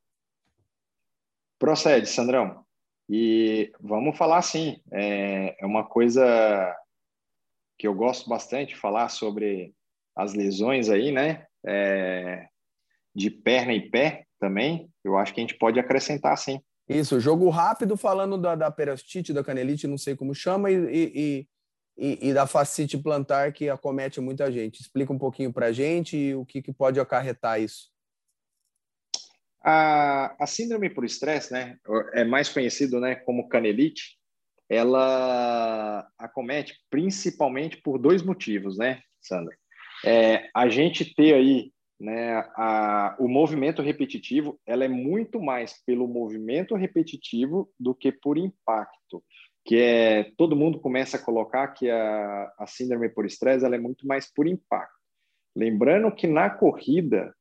Procede, 1.58 2.06
Sandrão. 2.06 2.64
E 3.10 3.70
vamos 3.78 4.16
falar 4.16 4.38
assim, 4.38 4.80
é, 4.90 5.54
é 5.62 5.66
uma 5.66 5.84
coisa 5.84 6.74
que 7.78 7.86
eu 7.86 7.94
gosto 7.94 8.26
bastante 8.26 8.70
de 8.70 8.80
falar 8.80 9.10
sobre 9.10 9.74
as 10.16 10.32
lesões 10.32 10.88
aí, 10.88 11.12
né? 11.12 11.44
É, 11.66 12.46
de 13.14 13.30
perna 13.30 13.74
e 13.74 13.90
pé 13.90 14.24
também, 14.40 14.90
eu 15.04 15.18
acho 15.18 15.34
que 15.34 15.40
a 15.40 15.44
gente 15.44 15.58
pode 15.58 15.78
acrescentar 15.78 16.38
sim. 16.38 16.58
Isso, 16.98 17.20
jogo 17.20 17.48
rápido 17.48 17.96
falando 17.96 18.36
da, 18.38 18.54
da 18.54 18.70
da 19.32 19.44
canelite, 19.44 19.86
não 19.86 19.98
sei 19.98 20.16
como 20.16 20.34
chama, 20.34 20.70
e, 20.70 20.76
e, 20.76 21.48
e, 21.96 22.28
e 22.28 22.34
da 22.34 22.46
fascite 22.46 22.98
plantar 22.98 23.52
que 23.52 23.68
acomete 23.68 24.20
muita 24.20 24.50
gente. 24.50 24.80
Explica 24.80 25.12
um 25.12 25.18
pouquinho 25.18 25.52
para 25.52 25.66
a 25.66 25.72
gente 25.72 26.34
o 26.34 26.44
que, 26.44 26.62
que 26.62 26.72
pode 26.72 27.00
acarretar 27.00 27.60
isso. 27.60 27.90
A, 29.64 30.34
a 30.42 30.46
síndrome 30.46 30.90
por 30.90 31.04
estresse, 31.04 31.52
né, 31.52 31.78
é 32.12 32.24
mais 32.24 32.48
conhecido, 32.48 32.98
né, 32.98 33.14
como 33.14 33.48
canelite, 33.48 34.18
ela 34.68 36.08
acomete 36.18 36.74
principalmente 36.90 37.76
por 37.76 37.98
dois 37.98 38.22
motivos, 38.22 38.76
né, 38.76 39.00
Sandra? 39.20 39.56
É, 40.04 40.48
a 40.54 40.68
gente 40.68 41.14
ter 41.14 41.34
aí 41.34 41.72
né, 42.02 42.44
a, 42.56 43.14
o 43.20 43.28
movimento 43.28 43.80
repetitivo, 43.80 44.58
ela 44.66 44.84
é 44.84 44.88
muito 44.88 45.40
mais 45.40 45.80
pelo 45.86 46.08
movimento 46.08 46.74
repetitivo 46.74 47.72
do 47.78 47.94
que 47.94 48.10
por 48.10 48.36
impacto, 48.36 49.22
que 49.64 49.76
é 49.76 50.32
todo 50.36 50.56
mundo 50.56 50.80
começa 50.80 51.16
a 51.16 51.22
colocar 51.22 51.68
que 51.68 51.88
a, 51.88 52.52
a 52.58 52.66
síndrome 52.66 53.08
por 53.08 53.24
estresse 53.24 53.64
ela 53.64 53.76
é 53.76 53.78
muito 53.78 54.04
mais 54.04 54.28
por 54.34 54.48
impacto. 54.48 54.98
Lembrando 55.54 56.12
que 56.12 56.26
na 56.26 56.50
corrida 56.50 57.32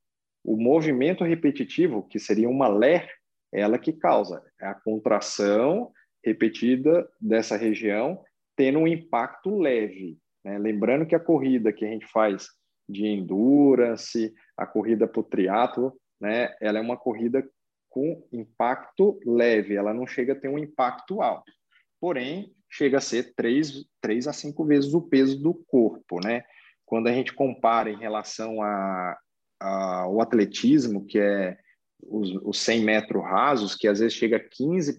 o 0.43 0.55
movimento 0.55 1.23
repetitivo, 1.23 2.07
que 2.07 2.19
seria 2.19 2.47
uma 2.47 2.67
LER, 2.67 3.09
é 3.51 3.61
ela 3.61 3.79
que 3.79 3.91
causa 3.91 4.43
é 4.61 4.67
a 4.67 4.75
contração 4.75 5.91
repetida 6.23 7.09
dessa 7.19 7.57
região, 7.57 8.23
tendo 8.55 8.77
um 8.77 8.87
impacto 8.87 9.57
leve. 9.57 10.19
Né? 10.45 10.59
Lembrando 10.59 11.07
que 11.07 11.15
a 11.15 11.19
corrida 11.19 11.73
que 11.73 11.83
a 11.83 11.87
gente 11.87 12.05
faz 12.05 12.47
de 12.91 13.07
endurance, 13.07 14.33
a 14.61 14.67
corrida 14.67 15.07
para 15.07 15.19
o 15.19 15.23
triatlo, 15.23 15.93
né? 16.19 16.53
ela 16.61 16.77
é 16.77 16.81
uma 16.81 16.97
corrida 16.97 17.43
com 17.89 18.23
impacto 18.31 19.19
leve, 19.25 19.75
ela 19.75 19.93
não 19.93 20.05
chega 20.05 20.33
a 20.33 20.35
ter 20.35 20.47
um 20.47 20.57
impacto 20.57 21.21
alto. 21.21 21.51
Porém, 21.99 22.53
chega 22.69 22.99
a 22.99 23.01
ser 23.01 23.33
três, 23.35 23.85
três 23.99 24.27
a 24.27 24.33
cinco 24.33 24.63
vezes 24.65 24.93
o 24.93 25.01
peso 25.01 25.41
do 25.41 25.53
corpo, 25.53 26.19
né? 26.23 26.43
Quando 26.85 27.07
a 27.07 27.11
gente 27.11 27.33
compara 27.33 27.89
em 27.89 27.97
relação 27.97 28.61
a, 28.61 29.17
a 29.59 30.07
o 30.07 30.21
atletismo, 30.21 31.05
que 31.05 31.19
é 31.19 31.57
os, 32.03 32.31
os 32.43 32.59
100 32.59 32.83
metros 32.83 33.23
rasos, 33.23 33.75
que 33.75 33.87
às 33.87 33.99
vezes 33.99 34.13
chega 34.13 34.37
a 34.37 34.39
15, 34.39 34.97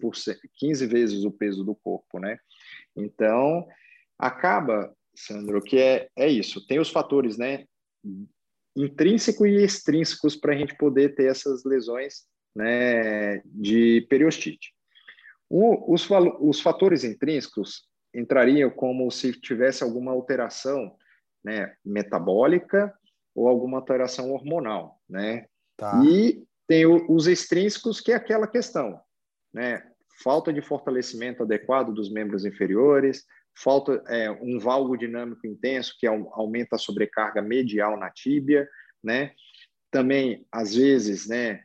15 0.55 0.87
vezes 0.87 1.25
o 1.25 1.31
peso 1.31 1.64
do 1.64 1.75
corpo, 1.75 2.18
né? 2.18 2.38
Então, 2.94 3.66
acaba, 4.18 4.94
Sandro, 5.14 5.62
que 5.62 5.79
é, 5.79 6.09
é 6.16 6.29
isso. 6.29 6.66
Tem 6.66 6.79
os 6.79 6.90
fatores, 6.90 7.38
né? 7.38 7.64
Intrínsecos 8.76 9.46
e 9.48 9.62
extrínsecos 9.62 10.37
para 10.37 10.52
a 10.52 10.56
gente 10.56 10.76
poder 10.76 11.14
ter 11.14 11.26
essas 11.30 11.64
lesões 11.64 12.24
né, 12.54 13.38
de 13.44 14.06
periostite. 14.08 14.72
O, 15.48 15.92
os, 15.92 16.08
os 16.40 16.61
fatores 16.61 17.04
intrínsecos 17.04 17.87
entrariam 18.14 18.70
como 18.70 19.11
se 19.11 19.32
tivesse 19.32 19.82
alguma 19.82 20.12
alteração 20.12 20.96
né, 21.44 21.74
metabólica 21.85 22.92
ou 23.35 23.48
alguma 23.48 23.78
alteração 23.78 24.30
hormonal, 24.32 25.00
né? 25.08 25.46
Tá. 25.76 26.02
E 26.04 26.44
tem 26.66 26.87
o, 26.87 27.11
os 27.11 27.26
extrínsecos, 27.26 28.00
que 28.00 28.12
é 28.12 28.14
aquela 28.14 28.46
questão, 28.46 29.00
né? 29.52 29.82
Falta 30.22 30.52
de 30.52 30.61
fortalecimento 30.61 31.42
adequado 31.42 31.92
dos 31.92 32.12
membros 32.12 32.44
inferiores, 32.44 33.24
falta 33.54 34.02
é, 34.08 34.30
um 34.30 34.58
valgo 34.58 34.96
dinâmico 34.96 35.46
intenso 35.46 35.96
que 35.98 36.06
aumenta 36.06 36.76
a 36.76 36.78
sobrecarga 36.78 37.42
medial 37.42 37.98
na 37.98 38.10
tíbia, 38.10 38.68
né? 39.02 39.32
Também, 39.90 40.46
às 40.50 40.74
vezes, 40.74 41.28
né, 41.28 41.64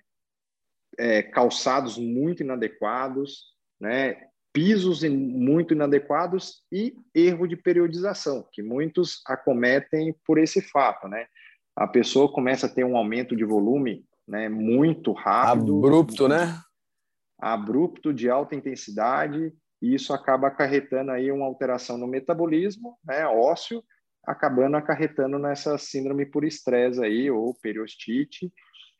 é, 0.98 1.22
calçados 1.24 1.98
muito 1.98 2.44
inadequados, 2.44 3.56
né? 3.80 4.28
Pisos 4.52 5.04
muito 5.04 5.74
inadequados 5.74 6.64
e 6.72 6.96
erro 7.14 7.48
de 7.48 7.56
periodização, 7.56 8.48
que 8.52 8.64
muitos 8.64 9.22
acometem 9.28 10.16
por 10.26 10.40
esse 10.40 10.62
fato, 10.62 11.08
né? 11.08 11.28
A 11.76 11.88
pessoa 11.88 12.32
começa 12.32 12.66
a 12.66 12.70
ter 12.70 12.84
um 12.84 12.98
aumento 12.98 13.36
de 13.36 13.46
volume 13.46 14.04
né, 14.28 14.50
muito 14.50 15.14
rápido. 15.14 15.78
Abrupto, 15.78 16.28
né? 16.28 16.60
Abrupto, 17.40 18.12
de 18.12 18.30
alta 18.30 18.56
intensidade, 18.56 19.54
e 19.82 19.94
isso 19.94 20.14
acaba 20.14 20.48
acarretando 20.48 21.12
aí 21.12 21.32
uma 21.32 21.46
alteração 21.46 21.98
no 21.98 22.08
metabolismo 22.08 22.98
né, 23.06 23.26
ósseo, 23.28 23.84
acabando 24.26 24.76
acarretando 24.76 25.38
nessa 25.40 25.78
síndrome 25.78 26.26
por 26.26 26.44
estresse 26.44 27.04
aí, 27.04 27.30
ou 27.32 27.54
periostite. 27.54 28.52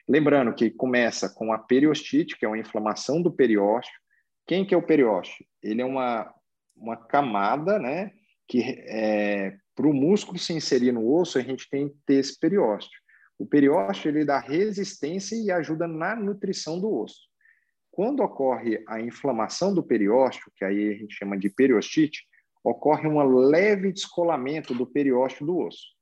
Lembrando 0.08 0.54
que 0.54 0.70
começa 0.70 1.30
com 1.30 1.52
a 1.52 1.60
periostite, 1.60 2.38
que 2.38 2.46
é 2.46 2.48
uma 2.48 2.58
inflamação 2.58 3.22
do 3.22 3.32
periósteo. 3.32 4.00
Quem 4.46 4.66
que 4.66 4.74
é 4.74 4.78
o 4.78 4.86
periósteo? 4.86 5.46
Ele 5.62 5.82
é 5.82 5.86
uma, 5.86 6.34
uma 6.76 6.96
camada, 6.96 7.78
né, 7.78 8.14
que 8.48 8.62
é, 8.88 9.58
para 9.76 9.88
o 9.88 9.94
músculo 9.94 10.40
se 10.40 10.54
inserir 10.54 10.92
no 10.92 11.08
osso, 11.14 11.38
a 11.38 11.42
gente 11.42 11.70
tem 11.70 11.90
que 11.90 11.98
ter 12.06 12.16
esse 12.16 12.40
periósteo. 12.40 13.00
O 13.38 13.46
periósteo 13.46 14.10
ele 14.10 14.26
dá 14.26 14.40
resistência 14.40 15.36
e 15.36 15.52
ajuda 15.52 15.88
na 15.88 16.16
nutrição 16.16 16.80
do 16.80 16.92
osso. 16.92 17.27
Quando 17.98 18.22
ocorre 18.22 18.84
a 18.88 19.02
inflamação 19.02 19.74
do 19.74 19.82
periósteo, 19.82 20.52
que 20.56 20.64
aí 20.64 20.92
a 20.92 20.94
gente 20.94 21.16
chama 21.16 21.36
de 21.36 21.50
periostite, 21.50 22.28
ocorre 22.64 23.08
um 23.08 23.20
leve 23.24 23.92
descolamento 23.92 24.76
do 24.76 24.86
periósteo 24.86 25.48
do 25.48 25.58
osso. 25.58 25.96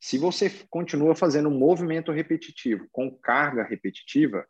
Se 0.00 0.18
você 0.18 0.50
continua 0.68 1.14
fazendo 1.14 1.48
um 1.48 1.56
movimento 1.56 2.10
repetitivo 2.10 2.88
com 2.90 3.08
carga 3.08 3.62
repetitiva, 3.62 4.44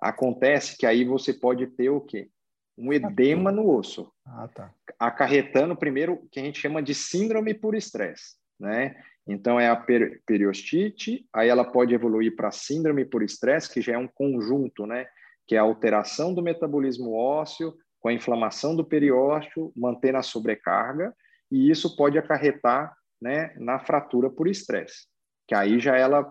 acontece 0.00 0.78
que 0.78 0.86
aí 0.86 1.04
você 1.04 1.34
pode 1.34 1.66
ter 1.66 1.90
o 1.90 2.00
quê? 2.00 2.30
Um 2.78 2.92
edema 2.92 3.50
no 3.50 3.68
osso. 3.68 4.12
Ah, 4.24 4.46
tá. 4.46 4.72
Acarretando 4.96 5.74
primeiro 5.74 6.12
o 6.12 6.28
que 6.28 6.38
a 6.38 6.44
gente 6.44 6.60
chama 6.60 6.80
de 6.80 6.94
síndrome 6.94 7.52
por 7.52 7.74
estresse, 7.74 8.36
né? 8.60 8.94
Então 9.26 9.58
é 9.58 9.68
a 9.68 9.74
per 9.74 10.22
periostite, 10.24 11.26
aí 11.32 11.48
ela 11.48 11.64
pode 11.64 11.92
evoluir 11.92 12.36
para 12.36 12.52
síndrome 12.52 13.04
por 13.04 13.24
estresse, 13.24 13.74
que 13.74 13.80
já 13.80 13.94
é 13.94 13.98
um 13.98 14.06
conjunto, 14.06 14.86
né? 14.86 15.08
Que 15.46 15.56
é 15.56 15.58
a 15.58 15.62
alteração 15.62 16.34
do 16.34 16.42
metabolismo 16.42 17.12
ósseo 17.14 17.74
com 18.00 18.08
a 18.08 18.12
inflamação 18.12 18.76
do 18.76 18.84
periósteo, 18.84 19.72
mantendo 19.74 20.18
a 20.18 20.22
sobrecarga, 20.22 21.14
e 21.50 21.70
isso 21.70 21.96
pode 21.96 22.18
acarretar 22.18 22.94
né, 23.20 23.54
na 23.56 23.78
fratura 23.78 24.28
por 24.28 24.46
estresse, 24.46 25.06
que 25.48 25.54
aí 25.54 25.80
já 25.80 25.96
ela, 25.96 26.30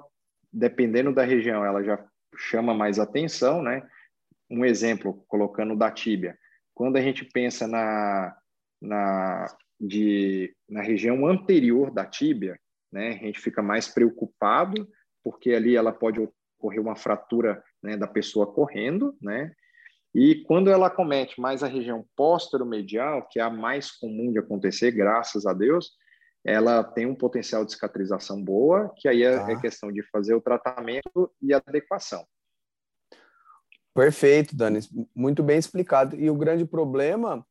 dependendo 0.51 1.11
da 1.11 1.23
região, 1.23 1.65
ela 1.65 1.83
já 1.83 2.05
chama 2.35 2.73
mais 2.73 2.99
atenção, 2.99 3.63
né? 3.63 3.87
Um 4.49 4.63
exemplo, 4.63 5.23
colocando 5.27 5.75
da 5.75 5.89
tíbia. 5.89 6.37
Quando 6.75 6.97
a 6.97 7.01
gente 7.01 7.25
pensa 7.25 7.67
na, 7.67 8.35
na, 8.79 9.47
de, 9.79 10.55
na 10.69 10.83
região 10.83 11.25
anterior 11.25 11.91
da 11.91 12.05
tíbia, 12.05 12.59
né, 12.91 13.09
a 13.09 13.25
gente 13.25 13.39
fica 13.39 13.63
mais 13.63 13.87
preocupado, 13.87 14.87
porque 15.23 15.53
ali 15.53 15.75
ela 15.75 15.91
pode 15.91 16.19
ocorrer 16.59 16.79
uma 16.79 16.95
fratura 16.95 17.63
né, 17.83 17.97
da 17.97 18.07
pessoa 18.07 18.47
correndo, 18.47 19.15
né? 19.21 19.51
E 20.15 20.43
quando 20.43 20.69
ela 20.69 20.89
comete 20.89 21.41
mais 21.41 21.63
a 21.63 21.67
região 21.67 22.05
póstero-medial, 22.15 23.27
que 23.29 23.39
é 23.39 23.43
a 23.43 23.49
mais 23.49 23.91
comum 23.91 24.31
de 24.31 24.39
acontecer, 24.39 24.91
graças 24.91 25.45
a 25.45 25.53
Deus, 25.53 25.91
ela 26.45 26.83
tem 26.83 27.05
um 27.05 27.15
potencial 27.15 27.65
de 27.65 27.71
cicatrização 27.71 28.43
boa, 28.43 28.93
que 28.97 29.07
aí 29.07 29.23
é, 29.23 29.37
tá. 29.37 29.51
é 29.51 29.59
questão 29.59 29.91
de 29.91 30.03
fazer 30.03 30.35
o 30.35 30.41
tratamento 30.41 31.31
e 31.41 31.53
adequação. 31.53 32.25
Perfeito, 33.93 34.55
Dani, 34.55 34.79
muito 35.15 35.41
bem 35.41 35.57
explicado. 35.57 36.15
E 36.15 36.29
o 36.29 36.35
grande 36.35 36.65
problema 36.65 37.45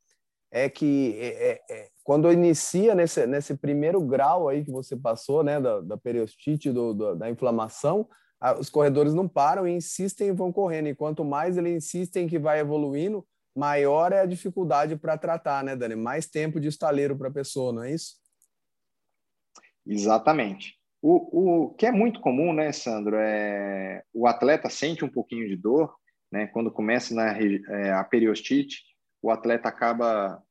é 0.51 0.69
que 0.69 1.17
é, 1.19 1.53
é, 1.53 1.61
é 1.71 1.89
quando 2.05 2.31
inicia 2.31 2.95
nesse, 2.95 3.27
nesse 3.27 3.57
primeiro 3.57 4.01
grau 4.01 4.49
aí 4.49 4.65
que 4.65 4.71
você 4.71 4.97
passou, 4.97 5.43
né, 5.43 5.61
da, 5.61 5.81
da 5.81 5.97
periostite, 5.97 6.71
do, 6.71 6.93
do, 6.93 7.15
da 7.15 7.31
inflamação, 7.31 8.09
os 8.59 8.69
corredores 8.69 9.15
não 9.15 9.29
param 9.29 9.67
e 9.67 9.73
insistem 9.73 10.29
e 10.29 10.33
vão 10.33 10.53
correndo. 10.53 10.89
E 10.89 10.95
quanto 10.95 11.25
mais 11.25 11.57
eles 11.57 11.85
insistem 11.85 12.27
que 12.27 12.39
vai 12.39 12.59
evoluindo, 12.59 13.27
maior 13.57 14.13
é 14.13 14.21
a 14.21 14.27
dificuldade 14.27 14.97
para 14.97 15.19
tratar, 15.19 15.63
né, 15.63 15.77
Dani? 15.77 15.95
Mais 15.95 16.27
tempo 16.27 16.59
de 16.59 16.69
estaleiro 16.69 17.17
para 17.17 17.29
a 17.29 17.33
pessoa, 17.33 17.73
não 17.73 17.85
é 17.85 17.93
isso? 17.93 18.17
Exatamente. 19.87 20.77
O, 21.01 21.67
o 21.67 21.75
que 21.75 21.87
é 21.87 21.93
muito 21.93 22.21
comum, 22.21 22.53
né, 22.53 22.71
Sandro, 22.73 23.17
é 23.17 24.03
o 24.13 24.27
atleta 24.27 24.71
sente 24.71 25.05
um 25.05 25.11
pouquinho 25.11 25.49
de 25.49 25.57
dor, 25.57 25.95
né, 26.31 26.47
quando 26.47 26.71
começa 26.71 27.15
na, 27.15 27.37
é, 27.37 27.93
a 27.93 28.05
periostite, 28.05 28.83
o 29.21 29.31
atleta 29.31 29.69
acaba 29.69 30.43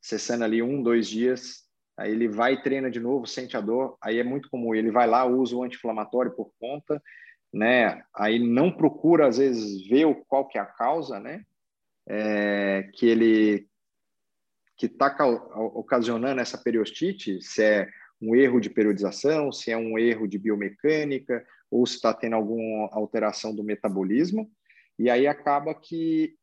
cessando 0.00 0.44
ali 0.44 0.62
um, 0.62 0.82
dois 0.82 1.08
dias, 1.08 1.63
aí 1.96 2.12
ele 2.12 2.28
vai 2.28 2.60
treina 2.62 2.90
de 2.90 3.00
novo, 3.00 3.26
sente 3.26 3.56
a 3.56 3.60
dor, 3.60 3.96
aí 4.00 4.18
é 4.18 4.24
muito 4.24 4.50
comum, 4.50 4.74
ele 4.74 4.90
vai 4.90 5.06
lá, 5.06 5.24
usa 5.24 5.56
o 5.56 5.62
anti-inflamatório 5.62 6.32
por 6.32 6.50
conta, 6.60 7.02
né, 7.52 8.02
aí 8.14 8.38
não 8.38 8.70
procura, 8.70 9.28
às 9.28 9.38
vezes, 9.38 9.86
ver 9.88 10.06
qual 10.26 10.46
que 10.48 10.58
é 10.58 10.60
a 10.60 10.66
causa, 10.66 11.20
né, 11.20 11.44
é, 12.06 12.88
que 12.94 13.06
ele 13.06 13.66
que 14.76 14.86
está 14.86 15.14
ocasionando 15.54 16.40
essa 16.40 16.58
periostite, 16.58 17.40
se 17.40 17.62
é 17.62 17.88
um 18.20 18.34
erro 18.34 18.58
de 18.60 18.68
periodização, 18.68 19.52
se 19.52 19.70
é 19.70 19.76
um 19.76 19.96
erro 19.96 20.26
de 20.26 20.36
biomecânica, 20.36 21.46
ou 21.70 21.86
se 21.86 21.94
está 21.94 22.12
tendo 22.12 22.34
alguma 22.34 22.88
alteração 22.92 23.54
do 23.54 23.62
metabolismo, 23.62 24.50
e 24.98 25.08
aí 25.08 25.28
acaba 25.28 25.74
que 25.74 26.34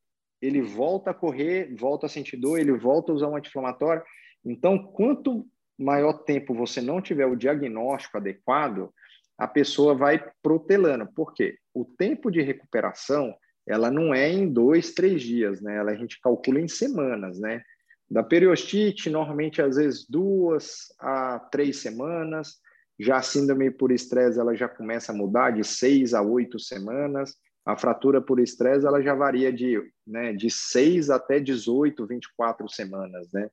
ele 0.42 0.62
volta 0.62 1.12
a 1.12 1.14
correr, 1.14 1.76
volta 1.76 2.06
a 2.06 2.10
sentir 2.10 2.38
dor, 2.38 2.60
ele 2.60 2.72
volta 2.74 3.12
a 3.12 3.16
usar 3.16 3.28
um 3.28 3.36
anti-inflamatório. 3.36 4.04
Então, 4.43 4.77
quanto 4.77 5.45
maior 5.77 6.13
tempo 6.13 6.54
você 6.54 6.82
não 6.82 7.01
tiver 7.01 7.25
o 7.25 7.36
diagnóstico 7.36 8.17
adequado, 8.17 8.93
a 9.38 9.47
pessoa 9.47 9.95
vai 9.95 10.23
protelando. 10.41 11.08
Por 11.13 11.34
quê? 11.34 11.58
O 11.73 11.84
tempo 11.84 12.30
de 12.30 12.41
recuperação, 12.41 13.34
ela 13.67 13.89
não 13.89 14.13
é 14.13 14.30
em 14.30 14.47
dois, 14.47 14.93
três 14.93 15.21
dias, 15.21 15.62
né? 15.62 15.77
Ela, 15.77 15.91
a 15.91 15.95
gente 15.95 16.19
calcula 16.21 16.60
em 16.60 16.67
semanas, 16.67 17.39
né? 17.39 17.62
Da 18.10 18.21
periostite, 18.21 19.10
normalmente, 19.10 19.62
às 19.62 19.77
vezes, 19.77 20.06
duas 20.08 20.93
a 20.99 21.39
três 21.51 21.77
semanas. 21.77 22.58
Já 22.99 23.17
a 23.17 23.21
síndrome 23.21 23.71
por 23.71 23.91
estresse, 23.91 24.39
ela 24.39 24.56
já 24.56 24.67
começa 24.67 25.12
a 25.12 25.15
mudar 25.15 25.51
de 25.51 25.63
seis 25.63 26.13
a 26.13 26.21
oito 26.21 26.60
semanas. 26.60 27.36
A 27.65 27.75
fratura 27.75 28.21
por 28.21 28.39
estresse, 28.39 28.86
ela 28.86 29.01
já 29.01 29.15
varia 29.15 29.51
de, 29.51 29.82
né, 30.06 30.34
de 30.34 30.49
seis 30.49 31.10
até 31.10 31.39
18, 31.39 32.06
24 32.06 32.67
semanas, 32.69 33.27
né? 33.32 33.49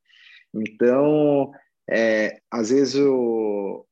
Então, 0.55 1.53
é, 1.89 2.41
às 2.51 2.71
vezes, 2.71 2.97
o, 2.97 3.87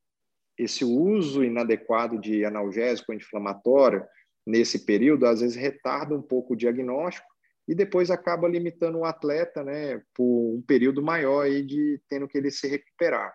esse 0.59 0.85
uso 0.85 1.45
inadequado 1.45 2.19
de 2.19 2.45
analgésico 2.45 3.13
anti-inflamatório 3.13 4.05
nesse 4.47 4.85
período, 4.85 5.27
às 5.27 5.41
vezes, 5.41 5.57
retarda 5.57 6.15
um 6.15 6.23
pouco 6.23 6.55
o 6.55 6.57
diagnóstico 6.57 7.27
e 7.69 7.75
depois 7.75 8.11
acaba 8.11 8.49
limitando 8.49 8.99
o 8.99 9.05
atleta, 9.05 9.63
né, 9.65 10.01
por 10.15 10.55
um 10.55 10.63
período 10.63 11.03
maior 11.03 11.45
aí 11.45 11.65
de 11.65 12.01
tendo 12.09 12.29
que 12.29 12.39
ele 12.39 12.51
se 12.51 12.69
recuperar. 12.69 13.35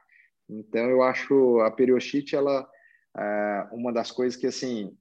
Então 0.49 0.89
eu 0.89 1.01
acho 1.01 1.59
a 1.61 1.71
periostite 1.71 2.35
ela 2.35 2.67
é 3.17 3.67
uma 3.71 3.91
das 3.91 4.11
coisas 4.11 4.39
que 4.39 4.47
assim 4.47 4.95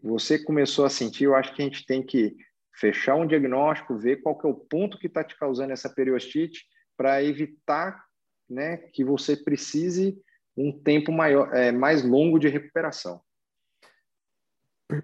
você 0.00 0.38
começou 0.38 0.84
a 0.84 0.90
sentir, 0.90 1.24
eu 1.24 1.34
acho 1.34 1.54
que 1.54 1.62
a 1.62 1.64
gente 1.64 1.84
tem 1.84 2.04
que 2.04 2.36
fechar 2.74 3.16
um 3.16 3.26
diagnóstico, 3.26 3.96
ver 3.96 4.16
qual 4.22 4.38
que 4.38 4.46
é 4.46 4.50
o 4.50 4.54
ponto 4.54 4.98
que 4.98 5.06
está 5.06 5.24
te 5.24 5.36
causando 5.36 5.72
essa 5.72 5.88
periostite 5.88 6.64
para 6.96 7.22
evitar, 7.22 8.04
né, 8.48 8.76
que 8.76 9.04
você 9.04 9.36
precise 9.36 10.20
um 10.56 10.72
tempo 10.72 11.12
maior, 11.12 11.54
é, 11.54 11.70
mais 11.70 12.02
longo 12.02 12.38
de 12.38 12.48
recuperação. 12.48 13.20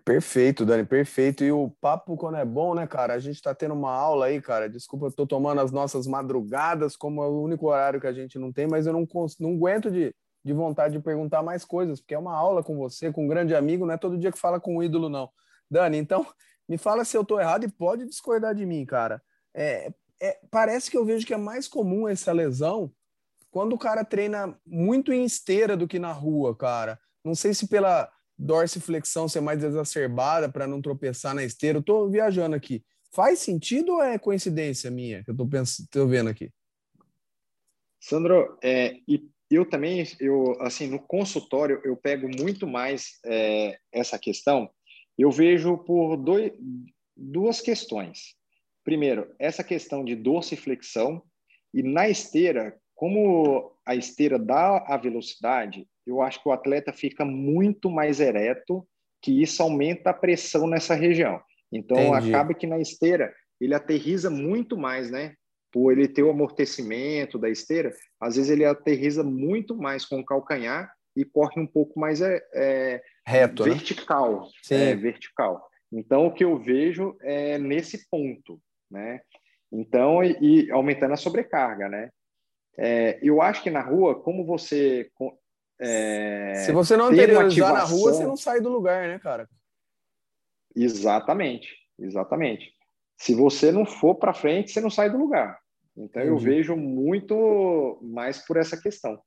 Perfeito, 0.05 0.65
Dani, 0.65 0.85
perfeito. 0.85 1.43
E 1.43 1.51
o 1.51 1.69
papo, 1.81 2.17
quando 2.17 2.37
é 2.37 2.45
bom, 2.45 2.73
né, 2.73 2.87
cara? 2.87 3.15
A 3.15 3.19
gente 3.19 3.35
está 3.35 3.53
tendo 3.53 3.75
uma 3.75 3.91
aula 3.91 4.27
aí, 4.27 4.41
cara. 4.41 4.69
Desculpa, 4.69 5.07
eu 5.07 5.13
tô 5.13 5.27
tomando 5.27 5.61
as 5.61 5.73
nossas 5.73 6.07
madrugadas, 6.07 6.97
como 6.97 7.21
é 7.23 7.27
o 7.27 7.43
único 7.43 7.67
horário 7.67 8.01
que 8.01 8.07
a 8.07 8.13
gente 8.13 8.39
não 8.39 8.53
tem, 8.53 8.69
mas 8.69 8.87
eu 8.87 8.93
não, 8.93 9.07
não 9.41 9.55
aguento 9.55 9.91
de, 9.91 10.15
de 10.45 10.53
vontade 10.53 10.97
de 10.97 11.03
perguntar 11.03 11.43
mais 11.43 11.65
coisas, 11.65 12.01
porque 12.01 12.15
é 12.15 12.19
uma 12.19 12.35
aula 12.35 12.63
com 12.63 12.77
você, 12.77 13.13
com 13.13 13.25
um 13.25 13.29
grande 13.29 13.57
amigo, 13.57 13.85
não 13.85 13.95
é 13.95 13.99
todo 13.99 14.17
dia 14.17 14.31
que 14.31 14.39
fala 14.39 14.61
com 14.61 14.77
um 14.77 14.83
ídolo, 14.83 15.09
não. 15.09 15.29
Dani, 15.69 15.99
então, 15.99 16.25
me 16.69 16.79
fala 16.79 17.05
se 17.05 17.17
eu 17.17 17.25
tô 17.25 17.41
errado 17.41 17.65
e 17.65 17.73
pode 17.73 18.07
discordar 18.07 18.55
de 18.55 18.65
mim, 18.65 18.87
cara. 18.87 19.21
É, 19.53 19.93
é, 20.23 20.39
parece 20.51 20.89
que 20.89 20.97
eu 20.97 21.05
vejo 21.05 21.27
que 21.27 21.35
é 21.35 21.37
mais 21.37 21.67
comum 21.67 22.07
essa 22.07 22.31
lesão 22.31 22.93
quando 23.51 23.75
o 23.75 23.79
cara 23.79 24.05
treina 24.05 24.57
muito 24.65 25.13
em 25.13 25.25
esteira 25.25 25.77
do 25.77 25.89
que 25.89 25.99
na 25.99 26.13
rua, 26.13 26.57
cara. 26.57 26.99
Não 27.25 27.35
sei 27.35 27.53
se 27.53 27.67
pela 27.67 28.11
dorsiflexão 28.39 29.29
ser 29.29 29.41
mais 29.41 29.63
exacerbada 29.63 30.51
para 30.51 30.67
não 30.67 30.81
tropeçar 30.81 31.35
na 31.35 31.45
esteira. 31.45 31.79
Eu 31.79 31.83
tô 31.83 32.09
viajando 32.09 32.55
aqui. 32.55 32.85
Faz 33.15 33.41
sentido 33.41 33.95
ou 33.95 34.03
é 34.03 34.19
coincidência 34.19 34.91
minha 34.91 35.23
que 35.23 35.31
eu 35.31 35.37
tô, 35.37 35.47
pensando, 35.47 35.89
tô 35.91 36.07
vendo 36.07 36.31
aqui? 36.31 36.51
Sandro, 38.01 38.59
é, 38.63 38.97
e 39.07 39.29
eu 39.51 39.69
também, 39.69 40.03
eu 40.19 40.57
assim, 40.63 40.87
no 40.87 40.99
consultório 40.99 41.81
eu 41.85 41.97
pego 41.97 42.29
muito 42.29 42.67
mais 42.67 43.19
é, 43.27 43.79
essa 43.93 44.19
questão. 44.19 44.71
Eu 45.19 45.31
vejo 45.31 45.77
por 45.79 46.17
dois, 46.17 46.53
duas 47.15 47.61
questões. 47.61 48.35
Primeiro, 48.85 49.33
essa 49.39 49.63
questão 49.63 50.05
de 50.05 50.17
dorsiflexão 50.17 51.23
e 51.73 51.83
na 51.83 52.09
esteira, 52.09 52.77
como 52.95 53.73
a 53.87 53.95
esteira 53.95 54.39
dá 54.39 54.85
a 54.87 54.97
velocidade, 54.97 55.87
eu 56.07 56.21
acho 56.21 56.43
que 56.43 56.49
o 56.49 56.53
atleta 56.53 56.93
fica 56.93 57.25
muito 57.25 57.91
mais 57.91 58.21
ereto, 58.21 58.87
que 59.23 59.43
isso 59.43 59.63
aumenta 59.63 60.11
a 60.11 60.15
pressão 60.15 60.67
nessa 60.67 60.95
região. 60.95 61.41
Então, 61.73 62.15
Entendi. 62.15 62.35
acaba 62.35 62.55
que 62.55 62.67
na 62.67 62.79
esteira 62.79 63.33
ele 63.61 63.75
aterriza 63.75 64.29
muito 64.29 64.77
mais, 64.77 65.11
né? 65.11 65.35
Por 65.73 65.93
ele 65.93 66.09
ter 66.09 66.23
o 66.23 66.31
amortecimento 66.31 67.39
da 67.39 67.49
esteira, 67.49 67.95
às 68.21 68.37
vezes 68.37 68.51
ele 68.51 68.65
aterriza 68.65 69.23
muito 69.23 69.77
mais 69.77 70.05
com 70.05 70.21
o 70.21 70.25
calcanhar 70.25 70.93
e 71.17 71.25
corre 71.25 71.61
um 71.61 71.67
pouco 71.67 71.99
mais 71.99 72.21
é, 72.21 72.43
é 72.55 73.03
reto, 73.27 73.65
né? 73.65 73.71
vertical, 73.73 74.49
né? 74.71 74.91
É, 74.91 74.95
vertical. 74.97 75.67
Então, 75.93 76.27
o 76.27 76.33
que 76.33 76.45
eu 76.45 76.59
vejo 76.59 77.17
é 77.23 77.59
nesse 77.59 78.09
ponto, 78.11 78.61
né? 78.93 79.21
Então, 79.73 80.23
e, 80.23 80.37
e 80.67 80.71
aumentando 80.71 81.15
a 81.15 81.17
sobrecarga, 81.17 81.89
né? 81.89 82.11
É, 82.79 83.19
eu 83.23 83.43
acho 83.43 83.63
que 83.63 83.71
na 83.71 83.81
rua, 83.81 84.21
como 84.23 84.47
você 84.47 85.11
é, 85.81 86.55
Se 86.65 86.73
você 86.73 86.97
não 86.97 87.07
anteriorizar 87.07 87.73
na 87.73 87.83
rua, 87.83 88.13
você 88.13 88.25
não 88.25 88.37
sai 88.37 88.61
do 88.61 88.69
lugar, 88.69 89.09
né, 89.09 89.19
cara? 89.19 89.49
Exatamente, 90.77 91.75
exatamente. 91.99 92.73
Se 93.17 93.35
você 93.35 93.73
não 93.73 93.85
for 93.85 94.15
para 94.15 94.33
frente, 94.33 94.71
você 94.71 94.81
não 94.81 94.91
sai 94.91 95.11
do 95.11 95.19
lugar. 95.19 95.59
Então 95.97 96.23
Entendi. 96.23 96.29
eu 96.29 96.39
vejo 96.39 96.77
muito 96.77 97.99
mais 98.01 98.39
por 98.47 98.57
essa 98.57 98.81
questão. 98.81 99.21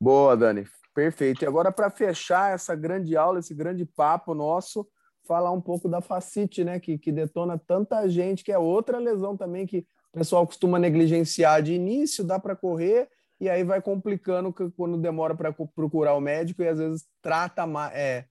Boa, 0.00 0.36
Dani. 0.36 0.64
Perfeito. 0.94 1.44
E 1.44 1.46
agora, 1.46 1.70
para 1.70 1.90
fechar 1.90 2.54
essa 2.54 2.74
grande 2.74 3.16
aula, 3.16 3.38
esse 3.38 3.54
grande 3.54 3.84
papo 3.84 4.34
nosso, 4.34 4.86
falar 5.26 5.52
um 5.52 5.60
pouco 5.60 5.88
da 5.88 6.00
facite, 6.00 6.64
né? 6.64 6.80
Que, 6.80 6.98
que 6.98 7.12
detona 7.12 7.58
tanta 7.58 8.08
gente, 8.08 8.44
que 8.44 8.52
é 8.52 8.58
outra 8.58 8.98
lesão 8.98 9.36
também 9.36 9.66
que 9.66 9.86
o 10.12 10.18
pessoal 10.18 10.46
costuma 10.46 10.78
negligenciar 10.78 11.62
de 11.62 11.72
início, 11.72 12.24
dá 12.24 12.38
para 12.38 12.54
correr, 12.54 13.08
e 13.40 13.48
aí 13.48 13.64
vai 13.64 13.80
complicando 13.80 14.54
quando 14.76 14.98
demora 14.98 15.34
para 15.34 15.52
procurar 15.52 16.14
o 16.14 16.20
médico 16.20 16.62
e 16.62 16.68
às 16.68 16.78
vezes 16.78 17.06
trata 17.20 17.66
mais, 17.66 17.94
é, 17.94 18.26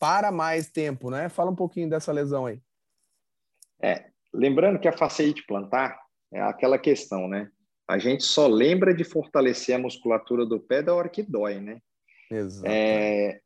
para 0.00 0.32
mais 0.32 0.70
tempo, 0.70 1.10
né? 1.10 1.28
Fala 1.28 1.50
um 1.50 1.56
pouquinho 1.56 1.88
dessa 1.88 2.10
lesão 2.10 2.46
aí. 2.46 2.60
É, 3.82 4.06
lembrando 4.32 4.80
que 4.80 4.88
a 4.88 4.96
faceite 4.96 5.44
plantar 5.46 5.98
é 6.32 6.40
aquela 6.40 6.78
questão, 6.78 7.28
né? 7.28 7.50
A 7.86 7.98
gente 7.98 8.24
só 8.24 8.46
lembra 8.46 8.94
de 8.94 9.04
fortalecer 9.04 9.76
a 9.76 9.78
musculatura 9.78 10.46
do 10.46 10.58
pé 10.58 10.82
da 10.82 10.94
hora 10.94 11.08
que 11.08 11.22
dói, 11.22 11.60
né? 11.60 11.80
Exato. 12.30 12.66
É, 12.66 13.40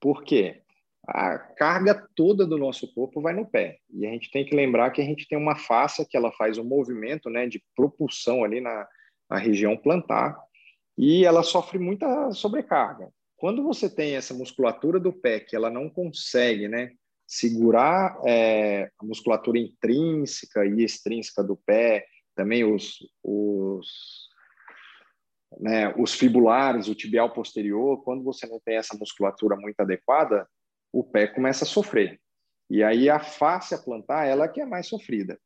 por 0.00 0.24
quê? 0.24 0.63
A 1.06 1.38
carga 1.38 2.06
toda 2.16 2.46
do 2.46 2.56
nosso 2.56 2.92
corpo 2.94 3.20
vai 3.20 3.34
no 3.34 3.46
pé. 3.46 3.78
E 3.90 4.06
a 4.06 4.10
gente 4.10 4.30
tem 4.30 4.44
que 4.44 4.56
lembrar 4.56 4.90
que 4.90 5.02
a 5.02 5.04
gente 5.04 5.28
tem 5.28 5.36
uma 5.36 5.56
face 5.56 6.06
que 6.08 6.16
ela 6.16 6.32
faz 6.32 6.56
um 6.56 6.64
movimento 6.64 7.28
né, 7.28 7.46
de 7.46 7.62
propulsão 7.76 8.42
ali 8.42 8.60
na, 8.60 8.86
na 9.28 9.38
região 9.38 9.76
plantar 9.76 10.36
e 10.96 11.24
ela 11.24 11.42
sofre 11.42 11.78
muita 11.78 12.30
sobrecarga. 12.32 13.08
Quando 13.36 13.62
você 13.62 13.90
tem 13.90 14.14
essa 14.14 14.32
musculatura 14.32 14.98
do 14.98 15.12
pé 15.12 15.40
que 15.40 15.54
ela 15.54 15.68
não 15.68 15.90
consegue 15.90 16.68
né, 16.68 16.92
segurar 17.26 18.18
é, 18.24 18.90
a 18.98 19.04
musculatura 19.04 19.58
intrínseca 19.58 20.64
e 20.64 20.82
extrínseca 20.82 21.42
do 21.42 21.56
pé, 21.56 22.06
também 22.34 22.64
os, 22.64 22.98
os, 23.22 24.28
né, 25.60 25.92
os 25.98 26.14
fibulares, 26.14 26.88
o 26.88 26.94
tibial 26.94 27.32
posterior, 27.32 28.02
quando 28.02 28.22
você 28.22 28.46
não 28.46 28.60
tem 28.64 28.76
essa 28.76 28.96
musculatura 28.96 29.56
muito 29.56 29.78
adequada, 29.80 30.48
o 30.94 31.02
pé 31.02 31.26
começa 31.26 31.64
a 31.64 31.66
sofrer. 31.66 32.20
E 32.70 32.82
aí 32.82 33.10
a 33.10 33.18
face 33.18 33.74
a 33.74 33.78
plantar, 33.78 34.26
ela 34.26 34.48
que 34.48 34.60
é 34.60 34.64
mais 34.64 34.86
sofrida. 34.86 35.38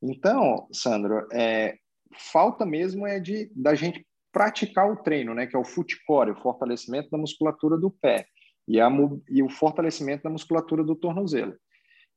Então, 0.00 0.68
Sandro, 0.72 1.26
é, 1.32 1.76
falta 2.32 2.64
mesmo 2.64 3.06
é 3.06 3.18
de 3.18 3.50
da 3.54 3.74
gente 3.74 4.06
praticar 4.32 4.90
o 4.90 5.02
treino, 5.02 5.34
né, 5.34 5.46
que 5.46 5.56
é 5.56 5.58
o 5.58 5.64
footcore, 5.64 6.30
o 6.30 6.40
fortalecimento 6.40 7.10
da 7.10 7.18
musculatura 7.18 7.76
do 7.76 7.90
pé 7.90 8.26
e, 8.66 8.80
a, 8.80 8.88
e 9.28 9.42
o 9.42 9.48
fortalecimento 9.48 10.22
da 10.22 10.30
musculatura 10.30 10.84
do 10.84 10.94
tornozelo. 10.94 11.56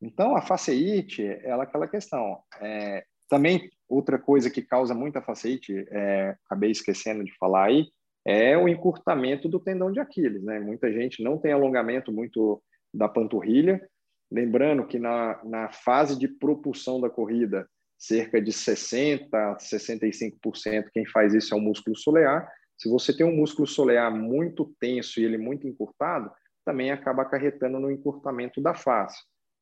Então, 0.01 0.35
a 0.35 0.41
faceite, 0.41 1.23
ela 1.43 1.63
é 1.63 1.67
aquela 1.67 1.87
questão. 1.87 2.39
É, 2.61 3.03
também, 3.27 3.69
outra 3.89 4.19
coisa 4.19 4.49
que 4.49 4.61
causa 4.61 4.93
muita 4.93 5.21
faceite, 5.21 5.73
é, 5.89 6.35
acabei 6.45 6.71
esquecendo 6.71 7.23
de 7.23 7.35
falar 7.37 7.65
aí, 7.65 7.87
é 8.25 8.57
o 8.57 8.67
encurtamento 8.67 9.47
do 9.47 9.59
tendão 9.59 9.91
de 9.91 9.99
Aquiles. 9.99 10.43
Né? 10.43 10.59
Muita 10.59 10.91
gente 10.91 11.23
não 11.23 11.37
tem 11.37 11.53
alongamento 11.53 12.11
muito 12.11 12.61
da 12.97 13.07
panturrilha. 13.07 13.87
Lembrando 14.29 14.85
que 14.85 14.99
na, 14.99 15.41
na 15.43 15.69
fase 15.69 16.17
de 16.17 16.27
propulsão 16.27 16.99
da 16.99 17.09
corrida, 17.09 17.67
cerca 17.97 18.41
de 18.41 18.51
60% 18.51 19.29
a 19.33 19.55
65%, 19.57 20.89
quem 20.93 21.05
faz 21.05 21.33
isso 21.33 21.53
é 21.53 21.57
o 21.57 21.61
músculo 21.61 21.95
solear. 21.95 22.51
Se 22.77 22.89
você 22.89 23.15
tem 23.15 23.25
um 23.25 23.35
músculo 23.35 23.67
solear 23.67 24.13
muito 24.13 24.75
tenso 24.79 25.19
e 25.19 25.23
ele 25.23 25.37
muito 25.37 25.67
encurtado, 25.67 26.31
também 26.65 26.91
acaba 26.91 27.23
acarretando 27.23 27.79
no 27.79 27.89
encurtamento 27.89 28.61
da 28.61 28.73
face. 28.73 29.17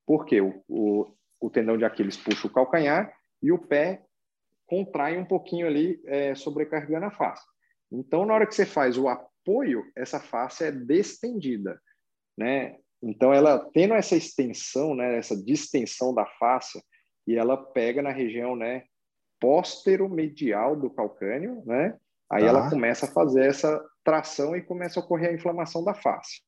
Por 0.05 0.25
quê? 0.25 0.41
O, 0.41 0.63
o, 0.67 1.15
o 1.39 1.49
tendão 1.49 1.77
de 1.77 1.85
Aquiles 1.85 2.17
puxa 2.17 2.47
o 2.47 2.51
calcanhar 2.51 3.13
e 3.41 3.51
o 3.51 3.59
pé 3.59 4.03
contrai 4.65 5.17
um 5.17 5.25
pouquinho 5.25 5.67
ali, 5.67 6.01
é, 6.05 6.33
sobrecarregando 6.35 7.05
a 7.05 7.11
face. 7.11 7.43
Então, 7.91 8.25
na 8.25 8.33
hora 8.33 8.47
que 8.47 8.55
você 8.55 8.65
faz 8.65 8.97
o 8.97 9.07
apoio, 9.07 9.83
essa 9.95 10.19
face 10.19 10.63
é 10.65 10.71
destendida, 10.71 11.79
né? 12.37 12.77
Então, 13.05 13.31
ela 13.31 13.59
tendo 13.71 13.93
essa 13.93 14.15
extensão, 14.15 14.95
né, 14.95 15.17
essa 15.17 15.35
distensão 15.35 16.13
da 16.13 16.25
face, 16.25 16.83
e 17.27 17.35
ela 17.35 17.55
pega 17.55 18.01
na 18.01 18.11
região, 18.11 18.55
né, 18.55 18.83
póstero-medial 19.39 20.75
do 20.75 20.89
calcâneo, 20.89 21.61
né? 21.65 21.95
Aí 22.31 22.41
tá. 22.41 22.49
ela 22.49 22.69
começa 22.69 23.05
a 23.05 23.11
fazer 23.11 23.45
essa 23.45 23.79
tração 24.03 24.55
e 24.55 24.61
começa 24.61 24.99
a 24.99 25.03
ocorrer 25.03 25.29
a 25.29 25.33
inflamação 25.33 25.83
da 25.83 25.93
face. 25.93 26.41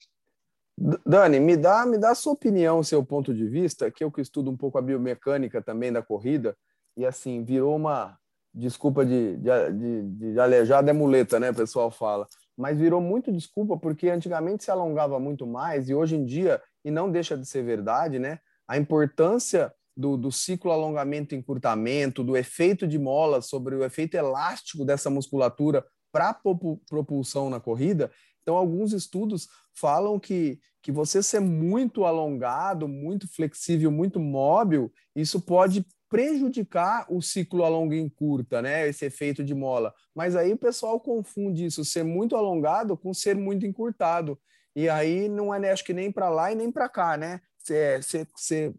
Dani, 1.06 1.40
me 1.40 1.56
dá, 1.56 1.86
me 1.86 1.98
dá 1.98 2.12
a 2.12 2.16
sua 2.16 2.34
opinião, 2.34 2.82
seu 2.82 3.06
ponto 3.06 3.34
de 3.34 3.48
vista, 3.48 3.92
que 3.92 4.04
eu 4.04 4.12
que 4.12 4.22
estudo 4.22 4.50
um 4.50 4.58
pouco 4.58 4.78
a 4.78 4.82
biomecânica 4.82 5.62
também 5.62 5.92
da 5.92 6.02
corrida, 6.02 6.58
e 6.96 7.06
assim, 7.06 7.44
virou 7.44 7.76
uma, 7.76 8.18
desculpa 8.58 9.06
de, 9.06 9.38
de, 9.38 9.74
de, 9.74 10.32
de 10.32 10.40
aleijada 10.40 10.90
é 10.90 10.94
muleta, 10.94 11.40
né, 11.40 11.52
o 11.52 11.56
pessoal 11.56 11.92
fala, 11.92 12.28
mas 12.58 12.78
virou 12.78 13.00
muito 13.00 13.32
desculpa 13.32 13.78
porque 13.78 14.10
antigamente 14.10 14.64
se 14.64 14.72
alongava 14.72 15.20
muito 15.20 15.46
mais 15.46 15.90
e 15.90 15.94
hoje 15.94 16.16
em 16.16 16.26
dia, 16.26 16.62
e 16.84 16.90
não 16.90 17.12
deixa 17.12 17.38
de 17.38 17.46
ser 17.46 17.64
verdade, 17.64 18.18
né, 18.18 18.40
a 18.68 18.78
importância 18.78 19.72
do, 19.96 20.16
do 20.16 20.32
ciclo 20.32 20.72
alongamento-encurtamento, 20.72 22.24
do 22.24 22.38
efeito 22.38 22.88
de 22.88 23.00
mola 23.00 23.42
sobre 23.42 23.76
o 23.76 23.84
efeito 23.84 24.16
elástico 24.16 24.86
dessa 24.86 25.10
musculatura 25.10 25.86
para 26.12 26.40
propulsão 26.88 27.50
na 27.50 27.60
corrida. 27.60 28.12
Então, 28.42 28.56
alguns 28.56 28.94
estudos 28.94 29.48
falam 29.74 30.20
que, 30.20 30.60
que 30.82 30.92
você 30.92 31.22
ser 31.22 31.40
muito 31.40 32.06
alongado, 32.06 32.88
muito 32.88 33.28
flexível, 33.28 33.92
muito 33.92 34.20
móvel, 34.20 34.92
isso 35.16 35.42
pode 35.42 35.86
prejudicar 36.10 37.06
o 37.10 37.22
ciclo 37.22 37.64
a 37.64 37.70
longa 37.70 37.96
e 37.96 38.10
curta, 38.10 38.62
né? 38.62 38.88
Esse 38.88 39.06
efeito 39.06 39.44
de 39.44 39.54
mola. 39.54 39.94
Mas 40.16 40.36
aí 40.36 40.54
o 40.54 40.58
pessoal 40.58 41.00
confunde 41.00 41.66
isso, 41.66 41.84
ser 41.84 42.04
muito 42.04 42.36
alongado 42.36 42.98
com 42.98 43.14
ser 43.14 43.36
muito 43.36 43.66
encurtado. 43.66 44.40
E 44.76 44.88
aí 44.88 45.28
não 45.28 45.54
é, 45.54 45.60
né, 45.60 45.72
acho 45.72 45.84
que 45.84 45.94
nem 45.94 46.12
para 46.12 46.30
lá 46.30 46.52
e 46.52 46.56
nem 46.56 46.72
para 46.72 46.88
cá, 46.88 47.18
né? 47.18 47.42
Você 47.58 48.74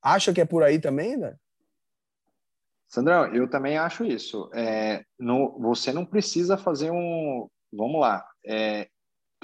acha 0.00 0.32
que 0.32 0.40
é 0.40 0.44
por 0.44 0.62
aí 0.62 0.78
também, 0.78 1.16
né? 1.16 1.36
Sandrão, 2.88 3.26
eu 3.34 3.50
também 3.50 3.76
acho 3.76 4.04
isso. 4.04 4.48
É, 4.54 5.04
no, 5.18 5.58
você 5.58 5.92
não 5.92 6.06
precisa 6.06 6.56
fazer 6.56 6.92
um. 6.92 7.48
Vamos 7.72 8.00
lá. 8.00 8.24
É, 8.46 8.88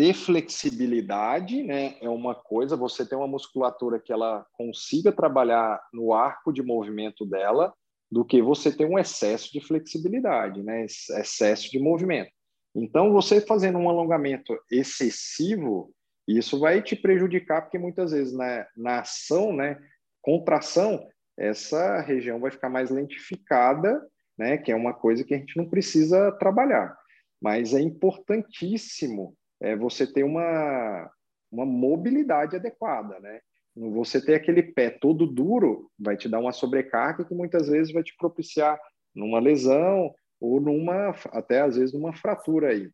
ter 0.00 0.14
flexibilidade, 0.14 1.62
né, 1.62 1.94
é 2.00 2.08
uma 2.08 2.34
coisa, 2.34 2.74
você 2.74 3.04
ter 3.04 3.16
uma 3.16 3.28
musculatura 3.28 4.00
que 4.00 4.10
ela 4.10 4.46
consiga 4.54 5.12
trabalhar 5.12 5.78
no 5.92 6.14
arco 6.14 6.54
de 6.54 6.62
movimento 6.62 7.26
dela, 7.26 7.74
do 8.10 8.24
que 8.24 8.40
você 8.40 8.74
ter 8.74 8.86
um 8.86 8.98
excesso 8.98 9.52
de 9.52 9.60
flexibilidade, 9.60 10.62
né, 10.62 10.86
excesso 10.86 11.70
de 11.70 11.78
movimento. 11.78 12.30
Então, 12.74 13.12
você 13.12 13.42
fazendo 13.42 13.76
um 13.76 13.90
alongamento 13.90 14.58
excessivo, 14.70 15.92
isso 16.26 16.58
vai 16.58 16.82
te 16.82 16.96
prejudicar, 16.96 17.60
porque 17.60 17.78
muitas 17.78 18.12
vezes 18.12 18.32
na, 18.32 18.66
na 18.74 19.00
ação, 19.00 19.52
né, 19.54 19.78
contração, 20.22 21.06
essa 21.38 22.00
região 22.00 22.40
vai 22.40 22.50
ficar 22.50 22.70
mais 22.70 22.88
lentificada, 22.88 24.00
né, 24.38 24.56
que 24.56 24.72
é 24.72 24.74
uma 24.74 24.94
coisa 24.94 25.22
que 25.22 25.34
a 25.34 25.36
gente 25.36 25.58
não 25.58 25.68
precisa 25.68 26.32
trabalhar. 26.38 26.96
Mas 27.38 27.74
é 27.74 27.82
importantíssimo 27.82 29.36
é 29.60 29.76
você 29.76 30.06
ter 30.06 30.24
uma, 30.24 31.10
uma 31.50 31.66
mobilidade 31.66 32.56
adequada, 32.56 33.18
né? 33.20 33.40
Você 33.76 34.20
ter 34.20 34.34
aquele 34.34 34.62
pé 34.62 34.90
todo 34.90 35.26
duro 35.26 35.90
vai 35.98 36.16
te 36.16 36.28
dar 36.28 36.40
uma 36.40 36.52
sobrecarga 36.52 37.24
que 37.24 37.34
muitas 37.34 37.68
vezes 37.68 37.92
vai 37.92 38.02
te 38.02 38.14
propiciar 38.16 38.78
numa 39.14 39.38
lesão 39.38 40.12
ou 40.40 40.60
numa 40.60 41.14
até 41.32 41.60
às 41.60 41.76
vezes 41.76 41.94
numa 41.94 42.12
fratura 42.12 42.70
aí. 42.70 42.90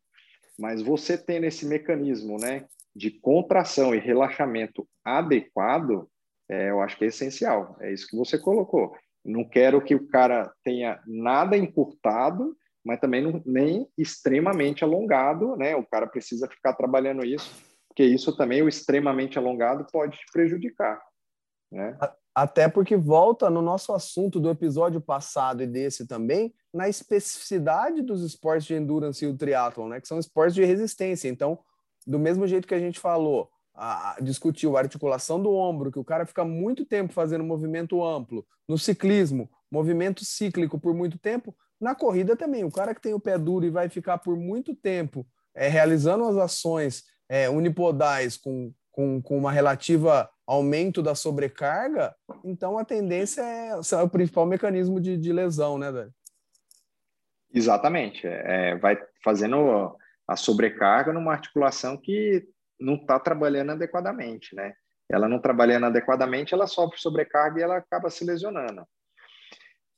Mas 0.57 0.81
você 0.81 1.17
tendo 1.17 1.45
esse 1.45 1.65
mecanismo, 1.65 2.37
né, 2.39 2.65
de 2.95 3.11
contração 3.11 3.93
e 3.93 3.99
relaxamento 3.99 4.87
adequado, 5.03 6.09
é, 6.49 6.69
eu 6.69 6.81
acho 6.81 6.97
que 6.97 7.05
é 7.05 7.07
essencial. 7.07 7.75
É 7.79 7.91
isso 7.91 8.07
que 8.07 8.15
você 8.15 8.37
colocou. 8.37 8.95
Não 9.23 9.43
quero 9.43 9.83
que 9.83 9.93
o 9.93 10.07
cara 10.07 10.51
tenha 10.63 11.01
nada 11.05 11.57
encurtado 11.57 12.55
mas 12.87 13.01
também 13.01 13.21
não, 13.21 13.41
nem 13.45 13.85
extremamente 13.97 14.81
alongado, 14.81 15.57
né? 15.57 15.75
O 15.75 15.85
cara 15.85 16.07
precisa 16.07 16.47
ficar 16.47 16.73
trabalhando 16.73 17.25
isso, 17.25 17.53
porque 17.89 18.03
isso 18.03 18.35
também, 18.37 18.61
o 18.61 18.69
extremamente 18.69 19.37
alongado, 19.37 19.85
pode 19.91 20.17
te 20.17 20.25
prejudicar, 20.31 21.01
né? 21.69 21.97
Até 22.33 22.69
porque 22.69 22.95
volta 22.95 23.49
no 23.49 23.61
nosso 23.61 23.91
assunto 23.91 24.39
do 24.39 24.49
episódio 24.49 25.01
passado 25.01 25.61
e 25.61 25.67
desse 25.67 26.07
também, 26.07 26.53
na 26.73 26.87
especificidade 26.87 28.01
dos 28.01 28.23
esportes 28.23 28.67
de 28.67 28.75
endurance 28.75 29.25
e 29.25 29.27
o 29.27 29.35
triatlon, 29.35 29.89
né? 29.89 29.99
Que 29.99 30.07
são 30.07 30.17
esportes 30.17 30.55
de 30.55 30.63
resistência. 30.63 31.27
Então, 31.27 31.59
do 32.05 32.17
mesmo 32.17 32.47
jeito 32.47 32.67
que 32.67 32.75
a 32.75 32.79
gente 32.79 32.99
falou, 32.99 33.49
a, 33.73 34.15
discutiu 34.21 34.77
a 34.77 34.79
articulação 34.79 35.41
do 35.41 35.51
ombro, 35.51 35.91
que 35.91 35.99
o 35.99 36.05
cara 36.05 36.25
fica 36.25 36.45
muito 36.45 36.85
tempo 36.85 37.11
fazendo 37.11 37.43
movimento 37.43 38.03
amplo. 38.03 38.45
No 38.67 38.77
ciclismo, 38.77 39.49
movimento 39.69 40.23
cíclico 40.23 40.79
por 40.79 40.93
muito 40.93 41.19
tempo, 41.19 41.53
na 41.79 41.93
corrida 41.95 42.35
também, 42.35 42.63
o 42.63 42.71
cara 42.71 42.93
que 42.93 43.01
tem 43.01 43.13
o 43.13 43.19
pé 43.19 43.37
duro 43.37 43.65
e 43.65 43.69
vai 43.69 43.89
ficar 43.89 44.17
por 44.17 44.35
muito 44.35 44.75
tempo 44.75 45.25
é, 45.55 45.67
realizando 45.67 46.25
as 46.25 46.37
ações 46.37 47.03
é, 47.29 47.49
unipodais 47.49 48.37
com, 48.37 48.73
com, 48.91 49.21
com 49.21 49.37
uma 49.37 49.51
relativa 49.51 50.29
aumento 50.45 51.03
da 51.03 51.13
sobrecarga, 51.13 52.15
então 52.43 52.77
a 52.77 52.85
tendência 52.85 53.41
é, 53.41 53.69
é 53.71 54.01
o 54.01 54.09
principal 54.09 54.45
mecanismo 54.45 54.99
de, 54.99 55.17
de 55.17 55.33
lesão, 55.33 55.77
né, 55.77 55.91
velho? 55.91 56.13
Exatamente. 57.53 58.25
É, 58.25 58.77
vai 58.77 58.97
fazendo 59.23 59.97
a 60.27 60.35
sobrecarga 60.35 61.11
numa 61.11 61.33
articulação 61.33 61.97
que 61.97 62.47
não 62.79 62.95
está 62.95 63.19
trabalhando 63.19 63.71
adequadamente, 63.71 64.55
né? 64.55 64.73
Ela 65.09 65.27
não 65.27 65.39
trabalhando 65.39 65.85
adequadamente, 65.85 66.53
ela 66.53 66.67
sofre 66.67 66.99
sobrecarga 66.99 67.59
e 67.59 67.63
ela 67.63 67.77
acaba 67.77 68.09
se 68.09 68.25
lesionando. 68.25 68.85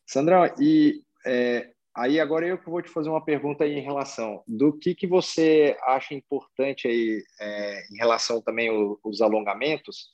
Sandrão, 0.07 0.45
e 0.59 1.03
é, 1.25 1.71
aí 1.95 2.19
agora 2.19 2.47
eu 2.47 2.57
que 2.57 2.69
vou 2.69 2.81
te 2.81 2.89
fazer 2.89 3.09
uma 3.09 3.23
pergunta 3.23 3.63
aí 3.63 3.73
em 3.73 3.81
relação 3.81 4.43
do 4.47 4.77
que 4.77 4.95
que 4.95 5.07
você 5.07 5.77
acha 5.83 6.13
importante 6.13 6.87
aí 6.87 7.23
é, 7.39 7.83
em 7.91 7.97
relação 7.97 8.41
também 8.41 8.69
os 9.03 9.21
alongamentos, 9.21 10.09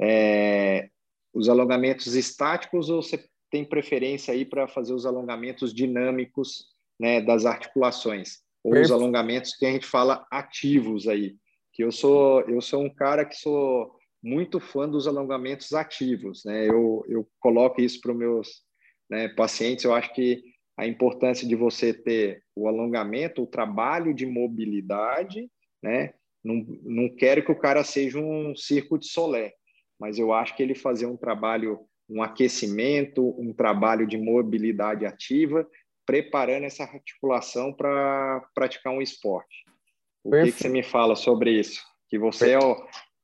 é, 0.00 0.88
os 1.32 1.48
alongamentos 1.48 2.14
estáticos 2.14 2.88
ou 2.90 3.02
você 3.02 3.24
tem 3.50 3.64
preferência 3.64 4.34
aí 4.34 4.44
para 4.44 4.66
fazer 4.66 4.92
os 4.92 5.06
alongamentos 5.06 5.72
dinâmicos, 5.72 6.66
né, 6.98 7.20
das 7.20 7.44
articulações 7.44 8.44
ou 8.64 8.72
Perfeito. 8.72 8.94
os 8.94 9.00
alongamentos 9.00 9.54
que 9.54 9.66
a 9.66 9.70
gente 9.70 9.86
fala 9.86 10.26
ativos 10.30 11.06
aí? 11.06 11.36
Que 11.72 11.84
eu 11.84 11.92
sou 11.92 12.40
eu 12.42 12.60
sou 12.60 12.82
um 12.82 12.90
cara 12.92 13.24
que 13.24 13.36
sou 13.36 13.94
muito 14.22 14.58
fã 14.58 14.88
dos 14.88 15.06
alongamentos 15.06 15.74
ativos, 15.74 16.44
né? 16.44 16.66
Eu, 16.66 17.04
eu 17.06 17.28
coloco 17.38 17.80
isso 17.80 18.00
para 18.00 18.12
os 18.12 18.18
meus 18.18 18.62
né, 19.08 19.28
pacientes. 19.28 19.84
Eu 19.84 19.94
acho 19.94 20.12
que 20.14 20.42
a 20.76 20.86
importância 20.86 21.46
de 21.46 21.54
você 21.54 21.94
ter 21.94 22.42
o 22.54 22.68
alongamento, 22.68 23.42
o 23.42 23.46
trabalho 23.46 24.12
de 24.12 24.26
mobilidade, 24.26 25.48
né? 25.82 26.14
Não, 26.42 26.66
não 26.82 27.08
quero 27.08 27.44
que 27.44 27.52
o 27.52 27.58
cara 27.58 27.82
seja 27.82 28.18
um 28.18 28.54
circo 28.54 28.98
de 28.98 29.06
solé, 29.06 29.54
mas 29.98 30.18
eu 30.18 30.32
acho 30.32 30.54
que 30.54 30.62
ele 30.62 30.74
fazer 30.74 31.06
um 31.06 31.16
trabalho, 31.16 31.80
um 32.08 32.22
aquecimento, 32.22 33.34
um 33.40 33.52
trabalho 33.52 34.06
de 34.06 34.18
mobilidade 34.18 35.06
ativa, 35.06 35.66
preparando 36.04 36.64
essa 36.64 36.84
articulação 36.84 37.72
para 37.72 38.46
praticar 38.54 38.92
um 38.92 39.00
esporte. 39.00 39.64
O 40.22 40.30
que, 40.30 40.52
que, 40.52 40.52
você 40.52 40.68
me 40.68 40.82
fala 40.82 41.16
sobre 41.16 41.50
isso? 41.58 41.82
Que 42.08 42.18
você 42.18 42.52
é 42.52 42.58
o, 42.58 42.76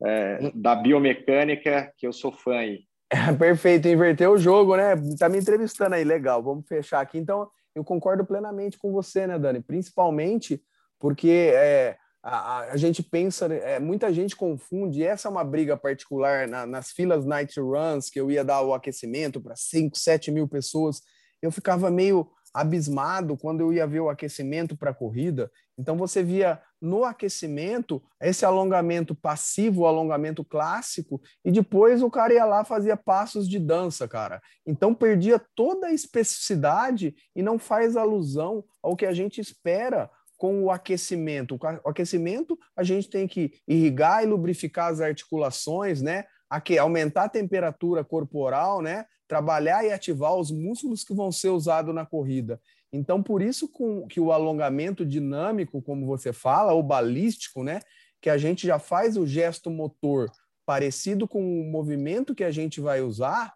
é, 0.02 0.50
da 0.54 0.74
biomecânica, 0.74 1.92
que 1.98 2.06
eu 2.06 2.12
sou 2.12 2.32
fã 2.32 2.56
aí. 2.56 2.84
Perfeito, 3.38 3.88
inverter 3.88 4.30
o 4.30 4.38
jogo, 4.38 4.76
né? 4.76 4.94
Tá 5.18 5.28
me 5.28 5.38
entrevistando 5.38 5.94
aí, 5.94 6.04
legal. 6.04 6.42
Vamos 6.42 6.66
fechar 6.66 7.00
aqui. 7.00 7.18
Então, 7.18 7.50
eu 7.74 7.84
concordo 7.84 8.24
plenamente 8.24 8.78
com 8.78 8.92
você, 8.92 9.26
né, 9.26 9.38
Dani? 9.38 9.60
Principalmente 9.60 10.62
porque 10.98 11.50
é, 11.54 11.96
a, 12.22 12.72
a, 12.72 12.76
gente 12.76 13.02
pensa, 13.02 13.46
é, 13.46 13.78
muita 13.80 14.12
gente 14.12 14.36
confunde, 14.36 15.02
essa 15.02 15.28
é 15.28 15.30
uma 15.30 15.42
briga 15.42 15.76
particular 15.76 16.46
na, 16.46 16.66
nas 16.66 16.90
filas 16.90 17.24
night 17.24 17.58
runs, 17.58 18.10
que 18.10 18.20
eu 18.20 18.30
ia 18.30 18.44
dar 18.44 18.60
o 18.62 18.74
aquecimento 18.74 19.40
para 19.40 19.56
5, 19.56 19.96
7 19.96 20.30
mil 20.30 20.46
pessoas. 20.46 21.00
Eu 21.40 21.50
ficava 21.50 21.90
meio 21.90 22.30
abismado 22.52 23.36
quando 23.36 23.60
eu 23.60 23.72
ia 23.72 23.86
ver 23.86 24.00
o 24.00 24.08
aquecimento 24.08 24.76
para 24.76 24.90
a 24.90 24.94
corrida. 24.94 25.50
Então 25.78 25.96
você 25.96 26.22
via 26.22 26.60
no 26.80 27.04
aquecimento 27.04 28.02
esse 28.20 28.44
alongamento 28.44 29.14
passivo, 29.14 29.82
o 29.82 29.86
alongamento 29.86 30.44
clássico, 30.44 31.20
e 31.44 31.50
depois 31.50 32.02
o 32.02 32.10
cara 32.10 32.34
ia 32.34 32.44
lá 32.44 32.64
fazia 32.64 32.96
passos 32.96 33.48
de 33.48 33.58
dança, 33.58 34.08
cara. 34.08 34.42
Então 34.66 34.94
perdia 34.94 35.40
toda 35.54 35.88
a 35.88 35.92
especificidade 35.92 37.14
e 37.34 37.42
não 37.42 37.58
faz 37.58 37.96
alusão 37.96 38.64
ao 38.82 38.96
que 38.96 39.06
a 39.06 39.12
gente 39.12 39.40
espera 39.40 40.10
com 40.36 40.64
o 40.64 40.70
aquecimento. 40.70 41.58
O 41.84 41.88
aquecimento 41.88 42.58
a 42.74 42.82
gente 42.82 43.10
tem 43.10 43.28
que 43.28 43.52
irrigar 43.68 44.22
e 44.22 44.26
lubrificar 44.26 44.90
as 44.90 45.00
articulações, 45.00 46.00
né? 46.00 46.24
Aqui, 46.48 46.78
aumentar 46.78 47.24
a 47.24 47.28
temperatura 47.28 48.02
corporal, 48.02 48.80
né? 48.80 49.04
Trabalhar 49.30 49.84
e 49.84 49.92
ativar 49.92 50.34
os 50.34 50.50
músculos 50.50 51.04
que 51.04 51.14
vão 51.14 51.30
ser 51.30 51.50
usados 51.50 51.94
na 51.94 52.04
corrida. 52.04 52.60
Então, 52.92 53.22
por 53.22 53.40
isso 53.40 53.68
com, 53.68 54.04
que 54.08 54.18
o 54.18 54.32
alongamento 54.32 55.06
dinâmico, 55.06 55.80
como 55.80 56.04
você 56.04 56.32
fala, 56.32 56.72
ou 56.72 56.82
balístico, 56.82 57.62
né, 57.62 57.78
que 58.20 58.28
a 58.28 58.36
gente 58.36 58.66
já 58.66 58.80
faz 58.80 59.16
o 59.16 59.24
gesto 59.24 59.70
motor 59.70 60.28
parecido 60.66 61.28
com 61.28 61.40
o 61.40 61.64
movimento 61.70 62.34
que 62.34 62.42
a 62.42 62.50
gente 62.50 62.80
vai 62.80 63.02
usar, 63.02 63.54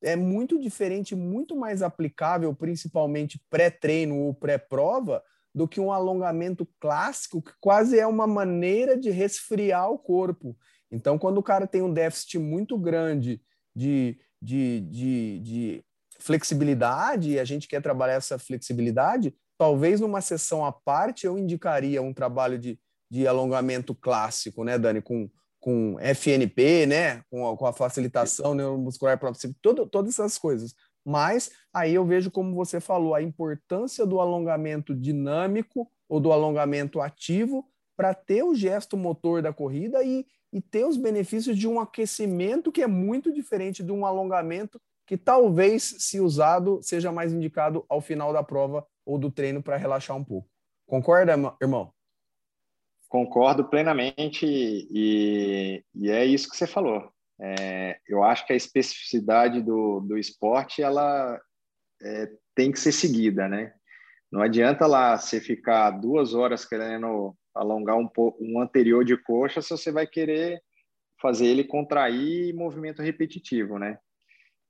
é 0.00 0.14
muito 0.14 0.60
diferente, 0.60 1.16
muito 1.16 1.56
mais 1.56 1.82
aplicável, 1.82 2.54
principalmente 2.54 3.42
pré-treino 3.50 4.16
ou 4.16 4.32
pré-prova, 4.32 5.20
do 5.52 5.66
que 5.66 5.80
um 5.80 5.90
alongamento 5.90 6.68
clássico, 6.78 7.42
que 7.42 7.52
quase 7.60 7.98
é 7.98 8.06
uma 8.06 8.28
maneira 8.28 8.96
de 8.96 9.10
resfriar 9.10 9.90
o 9.90 9.98
corpo. 9.98 10.56
Então, 10.88 11.18
quando 11.18 11.38
o 11.38 11.42
cara 11.42 11.66
tem 11.66 11.82
um 11.82 11.92
déficit 11.92 12.38
muito 12.38 12.78
grande 12.78 13.42
de 13.74 14.20
de, 14.40 14.80
de, 14.80 15.40
de 15.40 15.84
flexibilidade 16.18 17.30
e 17.30 17.38
a 17.38 17.44
gente 17.44 17.68
quer 17.68 17.82
trabalhar 17.82 18.14
essa 18.14 18.38
flexibilidade, 18.38 19.34
talvez 19.58 20.00
numa 20.00 20.20
sessão 20.20 20.64
à 20.64 20.72
parte 20.72 21.26
eu 21.26 21.38
indicaria 21.38 22.02
um 22.02 22.12
trabalho 22.12 22.58
de, 22.58 22.78
de 23.10 23.26
alongamento 23.26 23.94
clássico, 23.94 24.64
né, 24.64 24.78
Dani, 24.78 25.00
com, 25.00 25.30
com 25.60 25.96
FNP, 26.00 26.86
né, 26.86 27.22
com 27.30 27.48
a, 27.48 27.56
com 27.56 27.66
a 27.66 27.72
facilitação 27.72 28.54
neuromuscular 28.54 29.18
própria, 29.18 29.50
todo, 29.62 29.86
todas 29.86 30.14
essas 30.14 30.38
coisas. 30.38 30.74
Mas 31.04 31.50
aí 31.72 31.94
eu 31.94 32.04
vejo, 32.04 32.30
como 32.30 32.54
você 32.54 32.80
falou, 32.80 33.14
a 33.14 33.22
importância 33.22 34.04
do 34.04 34.20
alongamento 34.20 34.94
dinâmico 34.94 35.88
ou 36.08 36.18
do 36.18 36.32
alongamento 36.32 37.00
ativo 37.00 37.64
para 37.96 38.12
ter 38.12 38.42
o 38.42 38.54
gesto 38.54 38.96
motor 38.96 39.40
da 39.40 39.52
corrida 39.52 40.02
e, 40.02 40.26
e 40.52 40.60
ter 40.60 40.84
os 40.84 40.96
benefícios 40.96 41.58
de 41.58 41.68
um 41.68 41.80
aquecimento 41.80 42.72
que 42.72 42.82
é 42.82 42.86
muito 42.86 43.32
diferente 43.32 43.82
de 43.82 43.92
um 43.92 44.06
alongamento 44.06 44.80
que 45.06 45.16
talvez, 45.16 45.96
se 45.98 46.20
usado, 46.20 46.80
seja 46.82 47.12
mais 47.12 47.32
indicado 47.32 47.84
ao 47.88 48.00
final 48.00 48.32
da 48.32 48.42
prova 48.42 48.86
ou 49.04 49.18
do 49.18 49.30
treino 49.30 49.62
para 49.62 49.76
relaxar 49.76 50.16
um 50.16 50.24
pouco. 50.24 50.48
Concorda, 50.86 51.32
irmão? 51.60 51.92
Concordo 53.08 53.68
plenamente 53.68 54.44
e, 54.46 55.84
e 55.94 56.10
é 56.10 56.24
isso 56.24 56.50
que 56.50 56.56
você 56.56 56.66
falou. 56.66 57.08
É, 57.40 58.00
eu 58.08 58.24
acho 58.24 58.46
que 58.46 58.52
a 58.52 58.56
especificidade 58.56 59.62
do, 59.62 60.00
do 60.00 60.18
esporte 60.18 60.82
ela 60.82 61.40
é, 62.02 62.30
tem 62.54 62.72
que 62.72 62.80
ser 62.80 62.92
seguida, 62.92 63.48
né? 63.48 63.72
Não 64.30 64.42
adianta 64.42 64.86
lá 64.86 65.16
você 65.16 65.40
ficar 65.40 65.90
duas 65.90 66.34
horas 66.34 66.64
querendo 66.64 67.36
alongar 67.56 67.96
um 67.96 68.08
um 68.40 68.60
anterior 68.60 69.04
de 69.04 69.16
coxa 69.16 69.60
se 69.60 69.70
você 69.70 69.90
vai 69.90 70.06
querer 70.06 70.62
fazer 71.20 71.46
ele 71.46 71.64
contrair 71.64 72.54
movimento 72.54 73.02
repetitivo, 73.02 73.78
né? 73.78 73.98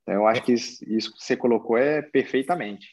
Então, 0.01 0.15
eu 0.15 0.27
acho 0.27 0.41
que 0.43 0.53
isso, 0.53 0.83
isso 0.87 1.13
que 1.13 1.23
você 1.23 1.35
colocou 1.35 1.77
é 1.77 2.01
perfeitamente. 2.01 2.87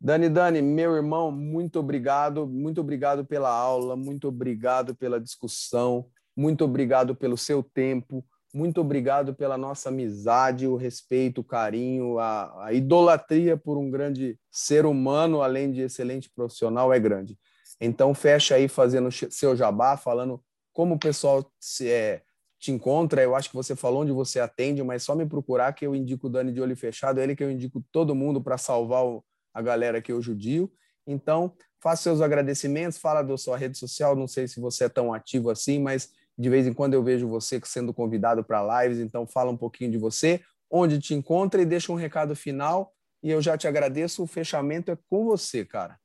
Dani, 0.00 0.28
Dani, 0.28 0.60
meu 0.60 0.94
irmão, 0.94 1.32
muito 1.32 1.78
obrigado, 1.78 2.46
muito 2.46 2.80
obrigado 2.80 3.24
pela 3.24 3.48
aula, 3.48 3.96
muito 3.96 4.28
obrigado 4.28 4.94
pela 4.94 5.18
discussão, 5.18 6.06
muito 6.36 6.62
obrigado 6.64 7.16
pelo 7.16 7.38
seu 7.38 7.62
tempo, 7.62 8.22
muito 8.52 8.82
obrigado 8.82 9.34
pela 9.34 9.56
nossa 9.56 9.88
amizade, 9.88 10.68
o 10.68 10.76
respeito, 10.76 11.40
o 11.40 11.44
carinho, 11.44 12.18
a, 12.18 12.66
a 12.66 12.72
idolatria 12.74 13.56
por 13.56 13.78
um 13.78 13.90
grande 13.90 14.38
ser 14.50 14.84
humano, 14.84 15.40
além 15.40 15.72
de 15.72 15.80
excelente 15.80 16.30
profissional, 16.30 16.92
é 16.92 17.00
grande. 17.00 17.38
Então, 17.80 18.14
fecha 18.14 18.54
aí 18.54 18.68
fazendo 18.68 19.10
seu 19.10 19.56
jabá, 19.56 19.96
falando 19.96 20.42
como 20.72 20.94
o 20.94 20.98
pessoal 20.98 21.50
se, 21.60 21.90
é, 21.90 22.22
te 22.58 22.72
encontra. 22.72 23.22
Eu 23.22 23.34
acho 23.34 23.50
que 23.50 23.56
você 23.56 23.76
falou 23.76 24.02
onde 24.02 24.12
você 24.12 24.40
atende, 24.40 24.82
mas 24.82 25.02
só 25.02 25.14
me 25.14 25.26
procurar 25.26 25.72
que 25.72 25.86
eu 25.86 25.94
indico 25.94 26.26
o 26.26 26.30
Dani 26.30 26.52
de 26.52 26.60
olho 26.60 26.76
fechado, 26.76 27.20
ele 27.20 27.36
que 27.36 27.44
eu 27.44 27.50
indico 27.50 27.84
todo 27.92 28.14
mundo 28.14 28.40
para 28.40 28.56
salvar 28.56 29.04
o, 29.04 29.24
a 29.52 29.60
galera 29.60 30.00
que 30.00 30.10
eu 30.10 30.22
judio. 30.22 30.72
Então, 31.06 31.52
faça 31.80 32.02
seus 32.04 32.20
agradecimentos, 32.20 32.96
fala 32.96 33.22
da 33.22 33.36
sua 33.36 33.56
rede 33.58 33.76
social, 33.76 34.16
não 34.16 34.26
sei 34.26 34.48
se 34.48 34.58
você 34.58 34.84
é 34.84 34.88
tão 34.88 35.12
ativo 35.12 35.50
assim, 35.50 35.78
mas 35.78 36.10
de 36.36 36.48
vez 36.48 36.66
em 36.66 36.72
quando 36.72 36.94
eu 36.94 37.02
vejo 37.02 37.28
você 37.28 37.60
sendo 37.64 37.92
convidado 37.92 38.42
para 38.42 38.82
lives, 38.82 38.98
então 38.98 39.26
fala 39.26 39.50
um 39.50 39.56
pouquinho 39.56 39.90
de 39.90 39.98
você, 39.98 40.40
onde 40.70 40.98
te 40.98 41.14
encontra 41.14 41.60
e 41.60 41.66
deixa 41.66 41.92
um 41.92 41.96
recado 41.96 42.34
final. 42.34 42.92
E 43.22 43.30
eu 43.30 43.40
já 43.40 43.56
te 43.56 43.68
agradeço, 43.68 44.22
o 44.22 44.26
fechamento 44.26 44.90
é 44.90 44.98
com 45.08 45.24
você, 45.24 45.64
cara. 45.64 45.98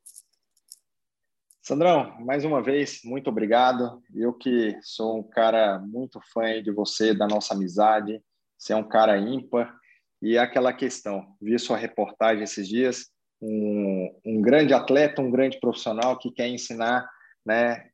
Sandrão, 1.69 2.19
mais 2.21 2.43
uma 2.43 2.63
vez, 2.63 3.01
muito 3.05 3.29
obrigado. 3.29 4.01
Eu 4.15 4.33
que 4.33 4.75
sou 4.81 5.19
um 5.19 5.21
cara 5.21 5.77
muito 5.77 6.19
fã 6.33 6.63
de 6.63 6.71
você, 6.71 7.13
da 7.13 7.27
nossa 7.27 7.53
amizade. 7.53 8.19
Você 8.57 8.73
é 8.73 8.75
um 8.75 8.87
cara 8.87 9.19
ímpar. 9.19 9.71
E 10.19 10.35
é 10.35 10.39
aquela 10.39 10.73
questão, 10.73 11.37
vi 11.39 11.59
sua 11.59 11.77
reportagem 11.77 12.43
esses 12.43 12.67
dias, 12.67 13.11
um, 13.39 14.19
um 14.25 14.41
grande 14.41 14.73
atleta, 14.73 15.21
um 15.21 15.29
grande 15.29 15.59
profissional 15.59 16.17
que 16.17 16.31
quer 16.31 16.47
ensinar 16.47 17.07
né, 17.45 17.87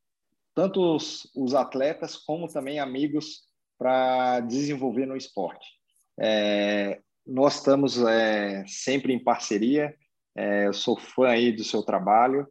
tanto 0.54 0.96
os, 0.96 1.30
os 1.36 1.54
atletas 1.54 2.16
como 2.16 2.48
também 2.48 2.80
amigos 2.80 3.42
para 3.78 4.40
desenvolver 4.40 5.06
no 5.06 5.18
esporte. 5.18 5.68
É, 6.18 7.02
nós 7.28 7.56
estamos 7.56 8.02
é, 8.02 8.64
sempre 8.68 9.12
em 9.12 9.22
parceria, 9.22 9.94
é, 10.34 10.66
eu 10.66 10.74
sou 10.74 10.98
fã 10.98 11.28
aí 11.28 11.52
do 11.52 11.66
seu 11.66 11.84
trabalho 11.84 12.48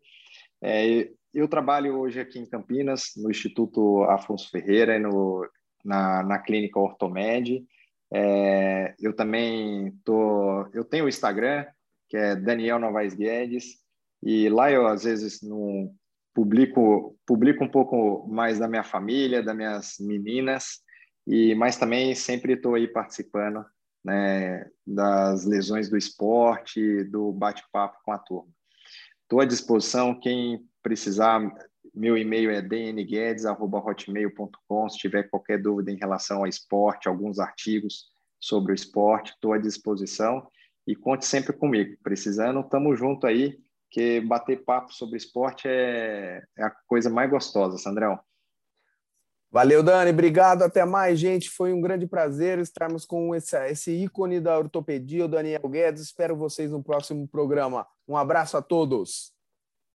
é, 0.64 1.10
eu 1.34 1.46
trabalho 1.46 1.98
hoje 1.98 2.18
aqui 2.18 2.38
em 2.38 2.46
Campinas, 2.46 3.12
no 3.16 3.30
Instituto 3.30 4.02
Afonso 4.04 4.50
Ferreira, 4.50 4.98
no, 4.98 5.46
na, 5.84 6.22
na 6.22 6.38
clínica 6.38 6.78
Ortomed. 6.80 7.62
É, 8.10 8.94
eu 8.98 9.14
também 9.14 9.92
tô, 10.04 10.66
eu 10.72 10.84
tenho 10.84 11.04
o 11.04 11.08
Instagram, 11.08 11.66
que 12.08 12.16
é 12.16 12.34
Daniel 12.34 12.78
Novaes 12.78 13.12
Guedes, 13.12 13.76
e 14.22 14.48
lá 14.48 14.70
eu 14.70 14.86
às 14.86 15.04
vezes 15.04 15.40
publico, 16.32 17.18
publico 17.26 17.62
um 17.62 17.68
pouco 17.68 18.26
mais 18.26 18.58
da 18.58 18.66
minha 18.66 18.84
família, 18.84 19.42
das 19.42 19.56
minhas 19.56 19.96
meninas, 20.00 20.80
e 21.26 21.54
mas 21.54 21.76
também 21.76 22.14
sempre 22.14 22.54
estou 22.54 22.74
aí 22.74 22.88
participando 22.88 23.64
né, 24.02 24.66
das 24.86 25.44
lesões 25.44 25.90
do 25.90 25.96
esporte, 25.96 27.04
do 27.04 27.32
bate-papo 27.32 27.98
com 28.02 28.12
a 28.12 28.18
turma. 28.18 28.50
Estou 29.25 29.41
à 29.41 29.45
disposição, 29.45 30.18
quem 30.18 30.66
precisar, 30.83 31.53
meu 31.95 32.16
e-mail 32.16 32.51
é 32.51 32.61
dnguedes.hotmail.com, 32.61 34.89
se 34.89 34.99
tiver 34.99 35.25
qualquer 35.25 35.61
dúvida 35.61 35.91
em 35.91 35.97
relação 35.97 36.39
ao 36.41 36.47
esporte, 36.47 37.09
alguns 37.09 37.39
artigos 37.39 38.07
sobre 38.39 38.72
o 38.72 38.75
esporte, 38.75 39.33
estou 39.33 39.55
à 39.55 39.59
disposição 39.59 40.47
e 40.87 40.95
conte 40.95 41.25
sempre 41.25 41.55
comigo. 41.55 41.97
Precisando, 42.03 42.61
estamos 42.61 42.99
junto 42.99 43.27
aí, 43.27 43.59
que 43.91 44.20
bater 44.20 44.62
papo 44.62 44.93
sobre 44.93 45.16
esporte 45.16 45.66
é, 45.66 46.43
é 46.59 46.64
a 46.64 46.70
coisa 46.87 47.09
mais 47.09 47.31
gostosa, 47.31 47.79
Sandrão. 47.79 48.20
Valeu, 49.51 49.83
Dani. 49.85 50.11
Obrigado. 50.11 50.62
Até 50.62 50.85
mais, 50.85 51.18
gente. 51.18 51.49
Foi 51.49 51.72
um 51.72 51.81
grande 51.81 52.07
prazer 52.09 52.59
estarmos 52.59 53.07
com 53.07 53.35
esse, 53.35 53.57
esse 53.68 53.91
ícone 53.93 54.39
da 54.41 54.59
ortopedia, 54.59 55.25
o 55.25 55.29
Daniel 55.29 55.66
Guedes. 55.68 56.03
Espero 56.03 56.37
vocês 56.37 56.70
no 56.72 56.83
próximo 56.83 57.29
programa. 57.29 57.87
Um 58.09 58.16
abraço 58.16 58.57
a 58.57 58.62
todos. 58.62 59.34